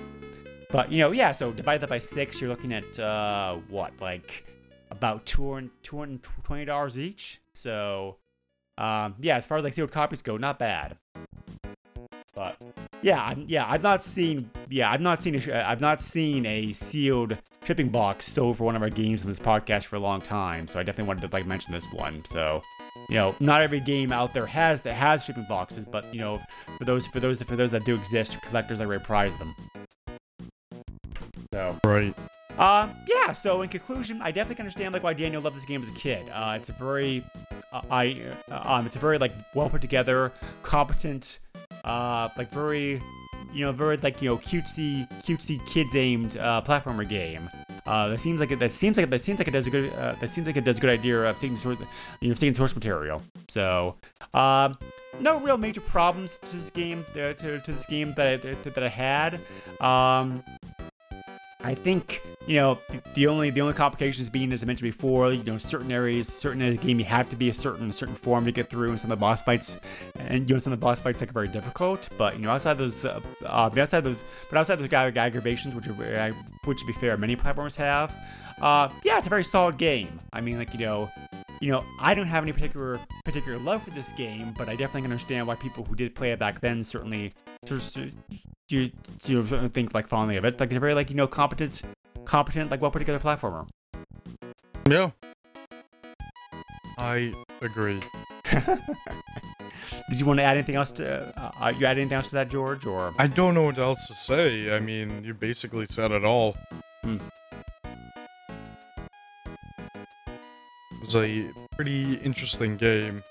But 0.71 0.91
you 0.91 0.99
know, 0.99 1.13
yeah. 1.13 1.33
So 1.33 1.53
divide 1.53 1.81
that 1.83 1.89
by 1.89 1.99
six, 1.99 2.41
you're 2.41 2.51
looking 2.51 2.73
at 2.73 2.99
uh, 2.99 3.57
what, 3.69 3.93
like 4.01 4.45
about 4.91 5.25
two 5.27 5.53
hundred 5.53 5.71
two 5.83 5.99
hundred 5.99 6.23
twenty 6.45 6.65
dollars 6.65 6.99
each. 6.99 7.41
So, 7.55 8.17
um, 8.77 9.15
yeah, 9.21 9.37
as 9.37 9.47
far 9.47 9.59
as 9.59 9.65
like 9.65 9.73
sealed 9.73 9.93
copies 9.93 10.23
go, 10.23 10.37
not 10.37 10.59
bad. 10.59 10.97
But 12.35 12.61
yeah, 13.01 13.23
I'm, 13.23 13.47
yeah, 13.49 13.65
I've 13.67 13.83
not 13.83 14.03
seen, 14.03 14.51
yeah, 14.69 14.91
I've 14.91 15.01
not 15.01 15.23
seen, 15.23 15.37
a, 15.37 15.41
sh- 15.41 15.49
I've 15.49 15.81
not 15.81 16.03
seen 16.03 16.45
a 16.45 16.75
sealed 16.75 17.39
shipping 17.65 17.89
box 17.89 18.27
sold 18.31 18.59
for 18.59 18.65
one 18.65 18.77
of 18.77 18.83
our 18.83 18.91
games 18.91 19.23
in 19.23 19.29
this 19.29 19.41
podcast 19.41 19.85
for 19.85 19.97
a 19.97 20.01
long 20.01 20.21
time. 20.21 20.69
So 20.69 20.79
I 20.79 20.83
definitely 20.83 21.09
wanted 21.09 21.31
to 21.31 21.35
like 21.35 21.47
mention 21.47 21.73
this 21.73 21.87
one. 21.95 22.23
So, 22.27 22.61
you 23.09 23.15
know, 23.15 23.35
not 23.41 23.63
every 23.63 23.81
game 23.81 24.13
out 24.13 24.35
there 24.35 24.45
has 24.45 24.83
that 24.83 24.93
has 24.93 25.25
shipping 25.25 25.47
boxes, 25.49 25.87
but 25.87 26.13
you 26.13 26.21
know, 26.21 26.39
for 26.77 26.85
those 26.85 27.07
for 27.07 27.21
those 27.21 27.41
for 27.41 27.57
those 27.57 27.71
that 27.71 27.87
do 27.87 27.95
exist, 27.95 28.37
collectors 28.43 28.81
are 28.81 28.87
very 28.87 29.01
prize 29.01 29.35
them. 29.37 29.55
So. 31.57 31.79
Right. 31.85 32.15
Um, 32.59 32.95
yeah. 33.07 33.33
So 33.33 33.63
in 33.63 33.71
conclusion, 33.71 34.21
I 34.21 34.31
definitely 34.31 34.57
can 34.57 34.67
understand 34.67 34.93
like 34.93 35.03
why 35.03 35.15
Daniel 35.15 35.41
loved 35.41 35.57
this 35.57 35.65
game 35.65 35.81
as 35.81 35.89
a 35.89 35.95
kid. 35.95 36.29
Uh, 36.29 36.55
it's 36.59 36.69
a 36.69 36.73
very, 36.73 37.25
uh, 37.73 37.81
I, 37.91 38.23
uh, 38.51 38.61
um, 38.63 38.85
it's 38.85 38.97
a 38.97 38.99
very 38.99 39.17
like 39.17 39.33
well 39.55 39.71
put 39.71 39.81
together, 39.81 40.33
competent, 40.63 41.39
uh, 41.85 42.29
like 42.37 42.51
very, 42.51 43.01
you 43.55 43.65
know, 43.65 43.73
very 43.73 43.97
like 43.97 44.21
you 44.21 44.29
know 44.29 44.37
cutesy, 44.37 45.11
cutesy 45.23 45.67
kids 45.67 45.97
aimed 45.97 46.37
uh, 46.37 46.61
platformer 46.61 47.09
game. 47.09 47.49
Uh, 47.87 48.09
that 48.09 48.21
seems 48.21 48.39
like 48.39 48.51
it, 48.51 48.59
that 48.59 48.73
seems 48.73 48.99
like 48.99 49.09
that 49.09 49.23
seems 49.23 49.39
like 49.39 49.49
it 49.49 49.53
does 49.53 49.67
a 49.67 49.71
good 49.71 49.91
uh, 49.95 50.15
that 50.21 50.29
seems 50.29 50.47
like 50.47 50.57
it 50.57 50.65
does 50.65 50.77
a 50.77 50.81
good 50.81 50.91
idea 50.91 51.23
of 51.23 51.39
seeing 51.39 51.57
source, 51.57 51.79
you 52.21 52.29
know, 52.29 52.35
seeing 52.35 52.53
source 52.53 52.75
material. 52.75 53.23
So, 53.49 53.95
um, 54.35 54.77
no 55.21 55.41
real 55.41 55.57
major 55.57 55.81
problems 55.81 56.39
to 56.51 56.57
this 56.57 56.71
game 56.71 57.07
uh, 57.13 57.33
to, 57.33 57.61
to 57.61 57.73
this 57.73 57.87
game 57.87 58.13
that 58.19 58.45
I, 58.45 58.55
that 58.69 58.83
I 58.83 58.89
had. 58.89 59.41
Um, 59.81 60.43
I 61.67 61.75
think 61.75 62.23
you 62.47 62.55
know 62.55 62.79
the, 63.15 63.27
only 63.27 63.51
the 63.51 63.61
only 63.61 63.75
complications 63.75 64.31
being 64.31 64.53
as 64.53 64.63
I 64.63 64.67
mentioned 64.67 64.87
before, 64.87 65.33
you 65.33 65.43
know 65.43 65.59
certain 65.59 65.91
areas, 65.91 66.29
certain 66.29 66.63
areas 66.63 66.77
of 66.77 66.83
the 66.83 66.87
game 66.87 67.01
you 67.01 67.05
have 67.07 67.29
to 67.31 67.37
be 67.37 67.49
a 67.49 67.55
certain 67.55 67.93
certain 67.93 68.15
form 68.15 68.45
to 68.45 68.53
get 68.53 68.71
through, 68.71 68.91
and 68.91 69.01
some 69.01 69.11
of 69.11 69.19
the 69.19 69.21
boss 69.21 69.43
fights, 69.43 69.77
and 70.15 70.49
you 70.49 70.55
know 70.55 70.61
some 70.61 70.73
of 70.73 70.79
the 70.79 70.85
boss 70.85 71.01
fights 71.01 71.21
are 71.23 71.27
very 71.27 71.49
difficult. 71.49 72.09
But 72.17 72.35
you 72.35 72.43
know 72.43 72.51
outside 72.51 72.79
those, 72.79 73.05
uh, 73.05 73.21
uh, 73.45 73.71
outside 73.77 74.03
those, 74.03 74.17
but 74.49 74.61
outside 74.61 74.77
those 74.77 74.93
ag- 74.93 75.17
aggravations, 75.17 75.75
which 75.75 75.89
are 75.89 76.33
which 76.65 76.79
to 76.79 76.87
be 76.87 76.93
fair, 76.93 77.17
many 77.17 77.35
platformers 77.35 77.75
have. 77.75 78.15
Uh, 78.63 78.89
yeah, 79.03 79.19
it's 79.19 79.27
a 79.27 79.31
very 79.31 79.43
solid 79.43 79.77
game. 79.77 80.21
I 80.33 80.41
mean, 80.41 80.59
like 80.59 80.73
you 80.73 80.79
know, 80.79 81.11
you 81.61 81.73
know, 81.73 81.83
I 82.01 82.15
don't 82.15 82.29
have 82.29 82.45
any 82.45 82.53
particular 82.53 83.01
particular 83.25 83.59
love 83.59 83.83
for 83.83 83.91
this 83.91 84.13
game, 84.13 84.55
but 84.57 84.69
I 84.69 84.77
definitely 84.77 85.03
can 85.03 85.11
understand 85.11 85.49
why 85.49 85.57
people 85.57 85.83
who 85.83 85.97
did 85.97 86.15
play 86.15 86.31
it 86.31 86.39
back 86.39 86.61
then 86.61 86.85
certainly 86.85 87.33
you 88.69 88.91
you 89.25 89.43
think 89.69 89.95
like 89.95 90.09
fondly 90.09 90.37
of 90.37 90.45
it. 90.45 90.59
Like 90.59 90.71
it's 90.71 90.77
a 90.77 90.81
very 90.81 90.95
like 90.95 91.11
you 91.11 91.17
know 91.17 91.27
competent, 91.27 91.83
competent 92.25 92.71
like 92.71 92.81
well 92.81 92.91
put 92.91 93.01
together 93.01 93.19
platformer. 93.19 93.67
Yeah. 94.89 95.11
I 96.99 97.33
agree. 97.61 98.01
Did 100.09 100.21
you 100.21 100.27
want 100.27 100.39
to 100.39 100.45
add 100.45 100.57
anything 100.57 100.77
else 100.77 100.93
to? 100.93 101.33
Uh, 101.61 101.73
you 101.77 101.85
add 101.85 101.99
anything 101.99 102.15
else 102.15 102.29
to 102.29 102.35
that, 102.35 102.49
George? 102.49 102.87
Or 102.87 103.13
I 103.19 103.27
don't 103.27 103.55
know 103.55 103.65
what 103.65 103.79
else 103.79 104.07
to 104.07 104.15
say. 104.15 104.75
I 104.75 104.81
mean, 104.81 105.23
you 105.25 105.35
basically 105.35 105.87
said 105.87 106.13
it 106.13 106.25
all. 106.25 106.57
Hmm. 107.03 107.19
It 110.93 111.01
was 111.01 111.17
a 111.17 111.51
pretty 111.75 112.15
interesting 112.15 112.77
game. 112.77 113.23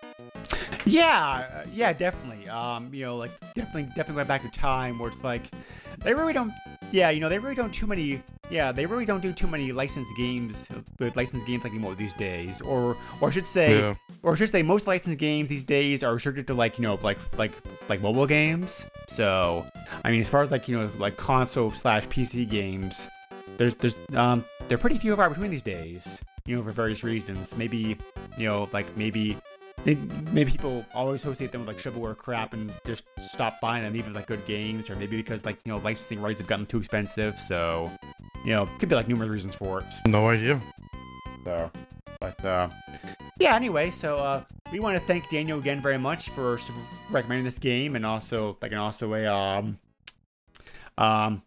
yeah, 0.85 1.47
uh, 1.53 1.65
yeah, 1.73 1.93
definitely. 1.93 2.34
Um, 2.55 2.93
you 2.93 3.03
know, 3.05 3.17
like 3.17 3.31
definitely, 3.53 3.83
definitely 3.83 4.15
went 4.15 4.27
back 4.29 4.41
to 4.43 4.49
time 4.57 4.97
where 4.97 5.09
it's 5.09 5.23
like 5.23 5.51
they 6.03 6.13
really 6.13 6.31
don't. 6.33 6.53
Yeah, 6.91 7.09
you 7.09 7.19
know, 7.19 7.27
they 7.29 7.39
really 7.39 7.55
don't 7.55 7.73
too 7.73 7.85
many. 7.87 8.21
Yeah, 8.49 8.71
they 8.71 8.85
really 8.85 9.05
don't 9.05 9.21
do 9.21 9.33
too 9.33 9.47
many 9.47 9.71
licensed 9.71 10.11
games 10.15 10.69
with 10.99 11.15
licensed 11.17 11.45
games 11.47 11.63
like 11.63 11.73
anymore 11.73 11.95
these 11.95 12.13
days. 12.13 12.61
Or, 12.61 12.95
or 13.19 13.27
I 13.29 13.31
should 13.31 13.47
say, 13.47 13.79
Yeah. 13.79 13.95
or 14.23 14.33
I 14.33 14.35
should 14.35 14.51
say, 14.51 14.61
most 14.63 14.85
licensed 14.87 15.17
games 15.17 15.49
these 15.49 15.63
days 15.65 16.03
are 16.03 16.13
restricted 16.13 16.47
to 16.47 16.53
like 16.53 16.77
you 16.79 16.83
know 16.83 16.97
like 17.03 17.17
like 17.37 17.51
like 17.89 18.01
mobile 18.01 18.27
games. 18.27 18.85
So, 19.07 19.65
I 20.05 20.11
mean, 20.11 20.21
as 20.21 20.29
far 20.29 20.41
as 20.41 20.51
like 20.51 20.67
you 20.69 20.77
know 20.77 20.89
like 20.97 21.17
console 21.17 21.71
slash 21.71 22.07
PC 22.07 22.47
games, 22.49 23.07
there's 23.57 23.75
there's 23.75 23.95
um 24.15 24.45
there 24.69 24.75
are 24.77 24.81
pretty 24.81 24.97
few 24.97 25.11
of 25.11 25.19
our 25.19 25.29
between 25.29 25.51
these 25.51 25.63
days. 25.63 26.21
You 26.45 26.55
know, 26.55 26.63
for 26.63 26.71
various 26.71 27.03
reasons. 27.03 27.57
Maybe 27.57 27.97
you 28.37 28.47
know 28.47 28.69
like 28.71 28.95
maybe 28.95 29.37
maybe, 29.85 30.01
maybe 30.31 30.51
people 30.51 30.85
always 30.93 31.21
associate 31.21 31.51
them 31.51 31.65
with 31.65 31.75
like 31.75 31.83
shovelware 31.83 32.17
crap 32.17 32.53
and 32.53 32.71
just 32.85 33.05
stop 33.19 33.59
buying 33.61 33.83
them 33.83 33.95
even 33.95 34.13
like 34.13 34.27
good 34.27 34.45
games, 34.45 34.89
or 34.89 34.95
maybe 34.95 35.17
because 35.17 35.45
like 35.45 35.57
you 35.65 35.71
know 35.71 35.77
licensing 35.79 36.21
rights 36.21 36.39
have 36.39 36.47
gotten 36.47 36.65
too 36.65 36.77
expensive. 36.77 37.39
So, 37.39 37.91
you 38.43 38.51
know, 38.51 38.67
could 38.79 38.89
be 38.89 38.95
like 38.95 39.07
numerous 39.07 39.29
reasons 39.29 39.55
for 39.55 39.79
it. 39.79 39.85
No 40.07 40.29
idea. 40.29 40.59
So, 41.43 41.71
but 42.19 42.43
uh, 42.43 42.69
yeah. 43.39 43.55
Anyway, 43.55 43.91
so 43.91 44.17
uh, 44.17 44.43
we 44.71 44.79
want 44.79 44.97
to 44.97 45.05
thank 45.05 45.29
Daniel 45.29 45.59
again 45.59 45.81
very 45.81 45.97
much 45.97 46.29
for 46.29 46.59
recommending 47.11 47.45
this 47.45 47.59
game, 47.59 47.95
and 47.95 48.05
also 48.05 48.57
like 48.61 48.71
and 48.71 48.81
also 48.81 49.13
a 49.13 49.25
um 49.25 49.77
um 50.97 51.41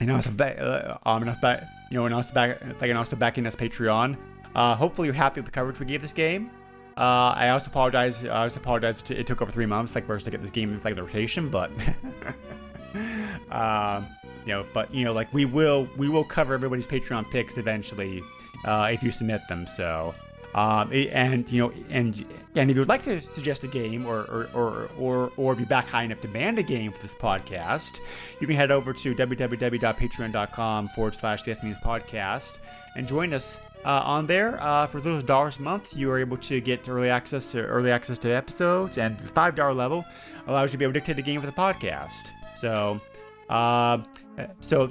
and 0.00 0.12
also 0.12 0.30
back 0.30 0.58
uh, 0.60 0.98
um 1.04 1.22
and 1.22 1.30
also 1.30 1.40
back 1.40 1.64
you 1.90 1.96
know 1.96 2.04
and 2.06 2.14
also 2.14 2.34
back 2.34 2.62
like 2.80 2.90
and 2.90 2.98
also 2.98 3.16
backing 3.16 3.46
us 3.46 3.56
Patreon. 3.56 4.16
Uh, 4.54 4.74
hopefully 4.74 5.06
you're 5.06 5.14
happy 5.14 5.40
with 5.40 5.46
the 5.46 5.52
coverage 5.52 5.78
we 5.78 5.86
gave 5.86 6.02
this 6.02 6.12
game. 6.12 6.50
Uh, 6.98 7.32
I 7.36 7.50
also 7.50 7.70
apologize. 7.70 8.24
I 8.24 8.42
also 8.42 8.58
apologize. 8.58 9.04
It 9.08 9.24
took 9.28 9.40
over 9.40 9.52
three 9.52 9.66
months, 9.66 9.94
like 9.94 10.10
us 10.10 10.24
to 10.24 10.32
get 10.32 10.42
this 10.42 10.50
game 10.50 10.72
in 10.72 10.80
like 10.80 10.96
the 10.96 11.02
rotation, 11.02 11.48
but 11.48 11.70
um, 13.52 14.06
you 14.44 14.52
know, 14.52 14.66
but 14.74 14.92
you 14.92 15.04
know, 15.04 15.12
like 15.12 15.32
we 15.32 15.44
will 15.44 15.88
we 15.96 16.08
will 16.08 16.24
cover 16.24 16.54
everybody's 16.54 16.88
Patreon 16.88 17.30
picks 17.30 17.56
eventually 17.56 18.20
uh, 18.64 18.90
if 18.92 19.04
you 19.04 19.12
submit 19.12 19.42
them. 19.48 19.64
So, 19.66 20.12
Um, 20.54 20.90
and 20.92 21.50
you 21.52 21.62
know, 21.62 21.72
and 21.90 22.24
and 22.56 22.70
if 22.70 22.74
you 22.76 22.80
would 22.80 22.88
like 22.88 23.02
to 23.02 23.20
suggest 23.20 23.62
a 23.62 23.68
game 23.68 24.04
or 24.06 24.22
or, 24.22 24.50
or 24.54 24.90
or 24.98 25.32
or 25.36 25.54
be 25.54 25.64
back 25.64 25.86
high 25.86 26.02
enough 26.02 26.20
to 26.22 26.26
demand 26.26 26.58
a 26.58 26.62
game 26.64 26.90
for 26.90 27.00
this 27.00 27.14
podcast, 27.14 28.00
you 28.40 28.46
can 28.46 28.56
head 28.56 28.70
over 28.72 28.92
to 28.92 29.14
www.patreon.com 29.14 30.88
forward 30.88 31.14
slash 31.14 31.42
the 31.44 31.52
podcast 31.84 32.58
and 32.96 33.06
join 33.06 33.32
us 33.34 33.60
uh, 33.84 34.02
on 34.04 34.26
there 34.26 34.60
uh, 34.62 34.86
for 34.86 34.98
as 34.98 35.04
little 35.04 35.18
as 35.18 35.24
dollars 35.24 35.58
a 35.58 35.62
month. 35.62 35.96
You 35.96 36.10
are 36.10 36.18
able 36.18 36.36
to 36.38 36.60
get 36.60 36.88
early 36.88 37.10
access 37.10 37.52
to 37.52 37.64
early 37.64 37.90
access 37.90 38.18
to 38.18 38.28
episodes, 38.28 38.98
and 38.98 39.18
the 39.18 39.28
five 39.28 39.54
dollar 39.54 39.74
level 39.74 40.04
allows 40.46 40.70
you 40.70 40.72
to 40.72 40.78
be 40.78 40.84
able 40.84 40.94
to 40.94 41.00
dictate 41.00 41.16
the 41.16 41.22
game 41.22 41.40
for 41.40 41.46
the 41.46 41.52
podcast. 41.52 42.32
So, 42.56 43.00
uh, 43.48 43.98
so 44.60 44.90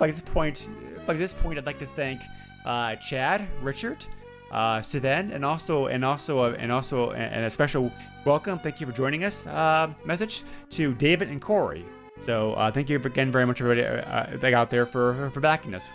like 0.00 0.12
this 0.12 0.20
point, 0.20 0.68
like 1.06 1.18
this 1.18 1.32
point, 1.32 1.58
I'd 1.58 1.66
like 1.66 1.78
to 1.78 1.86
thank 1.86 2.20
uh, 2.64 2.96
Chad, 2.96 3.46
Richard, 3.62 4.04
uh, 4.50 4.80
Sivan, 4.80 5.32
and 5.32 5.44
also 5.44 5.86
and 5.86 6.04
also 6.04 6.40
uh, 6.40 6.56
and 6.58 6.72
also 6.72 7.12
and 7.12 7.44
a 7.44 7.50
special 7.50 7.92
welcome. 8.24 8.58
Thank 8.58 8.80
you 8.80 8.86
for 8.86 8.92
joining 8.92 9.24
us. 9.24 9.46
Uh, 9.46 9.92
message 10.04 10.42
to 10.70 10.94
David 10.94 11.28
and 11.28 11.40
Corey. 11.40 11.84
So 12.20 12.54
thank 12.72 12.88
you 12.88 12.96
again 12.96 13.30
very 13.32 13.44
much 13.44 13.60
everybody 13.60 13.84
uh, 13.84 14.58
out 14.58 14.70
there 14.70 14.86
for 14.86 15.30
for 15.30 15.40
backing 15.40 15.74
us. 15.74 15.90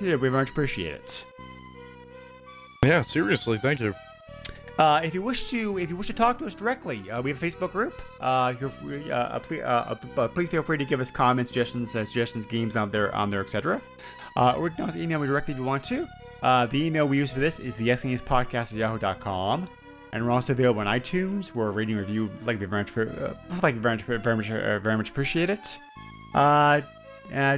We 0.00 0.14
very 0.14 0.30
much 0.30 0.50
appreciate 0.50 0.94
it. 0.94 1.24
Yeah, 2.84 3.02
seriously, 3.02 3.58
thank 3.58 3.80
you. 3.80 3.92
Uh, 4.78 5.00
if 5.02 5.12
you 5.12 5.20
wish 5.20 5.50
to, 5.50 5.78
if 5.78 5.90
you 5.90 5.96
wish 5.96 6.06
to 6.06 6.12
talk 6.12 6.38
to 6.38 6.46
us 6.46 6.54
directly, 6.54 7.10
uh, 7.10 7.20
we 7.20 7.30
have 7.30 7.42
a 7.42 7.46
Facebook 7.46 7.72
group. 7.72 8.00
Uh, 8.20 8.54
uh, 8.62 9.12
uh, 9.12 9.38
please, 9.40 9.62
uh, 9.62 10.28
please 10.28 10.48
feel 10.48 10.62
free 10.62 10.78
to 10.78 10.84
give 10.84 11.00
us 11.00 11.10
comments, 11.10 11.50
suggestions, 11.50 11.90
suggestions, 11.90 12.46
games 12.46 12.76
on 12.76 12.88
there, 12.92 13.12
on 13.16 13.30
there, 13.30 13.40
etc. 13.40 13.82
Or 14.36 14.68
you 14.68 14.74
can 14.76 14.84
also 14.84 14.98
email 14.98 15.18
me 15.18 15.26
directly 15.26 15.52
if 15.52 15.58
you 15.58 15.64
want 15.64 15.82
to. 15.84 16.06
The 16.40 16.68
email 16.86 17.08
we 17.08 17.16
use 17.16 17.32
for 17.32 17.40
this 17.40 17.58
is 17.58 17.74
the 17.74 17.88
podcast 17.88 18.72
at 18.72 18.74
yahoo.com. 18.74 19.68
And 20.12 20.24
we're 20.24 20.30
also 20.30 20.52
available 20.52 20.80
on 20.80 20.86
iTunes. 20.86 21.48
Where 21.48 21.66
a 21.66 21.70
rating 21.72 21.96
review 21.96 22.30
like 22.44 22.58
very 22.58 22.84
much, 22.84 22.96
like 23.60 23.74
very 23.74 23.96
much, 23.96 24.02
very 24.04 24.36
much, 24.36 24.46
very 24.46 24.96
much 24.96 25.10
appreciate 25.10 25.50
it. 25.50 25.78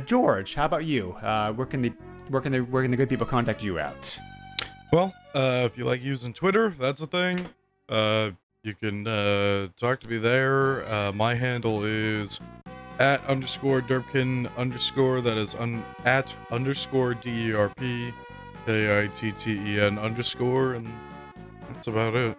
George, 0.06 0.54
how 0.54 0.64
about 0.64 0.86
you? 0.86 1.10
Where 1.10 1.66
can 1.66 1.82
the 1.82 1.92
where 2.28 2.40
can 2.40 2.52
the 2.52 2.60
where 2.60 2.80
can 2.82 2.90
the 2.90 2.96
good 2.96 3.10
people 3.10 3.26
contact 3.26 3.62
you 3.62 3.78
at? 3.78 4.18
Well, 4.92 5.14
uh, 5.34 5.62
if 5.64 5.78
you 5.78 5.84
like 5.84 6.02
using 6.02 6.32
Twitter, 6.32 6.74
that's 6.78 7.00
a 7.00 7.06
thing. 7.06 7.46
Uh, 7.88 8.32
you 8.64 8.74
can 8.74 9.06
uh, 9.06 9.68
talk 9.76 10.00
to 10.00 10.10
me 10.10 10.18
there. 10.18 10.84
Uh, 10.92 11.12
my 11.12 11.34
handle 11.34 11.84
is 11.84 12.40
at 12.98 13.24
underscore 13.26 13.82
Derpkitten 13.82 14.54
underscore. 14.56 15.20
That 15.20 15.38
is 15.38 15.54
un- 15.54 15.84
at 16.04 16.34
underscore 16.50 17.14
D 17.14 17.50
E 17.50 17.52
R 17.54 17.68
P 17.78 18.12
K 18.66 19.04
I 19.04 19.06
T 19.08 19.30
T 19.30 19.52
E 19.52 19.80
N 19.80 19.96
underscore, 19.96 20.74
and 20.74 20.88
that's 21.68 21.86
about 21.86 22.16
it. 22.16 22.36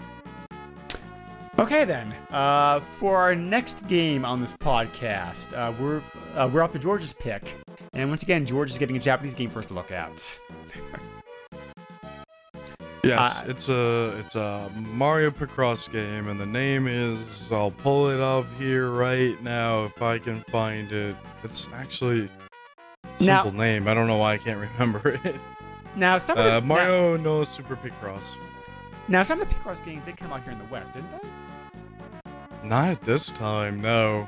Okay 1.58 1.86
then. 1.86 2.14
Uh, 2.32 2.82
for 2.82 3.18
our 3.18 3.34
next 3.34 3.88
game 3.88 4.26
on 4.26 4.42
this 4.42 4.54
podcast, 4.56 5.54
uh, 5.54 5.74
we're 5.80 6.02
uh, 6.36 6.50
we're 6.52 6.64
off 6.64 6.72
to 6.74 6.80
George's 6.80 7.14
pick, 7.14 7.56
and 7.94 8.10
once 8.10 8.24
again, 8.24 8.46
George 8.46 8.72
is 8.72 8.78
getting 8.78 8.98
a 8.98 9.00
Japanese 9.00 9.34
game 9.34 9.50
for 9.50 9.60
us 9.60 9.66
to 9.68 9.74
look 9.74 9.92
at. 9.92 10.40
Yes, 13.04 13.42
Uh, 13.42 13.44
it's 13.48 13.68
a 13.70 14.16
it's 14.20 14.36
a 14.36 14.70
Mario 14.76 15.32
Picross 15.32 15.92
game, 15.92 16.28
and 16.28 16.40
the 16.40 16.46
name 16.46 16.88
is 16.88 17.52
I'll 17.52 17.72
pull 17.72 18.10
it 18.10 18.20
up 18.20 18.46
here 18.58 18.92
right 18.92 19.42
now 19.42 19.86
if 19.86 20.02
I 20.02 20.20
can 20.20 20.42
find 20.52 20.92
it. 20.92 21.16
It's 21.44 21.68
actually 21.74 22.30
a 23.20 23.24
Now- 23.24 23.44
simple 23.44 23.60
name. 23.60 23.88
I 23.88 23.94
don't 23.96 24.08
know 24.08 24.18
why 24.18 24.34
I 24.34 24.38
can't 24.38 24.60
remember 24.72 25.20
it. 25.24 25.36
Now 25.96 26.20
some 26.20 26.38
of 26.38 26.46
the 26.46 26.58
Uh, 26.58 26.62
Mario 26.62 27.18
no 27.18 27.44
Super 27.44 27.76
Picross. 27.76 28.34
Now, 29.08 29.20
now 29.20 29.24
some 29.24 29.42
of 29.42 29.50
the 29.50 29.56
Picross 29.56 29.84
games 29.84 30.06
did 30.06 30.16
come 30.18 30.32
out 30.32 30.44
here 30.44 30.52
in 30.54 30.60
the 30.60 30.66
West, 30.66 30.94
didn't 30.94 31.10
they? 31.12 32.68
Not 32.68 32.90
at 32.90 33.02
this 33.02 33.32
time, 33.32 33.82
no. 33.82 34.28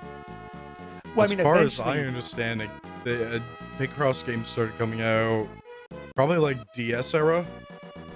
Well, 1.16 1.26
as 1.26 1.32
I 1.32 1.36
mean, 1.36 1.44
far 1.44 1.60
as 1.60 1.80
I 1.80 2.00
understand 2.00 2.64
it, 2.64 2.72
the 3.04 3.36
uh, 3.36 3.40
Picross 3.78 4.26
games 4.26 4.50
started 4.50 4.76
coming 4.80 5.02
out 5.02 5.48
probably 6.16 6.38
like 6.40 6.58
DS 6.74 7.14
era. 7.14 7.46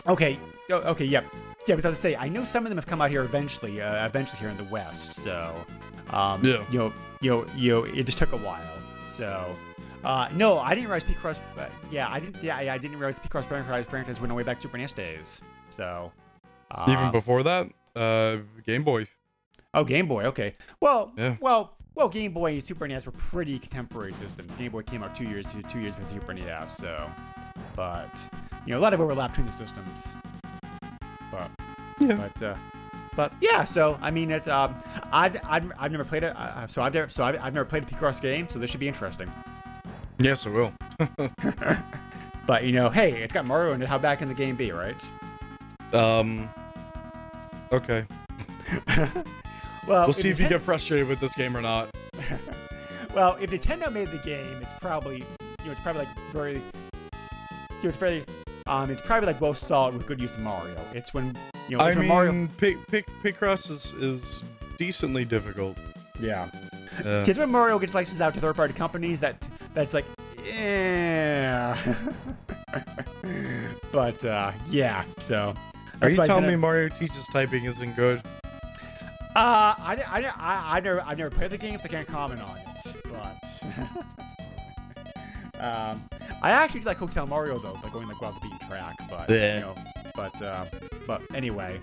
Okay. 0.08 0.40
Oh, 0.72 0.76
okay. 0.92 1.06
Yep. 1.06 1.26
Yeah. 1.34 1.40
Because 1.76 1.86
I 1.86 1.90
was 1.90 2.00
say, 2.00 2.16
I 2.16 2.30
know 2.30 2.44
some 2.44 2.64
of 2.66 2.70
them 2.70 2.78
have 2.78 2.86
come 2.88 3.02
out 3.02 3.10
here 3.10 3.24
eventually. 3.24 3.82
Uh, 3.82 4.06
eventually 4.06 4.40
here 4.40 4.50
in 4.50 4.58
the 4.58 4.64
West. 4.66 5.14
So, 5.14 5.54
um, 6.12 6.44
Yeah. 6.44 6.66
You 6.72 6.80
know, 6.80 6.94
you 7.22 7.30
know, 7.32 7.46
you 7.56 7.72
know, 7.72 7.84
it 7.84 8.04
just 8.06 8.18
took 8.18 8.32
a 8.34 8.38
while. 8.38 8.62
So, 9.10 9.56
uh, 10.04 10.30
no, 10.34 10.60
I 10.60 10.70
didn't 10.76 10.90
realize 10.90 11.04
Picross. 11.04 11.40
Uh, 11.58 11.68
yeah, 11.92 12.08
I 12.10 12.20
didn't. 12.20 12.42
Yeah, 12.44 12.56
I 12.58 12.78
didn't 12.78 12.98
realize 13.00 13.16
the 13.16 13.28
Picross 13.28 13.46
franchise 13.48 13.86
franchise 13.88 14.20
went 14.22 14.32
all 14.32 14.36
the 14.38 14.44
way 14.44 14.44
back 14.44 14.58
to 14.60 14.64
Super 14.64 14.78
NES 14.78 14.94
days. 14.94 15.42
So, 15.72 16.12
uh, 16.72 16.86
Even 16.88 17.12
before 17.12 17.44
that, 17.44 17.68
uh, 17.96 18.38
Game 18.66 18.84
Boy. 18.84 19.08
Oh, 19.74 19.84
Game 19.84 20.08
Boy. 20.08 20.26
Okay. 20.26 20.56
Well, 20.80 21.12
Yeah. 21.18 21.36
well, 21.42 21.76
well. 21.96 22.10
Game 22.10 22.32
Boy 22.32 22.54
and 22.54 22.64
Super 22.64 22.88
NES 22.88 23.06
were 23.08 23.12
pretty 23.14 23.58
contemporary 23.60 24.14
systems. 24.14 24.54
Game 24.54 24.72
Boy 24.72 24.84
came 24.84 25.04
out 25.04 25.16
two 25.16 25.26
years, 25.26 25.48
two 25.68 25.80
years 25.80 25.98
with 25.98 26.10
Super 26.12 26.34
NES. 26.34 26.78
So, 26.78 27.10
but 27.78 28.28
you 28.66 28.74
know, 28.74 28.80
a 28.80 28.82
lot 28.82 28.94
of 28.94 29.00
overlap 29.00 29.32
between 29.32 29.46
the 29.48 29.54
systems. 29.54 30.16
But 31.32 31.50
Yeah. 32.00 32.16
but 32.36 32.42
uh, 32.44 32.56
but 33.16 33.34
yeah. 33.40 33.64
So 33.64 33.98
I 34.02 34.12
mean, 34.12 34.32
it's 34.32 34.50
um, 34.50 34.76
I've, 35.14 35.38
I've, 35.46 35.72
I've 35.80 35.92
never 35.94 36.04
played 36.04 36.24
it. 36.24 36.36
Uh, 36.36 36.68
so 36.68 36.82
I've 36.82 36.94
never 36.94 37.08
so 37.08 37.24
I've, 37.24 37.36
I've 37.42 37.54
never 37.54 37.66
played 37.66 37.84
a 37.84 37.86
Picross 37.86 38.20
game. 38.22 38.50
So 38.50 38.60
this 38.60 38.70
should 38.70 38.82
be 38.82 38.88
interesting. 38.90 39.32
Yes, 40.20 40.46
it 40.46 40.50
will. 40.50 40.74
But 42.48 42.64
you 42.64 42.72
know, 42.72 42.90
hey, 42.90 43.22
it's 43.22 43.34
got 43.34 43.46
Mario 43.46 43.74
in 43.74 43.82
it. 43.82 43.90
How 43.90 43.98
bad 43.98 44.20
can 44.20 44.30
the 44.30 44.34
game 44.34 44.56
be, 44.56 44.72
right? 44.72 45.12
Um. 45.94 46.50
Okay. 47.72 48.06
Well, 49.88 50.06
We'll 50.06 50.14
see 50.14 50.28
if 50.30 50.38
you 50.38 50.50
get 50.50 50.62
frustrated 50.62 51.08
with 51.08 51.22
this 51.22 51.34
game 51.36 51.56
or 51.56 51.62
not. 51.62 51.90
Well, 53.16 53.36
if 53.42 53.50
Nintendo 53.50 53.92
made 53.92 54.10
the 54.10 54.18
game, 54.20 54.60
it's 54.62 54.74
probably 54.80 55.18
you 55.20 55.66
know 55.66 55.72
it's 55.72 55.80
probably 55.82 56.04
like 56.06 56.18
very 56.32 56.62
you 57.78 57.84
know 57.84 57.90
it's 57.90 57.98
very 57.98 58.24
um 58.66 58.90
it's 58.90 59.02
probably 59.02 59.28
like 59.28 59.40
both 59.40 59.58
solid 59.58 59.96
with 59.96 60.06
good 60.08 60.20
use 60.22 60.34
of 60.36 60.40
Mario. 60.42 60.76
It's 60.94 61.14
when 61.14 61.38
you 61.70 61.78
know 61.78 61.84
I 61.84 61.88
it's 61.90 61.96
when 61.98 62.08
mean, 62.08 62.16
Mario 62.16 62.48
Pic 62.58 62.78
Pic 62.88 63.06
Picross 63.24 63.70
is 63.72 63.94
is 63.94 64.44
decently 64.78 65.26
difficult. 65.26 65.78
yeah. 66.20 66.50
Uh, 67.06 67.24
It's 67.28 67.38
when 67.38 67.52
Mario 67.52 67.78
gets 67.80 67.94
licensed 67.94 68.22
out 68.22 68.34
to 68.34 68.40
third 68.42 68.56
party 68.56 68.74
companies 68.74 69.20
that 69.20 69.48
that's 69.74 69.94
like 69.94 70.06
yeah. 70.44 71.78
but 73.92 74.24
uh 74.26 74.52
yeah, 74.68 75.04
so 75.20 75.54
are 76.02 76.10
you 76.10 76.16
telling 76.16 76.44
me 76.44 76.50
kinda- 76.50 76.58
Mario 76.58 76.90
teaches 76.90 77.28
typing 77.32 77.66
isn't 77.66 77.96
good? 77.96 78.22
Uh, 79.36 79.76
I, 79.78 80.04
I, 80.10 80.20
I, 80.40 80.78
I 80.78 80.80
never, 80.80 81.02
I've 81.02 81.18
never 81.20 81.30
played 81.30 81.52
the 81.52 81.60
game, 81.60 81.78
so 81.78 81.86
I 81.86 81.90
can't 81.90 82.08
comment 82.08 82.42
on 82.42 82.58
it. 82.58 82.96
But, 83.04 83.64
um, 85.64 86.02
I 86.42 86.52
actually 86.52 86.82
like 86.82 86.98
Hotel 86.98 87.26
Mario 87.28 87.58
though, 87.58 87.74
like 87.84 87.92
going 87.94 88.08
like 88.08 88.22
off 88.22 88.36
the 88.36 88.42
beaten 88.50 88.68
track. 88.68 88.96
But 89.10 89.30
Yeah. 89.30 89.56
you 89.56 89.62
know, 89.62 89.76
but, 90.16 90.42
uh, 90.42 90.66
but 91.06 91.22
anyway, 91.34 91.80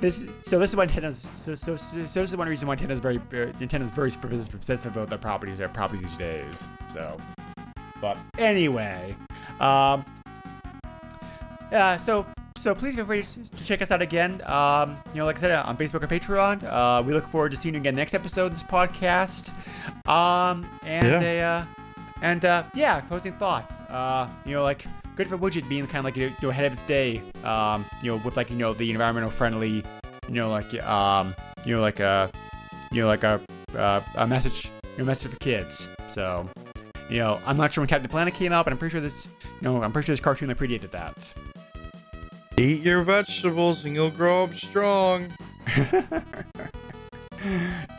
this. 0.00 0.26
So 0.42 0.58
this 0.58 0.70
is 0.70 0.76
why 0.76 0.86
Nintendo's. 0.86 1.26
So, 1.34 1.54
so, 1.54 1.76
so, 1.76 2.06
so 2.06 2.20
this 2.20 2.30
is 2.30 2.36
one 2.36 2.48
reason 2.48 2.66
why 2.68 2.76
Nintendo's 2.76 3.00
very, 3.00 3.16
uh, 3.18 3.52
Nintendo's 3.58 3.90
very 3.90 4.10
obsessive 4.54 4.94
about 4.96 5.08
their 5.10 5.18
properties, 5.18 5.58
their 5.58 5.68
properties 5.68 6.02
these 6.02 6.16
days. 6.16 6.68
So, 6.92 7.16
but 8.00 8.16
anyway, 8.38 9.14
um, 9.60 10.04
uh, 11.72 11.98
so 11.98 12.26
so 12.56 12.74
please 12.74 12.94
feel 12.94 13.06
free 13.06 13.22
to 13.22 13.64
check 13.64 13.80
us 13.80 13.90
out 13.90 14.02
again. 14.02 14.42
Um, 14.44 14.96
you 15.14 15.18
know, 15.20 15.24
like 15.26 15.36
I 15.38 15.40
said, 15.40 15.50
on 15.52 15.76
Facebook 15.78 16.02
or 16.02 16.08
Patreon. 16.08 16.62
Uh, 16.64 17.02
we 17.02 17.12
look 17.14 17.26
forward 17.28 17.50
to 17.52 17.56
seeing 17.56 17.74
you 17.74 17.80
again 17.80 17.94
next 17.94 18.12
episode 18.12 18.46
of 18.46 18.54
this 18.54 18.62
podcast. 18.64 19.50
Um, 20.08 20.66
and 20.82 21.22
Yeah. 21.22 21.64
uh, 21.66 21.79
and 22.22 22.44
uh, 22.44 22.64
yeah, 22.74 23.00
closing 23.02 23.32
thoughts. 23.34 23.80
Uh, 23.82 24.28
you 24.44 24.52
know, 24.54 24.62
like 24.62 24.84
good 25.16 25.28
for 25.28 25.38
Widget 25.38 25.68
being 25.68 25.86
kind 25.86 25.98
of 25.98 26.04
like 26.04 26.16
you 26.16 26.32
know 26.42 26.50
ahead 26.50 26.66
of 26.66 26.72
its 26.72 26.84
day. 26.84 27.22
Um, 27.44 27.84
you 28.02 28.10
know, 28.10 28.20
with 28.24 28.36
like 28.36 28.50
you 28.50 28.56
know 28.56 28.74
the 28.74 28.90
environmental 28.90 29.30
friendly, 29.30 29.84
you 30.28 30.34
know, 30.34 30.50
like 30.50 30.72
um, 30.84 31.34
you 31.64 31.74
know, 31.74 31.80
like 31.80 32.00
a, 32.00 32.30
you 32.92 33.02
know, 33.02 33.08
like 33.08 33.24
a 33.24 33.40
uh, 33.76 34.00
a 34.16 34.26
message, 34.26 34.70
you 34.92 34.98
know, 34.98 35.04
message 35.04 35.30
for 35.30 35.38
kids. 35.38 35.88
So. 36.08 36.48
You 37.08 37.18
know, 37.18 37.40
I'm 37.44 37.56
not 37.56 37.72
sure 37.72 37.82
when 37.82 37.88
Captain 37.88 38.08
Planet 38.08 38.34
came 38.34 38.52
out, 38.52 38.64
but 38.64 38.72
I'm 38.72 38.78
pretty 38.78 38.92
sure 38.92 39.00
this, 39.00 39.26
you 39.42 39.50
know, 39.62 39.82
I'm 39.82 39.90
pretty 39.90 40.06
sure 40.06 40.12
this 40.12 40.20
cartoon 40.20 40.46
that 40.46 40.58
predated 40.58 40.92
that. 40.92 41.34
Eat 42.56 42.82
your 42.82 43.02
vegetables 43.02 43.84
and 43.84 43.96
you'll 43.96 44.12
grow 44.12 44.44
up 44.44 44.54
strong. 44.54 45.32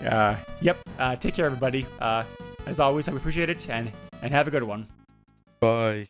uh, 0.08 0.36
yep. 0.62 0.80
Uh, 0.98 1.16
take 1.18 1.34
care, 1.34 1.46
everybody. 1.46 1.86
Uh, 2.00 2.24
as 2.66 2.80
always, 2.80 3.08
I 3.08 3.14
appreciate 3.14 3.50
it, 3.50 3.70
and 3.70 3.92
and 4.22 4.34
have 4.34 4.48
a 4.48 4.52
good 4.52 4.64
one. 4.64 4.88
Bye. 5.60 6.08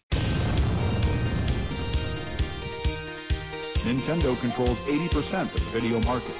Nintendo 3.81 4.39
controls 4.39 4.77
80% 4.81 5.41
of 5.41 5.53
the 5.53 5.79
video 5.79 5.99
market. 6.01 6.35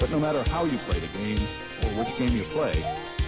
But 0.00 0.10
no 0.10 0.18
matter 0.18 0.42
how 0.50 0.64
you 0.64 0.78
play 0.78 0.98
the 0.98 1.18
game, 1.18 1.38
or 1.84 2.02
which 2.02 2.16
game 2.16 2.34
you 2.36 2.44
play, 2.44 2.72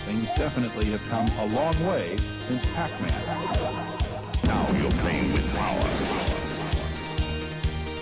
things 0.07 0.33
definitely 0.35 0.87
have 0.87 1.07
come 1.11 1.27
a 1.41 1.47
long 1.55 1.75
way 1.87 2.17
since 2.17 2.65
Pac-Man. 2.75 3.11
Now 4.45 4.67
you're 4.79 4.91
playing 5.03 5.33
with 5.33 5.57
power. 5.57 5.81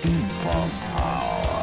Super 0.00 0.70
power. 0.96 1.57